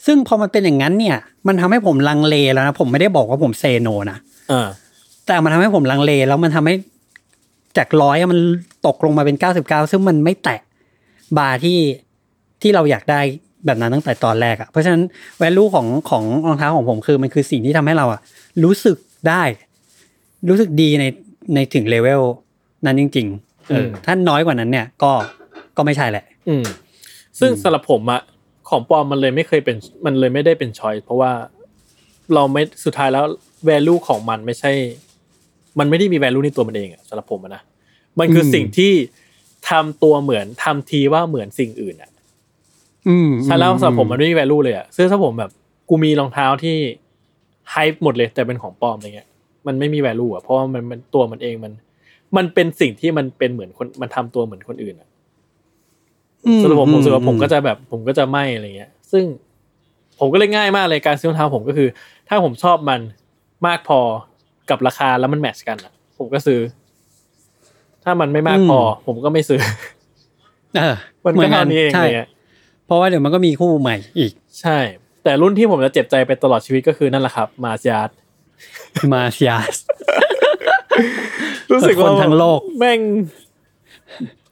[0.06, 1.18] ซึ่งพอมันเป็นอย่างนั้นเนี่ย
[1.48, 4.18] มันทำให้ผมลังเลแล้วนะผมไม่ได้บอกว่าผมเซโนนะ
[4.52, 4.68] อ่า
[5.28, 6.76] แต่มันทำให้ผมลังเลแล้วมันทำให้
[7.78, 8.40] จากร้อยมัน
[8.88, 10.60] ตกลงมาเป็นเก้าสิบเก้าซึ่งมันไม่แตะ
[11.38, 11.80] บาร์ที่
[12.62, 13.22] ที่เราอยากได้
[13.66, 15.02] แบบนั้นตั้งแต่ตอนแรกอะ่ะเพราะฉะนั้น
[15.42, 18.22] value ของของรองเท้าของผมคือมันคือสิ่งที่ทำให้เราอะ่ะ
[18.64, 18.98] รู้สึก
[19.30, 19.44] ได้
[20.50, 21.06] รู้สึกดีใน
[21.54, 22.22] ในถึงเลเวล
[22.86, 25.12] นั้นจริงๆเออมถ้าน้อยกว่านั้นเนี่ยก็
[25.78, 26.64] ก็ไม่ใช่แหละ อืม
[27.40, 28.22] ซึ่งอืมสำหรับผมอะ
[28.70, 29.76] ของปลอมมันเลยไม่เคยเป็น
[30.06, 31.32] มันเลยไม่ได้เป็นชอยเพราะว่า
[32.34, 33.26] เราไม่สุดท้ายแล้ว
[33.70, 34.72] value ของมันไม่ใช่
[35.80, 37.62] มันไม่ได้มี value ในตัวมันเองอะสำหรับผมอะนะ
[38.20, 38.94] มันคือสิ่งที่
[39.70, 42.12] ทำตัวเหมือนทำทีว่าเหมือนสิ่งอื่นอะ
[43.10, 45.52] อืมใช่แล้วสำหรับผมมันไม่มี value เลยอะซึ่งถ้าผมแบบ
[45.90, 46.78] กูมีรองเท้าที่
[47.72, 49.28] ไฮป์หมดเลยแต่เป็นของปลอมอะไรเงี้ย
[49.68, 51.74] มันไม่มี value อะเพราะว่ามันมันตัวมันเองมัน
[52.38, 55.10] มันเป็นสิ่งที่มันเป็นเหมือนคนมันทำตัวเหมือนคนอื่นอะ
[56.46, 59.24] อืสำหรับผมผมรู้สึกว่าอืผมก็จะแบบ ผมก็จะไม่อะไรเงี้ย ซึ่ง
[60.20, 61.88] ผมก็เลยง่ายมากเลยการซื้อรองเท้าผมก็คือ
[62.28, 63.02] ถ้าผมชอบมัน
[63.68, 64.00] มากพอ
[64.70, 66.60] กับราคาแล้วมันแมทช์กันอะผมก็ซื้อ
[68.04, 69.62] ถ้ามันไม่มากพอ ผมก็ไม่ซื้อ
[70.78, 70.96] เออ
[71.26, 72.30] มันเหมืก็อนกัเท่านนี้เองใช่อะไรเงี้ย
[72.86, 74.78] เพราะว่าเดี๋ยวมันก็มีคู่ใหม่อีก ใช่
[75.24, 78.08] แต่รุ่นที่ผมจะเจ็บใจไปตลอดชีวิตก็คือนั่นแหละครับ มาสยาร์
[78.98, 79.78] ดมาเซียส
[81.72, 83.00] รู้สึกว่าคนทั้งโลก แม่ง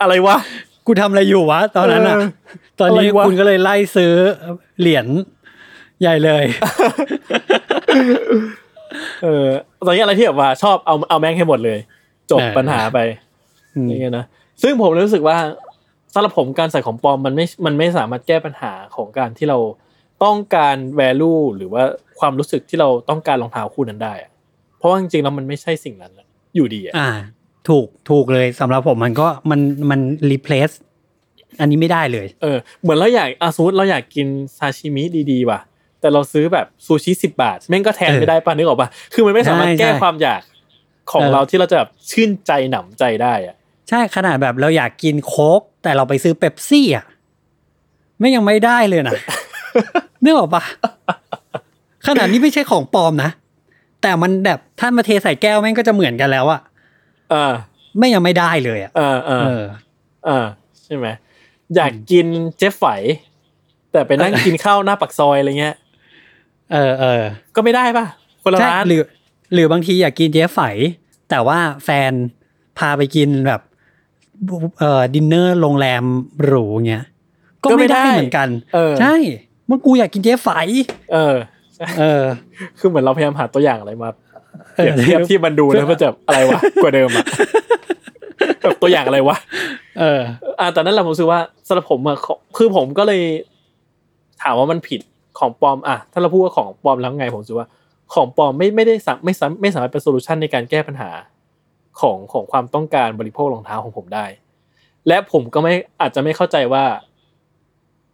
[0.02, 0.38] อะไรวะ
[0.86, 2.28] กูทำอะไรอยู่วะ ตอนนั้นอะเออ
[2.80, 4.14] ตอนนี้อะไรวะคุณก็เลยไล่ซื้อ
[4.80, 5.08] เหรียญ
[6.02, 6.46] ใหญ่เลย
[9.24, 9.48] เออ
[9.86, 11.80] ตอนนี้อะไรที่แบบว่าชอบเอาเอาแม่งให้หมดเลย
[12.32, 13.00] จบเออปัญหาไป
[13.76, 14.26] อืมอย่างเงี้ยนะ
[14.62, 15.38] ซึ่งผมรู้สึกว่า
[16.14, 19.58] สำหรับผมการใส่ของปลอมมันไม่ มันไม่สามารถแก้ปัญหาของการที่เรา
[20.24, 21.84] ต้องการ value หรือว่า
[22.20, 24.32] ความรู้สึกที่เราต้องการรองเท้าคู่นั้นได้อะ
[24.78, 27.10] เพราะว่าจริงๆแล้วมันไม่ใช่สิ่งนั้นอะอยู่ดีอะอ่า
[27.68, 29.60] ถูกถูกเลยสำหรับผมมันก็มัน
[29.90, 30.00] มัน
[30.32, 30.76] replace
[31.60, 35.60] อันนี้ไม่ได้เลย เออ เหมือนเราอยากอาสมมติเราอยากกินซาชิมิดีๆว่ะ
[36.02, 40.42] แต่เราซื้อแบบซูชิสิบบาทแม่งก็แทนเออไม่ได้ป่ะนึกออกป่ะคือมันไม่สามารถใช่แก้ใช่ความอยาก
[41.12, 43.56] ของเออเราที่เราจะแบบชื่นใจหนำใจได้อะ
[43.90, 47.06] ใช่ขนาดแบบเราอยากกินโค้กแต่เราไปซื้อเป๊ปซี่อะ
[48.20, 49.16] ไม่ยังไม่ได้เลยนะ
[50.24, 50.64] นึกออกปะ
[52.08, 53.32] ขนาดนี้ไม่ใช่ของปลอมนะ
[54.02, 56.62] แต่มันแบบถ้ามาเทใส่แก้วแม่งก็จะเหมือนกันแล้วอะ
[57.32, 57.54] เออ
[57.98, 59.64] ไม่ยังไม่ได้เลยอะเออเออเออ
[60.26, 60.46] เออ
[60.84, 61.08] ใช่ไหม
[61.76, 62.26] อยากกิน
[62.58, 62.84] เจ๊ไฝ
[63.92, 65.76] แต่ไปนั่งกินข้าวหน้าปักซอยอะไรเงี้ย
[66.72, 67.22] เออเออ
[67.56, 68.06] ก็ไม่ได้ป่ะ
[68.44, 69.02] คนละใช่ร้านหรือ
[69.54, 70.60] หรือบางทีอยากกินเจ๊ไฝ
[71.30, 72.12] แต่ว่าแฟน
[72.78, 73.62] พาไปกินแบบ
[74.80, 76.04] เอ่อดินเนอร์โรงแรม
[76.44, 77.06] หรูเงี้ย
[77.64, 79.16] ก็ไม่ได้เหมือนกัน เออ ใช่
[79.68, 80.50] เมื่อกูอยากกินเจ๊ไฝ
[81.14, 81.55] เออใช่
[82.00, 82.24] เออ
[82.80, 84.10] คือเหมือนเราพยายามหาตัวอย่างอะไรมา
[84.76, 87.26] เอเปรีอยบเทียบที่มันดูแล้วมันจะอะไรวะกว่าเดิมอะ
[88.62, 89.38] แบบตัวอย่างอะไรวะ
[90.00, 90.20] เออ
[90.60, 93.22] อ่าแต่นั่นแหละผมรู้สึกว่าสำหรับผมอะของคือผมก็เลย
[94.42, 95.02] ถามว่ามันผิด
[95.40, 97.68] ของปลอมอะถ้าเราพูดว่าของปลอมแล้วไงผมรู้สึกว่า
[98.14, 101.10] ของปลอมไม่ไม่ได้สามไม่สามไม่สามารถเป็นโซลูชันในการแก้ปัญหา
[102.02, 104.26] ของของความต้องการบริโภครองเท้าของผมได้
[105.08, 106.84] และผมก็ไม่อาจจะไม่เข้าใจว่า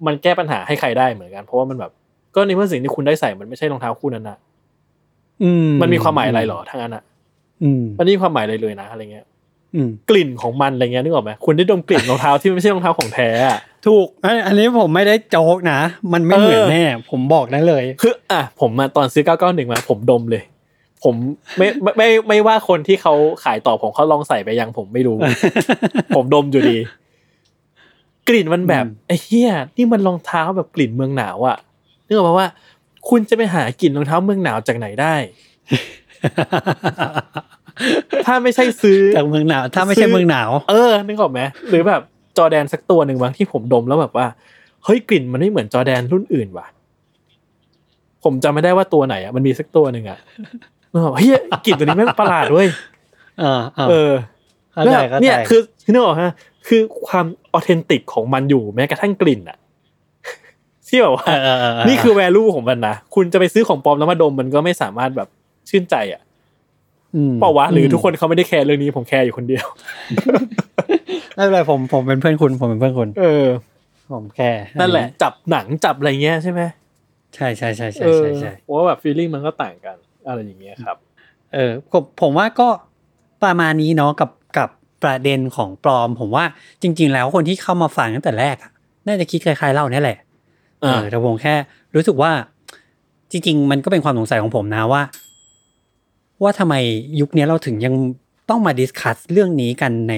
[0.05, 1.91] มันแก้ปัญหาให้ใครได้เหมือนกัน เพราะว่ามันแบบ
[2.36, 4.38] ก็ในเมื่อสิ่งที่คุณได้ใส่มันไม่ใช่รองเท้าคู่นั้นนะ
[5.44, 5.52] อื
[5.82, 7.04] มันมีความหมายอะไรหรอทั้งนั้นอะ
[7.64, 9.26] อืมมันไม่มีความหมายอะไรเลยนะอะไรเงี้ย
[9.76, 15.80] อืมกลิ่นของมันอะไรเงี้ยนึกออกไหมคุณได้ดมกลิ่นรองเท้าที่ไม่ใช่รองเท้าของแท้อะถูกอันอันนี้ผมไม่ได้โจกนะ
[16.14, 20.44] มันไม่เออเหมือนแน่ ผมบอกได้เลย คืออะผมมาตอนซื้อ 991 มา ผมดมเลย
[21.04, 21.16] ผม
[21.58, 23.14] ไม่ไม่ไม่ไม่ว่าคนที่เขา
[23.44, 25.18] ขายต่อผมเขาลองใส่ไปยังผมไม่รู้
[26.16, 26.78] ผมดมอยู่ดี
[28.28, 31.58] กลิ่นมันแบบอืมไอ้เหี้ยนี่มันรองเท้าแบบกลิ่นเมืองหนาวอะ
[32.12, 32.47] นึกออกปะว่า
[33.09, 35.16] คุณจะไปหากลิ่นรองเท้าเมืองหนาวจากไหนได้
[38.26, 42.01] ถ้าไม่ใช่ซื้อจากเมืองหนาว ถ้าไม่ใช่ซื้อเมืองหนาว เออนึกออกไหมหรือแบบ
[42.38, 44.28] จอแดนสักตัวหนึ่งบางที่ผมดมแล้วแบบว่า
[44.86, 46.68] เฮ้ยกลิ่นมันไม่เหมือนจอแดนรุ่นอื่นว่ะ
[48.24, 50.20] ผมจำไม่ได้ว่าตัวไหนอะมันมีสักตัวหนึ่งอะ
[50.91, 51.30] เออเฮ้ย
[51.66, 52.68] กลิ่นตัวนี้แม่งประหลาดเว้ย
[53.39, 54.14] เออเออเออ
[54.72, 56.34] เข้าแล้วใจแบบเข้าใจเนี่ยคือคือนึกออกฮะ
[56.68, 59.57] คือความออเทนติกของมันอยู่แม้กระทั่งกลิ่นอะ
[60.92, 65.28] ที่แบบว่าเออเออเออนี่คือแวลูของมันนะคุณจะไปซื้อของปลอมแล้วมาดมมันก็ไม่สามารถแบบ
[65.70, 66.22] ชื่นใจอะ
[67.32, 69.66] มเปล่าวะหรือทุกคนเขาไม่ได้แคร์เรื่องนี้ผมแคร์อยู่คนเดียว
[71.36, 73.46] ไม่เป็นไรผมผมเป็นเพื่อนคุณผมเป็นเพื่อนคุณเออ
[74.14, 76.62] ผมแค่นั่นแหละ จับหนังจับอะไรเงี้ยใช่ไหม
[77.36, 80.98] ใช่ใช่ใช่ใช่เออใช่ใช่ผมว่าแบบฟีลลิ่งมันก็ต่างกัน อะไรอย่างเงี้ยครับ
[81.54, 82.68] เออผมผมว่าก็
[83.44, 84.70] ประมาณนี้เนาะกับกับ
[85.04, 86.46] ประเด็นของปลอม ผมว่า
[86.82, 88.72] จริง ๆ แล้วคนที่เข้ามาฟังตั้งแต่แรกอะ
[89.08, 90.18] น่าจะคิดคล้ายๆเราเนี่ยแหละ
[90.82, 91.56] เออ่าอแต่ผมแค่
[91.96, 92.32] รู้สึกว่า
[93.32, 95.02] จริง ๆ มันก็เป็นความสงสัยของผมนะว่า
[96.44, 96.76] ว่าทำไม
[97.20, 97.96] ยุคนี้เราถึงยัง
[98.50, 100.16] ต้องมาดิสคัสเรื่องนี้กันใน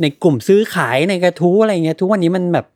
[0.00, 2.66] ในกลุ่มซื้อขายในกระทู้อะไรเงี้ยทุกวันนี้มันแบบ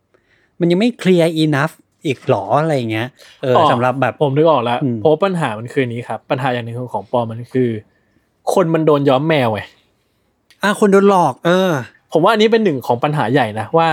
[0.61, 1.75] มันยังไม่เคลียร์ enough
[2.07, 3.09] อีกหรออะไรเงี้ย
[3.43, 7.71] เออสำหรับแบบผมนึกออกแล้วอืมเพราะว่าปัญหามันคือนี้ครับ ปัญหาอย่างหนึ่งของของปลอมมันคือ
[8.55, 9.61] คนมันโดนย้อมแมวไง
[10.63, 11.71] อะคนโดนหลอก เออ
[12.13, 13.89] ผมว่าอันนี้เป็นหนึ่งของปัญหาใหญ่นะว่า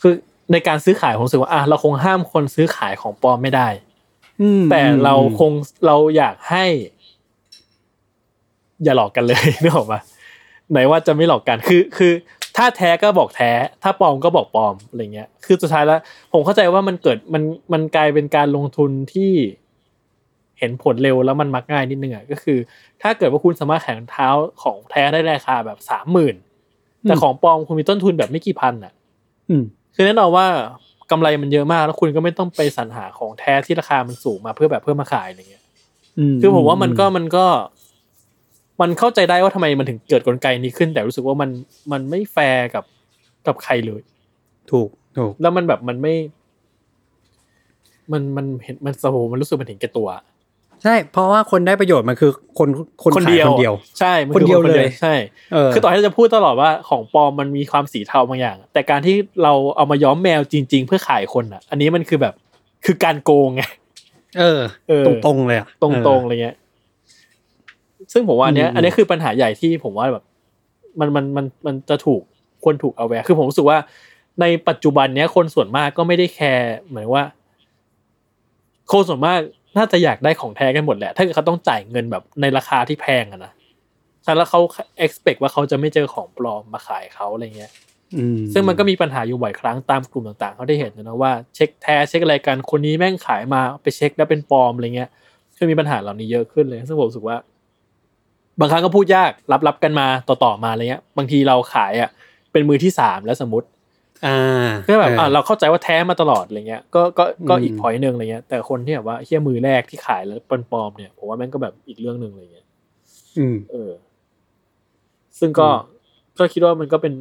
[0.00, 0.14] คือ
[0.52, 3.68] ในการซื้อขายผมรู้สึกว่าอะเราคงห้ามคนซื้อขายของปลอมไม่ได้
[4.40, 5.52] อืมแต่อืมเราคง
[5.86, 6.64] เราอยากให้
[8.84, 10.00] อย่าหลอกกันเลยนึกออกปะ
[10.70, 12.12] ไหนว่าจะไม่หลอกกันคือคือ
[12.56, 13.50] ถ้าแท้ก็บอกแท้
[13.82, 16.00] ถ้าปลอมก็บอกปลอมอะไรเงี้ย คือสุดท้ายแล้ว
[16.32, 19.32] ผมเข้าใจว่ามันเกิดมันมันกลายเป็นการลงทุนที่
[20.58, 22.58] เห็นผลเร็วแล้วมันมักง่ายนิดนึงอะก็คือ
[23.02, 24.28] ถ้าเกิดว่าคุณสามารถแข่งเท้า
[24.62, 26.36] ของแท้ได้ราคาแบบสามหมื่น
[27.02, 28.92] แต่ของปลอมคุณมีต้นทุนแบบไม่กี่พันอะ
[29.48, 29.64] อืม
[29.94, 30.46] คือแน่นอนว่า
[31.10, 35.64] กำไรมันเยอะมากแล้วคุณก็ไม่ต้องไปสรรหาของแท้ที่ราคามันสูงมาเพื่อแบบเพื่อมาขายอะไรเงี้ย
[36.40, 37.44] คือผมว่ามันก็มันก็
[38.80, 41.50] มันเข้าใจได้ว่าทำไมมันถึงเกิดกลไกนี้ขึ้น แต่รู้สึกว่ามัน
[41.92, 42.84] มันไม่แฟร์กับ
[43.46, 44.02] กับใครเลย
[44.70, 44.88] ถูก
[45.18, 46.14] ถูกแล้วมันแบบมันไม่
[48.12, 50.08] มันมันเห็นมันสโหมันรู้สึกมันเห็นแก่ตัว
[50.82, 52.68] ใช่เพราะว่าคนได้ประโยชน์มันคือคน
[53.02, 55.14] คนขายคนเดียว ใช่มันอคนเดียวเลยใช่
[55.52, 62.34] เออคือต่อให้เราจะพูดตลอดว่าของปลอมมันมีความสีเทาบางอย่าง แต่การที่เราเอามาย้อมแมวจริง ๆ เพื่อขายคนอะ อันนี้มันคือแบบ
[62.84, 63.62] คือการโกงไง
[64.38, 66.56] เออเออตรงตรงๆเลยอะตรงๆอะไรเงี้ย
[68.12, 70.24] ซึ่งผมว่าอันเนี้ยอืมอันเนี้ยคือปัญหาใหญ่ที่ผมว่าแบบ
[71.00, 72.22] มันมันมันมันจะถูก
[72.62, 73.78] ควรถูกเอาแวร์คือผมรู้สึกว่า
[74.40, 77.24] ในปัจจุบันเนี้ยคนส่วนมากก็ไม่ได้แคร์เหมือนว่า
[78.92, 79.40] คนส่วนมาก
[79.76, 83.52] น่าจะอยากได้ของแท้กันหมดแหละ ถ้าเกิดเขาต้องจ่ายเงินแบบในราคาที่แพงอะนะ
[84.24, 84.60] ฉะนั้นแล้วเขา
[85.04, 87.70] expect ว่าเขาจะไม่เจอของปลอมมาขายเขาอะไรเงี้ย
[88.16, 95.10] อืมซึ่งมันก็มีปัญหาอยู่บ่อยครั้งตามกลุ่มต่างๆเขาได้เห็นนะว่าเช็คแท้เช็คอะไรกันคนนี้แม่งขายมาไปเช็คแล้วเป็นปลอมอะไรเงี้ย
[95.56, 97.36] คือมีปัญหาเหล่านี้เยอะขึ้นเลย ซึ่งผมรู้สึกว่า
[98.60, 102.10] บางครั้งก็พูดยากรับรับกันมาต่อๆมาอะไรเงี้ย บางทีเราขายอะ
[102.52, 103.66] เป็นมือที่สามแล้วสมมติ
[104.26, 112.66] อ่าก็แบบอออะเราเข้าใจว่าแท้มาตลอดอะไรเงี้ยก็ก็ก็อืมอีกพอยหนึ่งอะไรเงี้ยแต่คนที่แบบว่าเฮี้ยมือแรกที่ขายแล้วเป็นปลอมเนี่ยผมว่าแม่งก็แบบอีกเรื่องหนึ่งอะไรเงี้ย
[113.38, 113.92] อืมเออ
[115.38, 115.78] ซึ่งก็อืม
[116.38, 117.12] ก็คิดว่ามันก็เป็น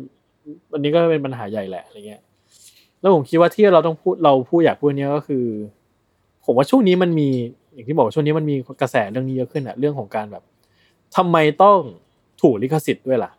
[0.74, 2.22] อันนี้ก็เป็นปัญหาใหญ่แหละอะไรเงี้ย
[3.00, 5.46] แล้วผมคิดว่าที่เราต้องพูดเราพูดอยากพูดเนี้ยก็คือ
[6.46, 7.30] ผมว่าช่วงนี้มันมี
[7.74, 10.44] อย่างที่บอกช่วงนี้มันมีกระแสเรื่องนี้เยอะขึ้นอะเรื่องของการแบบ
[11.16, 11.78] ทำไมต้อง
[12.42, 13.32] ถูกลิขสิทธิ์ด้วยล่ะ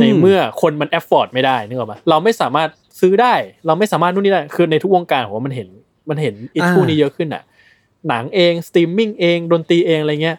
[0.00, 2.68] ในเมื่อคนมัน afford ไม่ได้นึกออกปะเราไม่สามารถ
[3.00, 3.34] ซื้อได้
[3.66, 5.68] เราไม่สามารถนู่นนี่ได้คือในทุกวงการผมว่ามันเห็น
[6.10, 7.42] มันเห็น issue อันนี้เยอะขึ้นอะ
[8.08, 10.38] หนังเองสตรีมมิ่งเองดนตรีเองอะไรเงี้ย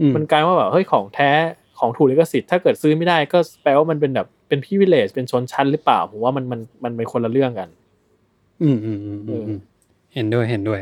[0.00, 1.30] อืมมันกลายว่าแบบเฮ้ยของแท้
[1.78, 7.68] ของถูกลิขสิทธิ์ถ้าเกิดซื้อไม่ได้ก็แปลว่ามันเป็นแบบเป็น privilege เป็นชนชั้นหรือเปล่าผมว่ามันมันมันเป็นคนละเรื่องกัน
[8.62, 9.60] อืมอืมอืมอืมอืม
[10.14, 10.80] เห็นด้วยเห็นด้วย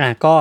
[0.00, 0.34] อะก็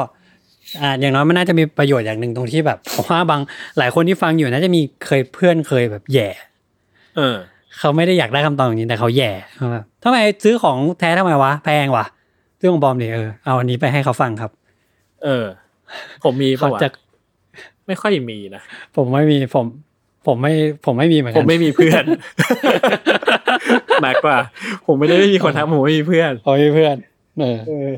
[0.82, 3.42] อ่าอย่างน้อยมันน่าจะมีประโยชน์อย่างหนึ่งตรงที่แบบผมว่าบาง
[3.78, 6.30] หลายคนที่ฟังอยู่น่าจะมีเคยเพื่อนเคยแบบแหย่
[7.18, 7.38] เออ
[7.80, 12.06] เขาไม่ได้อยากได้คำตอบอย่างนี้แต่เขาแหย่เขาแบบทำไมซื้อของแท้ทำไมวะแพงวะ
[12.60, 14.52] ซื้อของปลอมดิเออเอาอันนี้ไปให้เขาฟังครับ
[15.24, 15.46] เออ
[16.24, 16.90] ผมมีเขาปะวะจะ
[17.88, 18.62] ไม่ค่อยมีนะ
[18.96, 19.66] ผมไม่มีผม
[20.28, 20.54] ผมไม่
[20.86, 22.04] ผมไม่มีเหมือนผกัมนไม่มีเพื่อน
[24.02, 24.38] หนักกว่า
[24.86, 26.96] ผมไม่ได้ไม่มีคนทักผมไม่มีเพื่อนผมไม่มีเพื่อน
[27.40, 27.92] เออเออ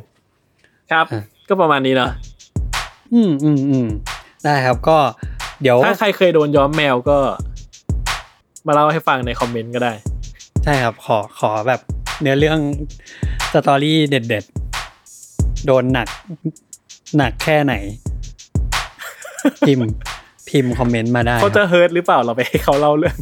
[0.92, 2.12] ครับอะก็ประมาณนี้เนาะ
[3.14, 3.88] อืมอืมอืม
[4.44, 4.98] ได้ครับก็
[5.62, 7.18] เดี๋ยวถ้าใครเคยโดนย้อมแมวก็
[8.68, 9.94] มาเล่าให้ฟังในคอมเมนต์ก็ได้
[10.64, 11.82] ใช่ครับขอขอแบบ
[12.22, 12.60] เนื้อเรื่อง
[13.54, 16.08] story เด็ดๆ โดนหนัก
[17.18, 17.74] หนักแค่ไหน
[19.68, 19.86] พิมพ์
[20.50, 23.18] พิมพ์คอมเมนต์มาได้ครับ เขาจะ hurt หรือเปล่าเราไปให้เขาเล่าเรื่อง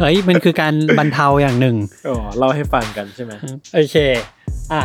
[0.00, 1.76] เฮ้ยมันคือการบรรเทาอย่างหนึ่ง
[2.08, 3.32] อ๋อเล่าให้ฟังกันใช่ไหม
[3.74, 3.96] โอเค
[4.72, 4.82] อะ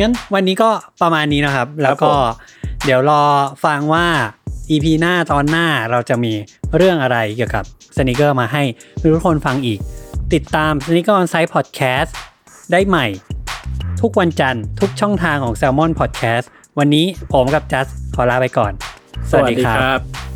[0.00, 0.70] งั้นวันนี้ก็
[1.02, 2.18] ประมาณนี้นะครับ แล้วก็ผม
[2.84, 3.22] เดี๋ยวรอ
[3.64, 4.06] ฟังว่า
[4.70, 6.32] EP หน้าตอนหน้าเราจะมี
[6.76, 7.64] เรื่องอะไรเกี่ยวกับ
[7.96, 8.62] สนิเกอร์มาให้
[9.14, 9.78] ทุกคนฟังอีก
[10.34, 12.10] ติดตาม s n e a k e r on Site Podcast
[12.72, 13.06] ได้ใหม่
[14.00, 16.46] ทุกวันจันทร์ทุกช่องทางของ Salmon Podcast
[16.78, 18.72] วันนี้ผมกับจัสขอลาไปก่อน
[19.30, 20.31] สวัสดีครับครับ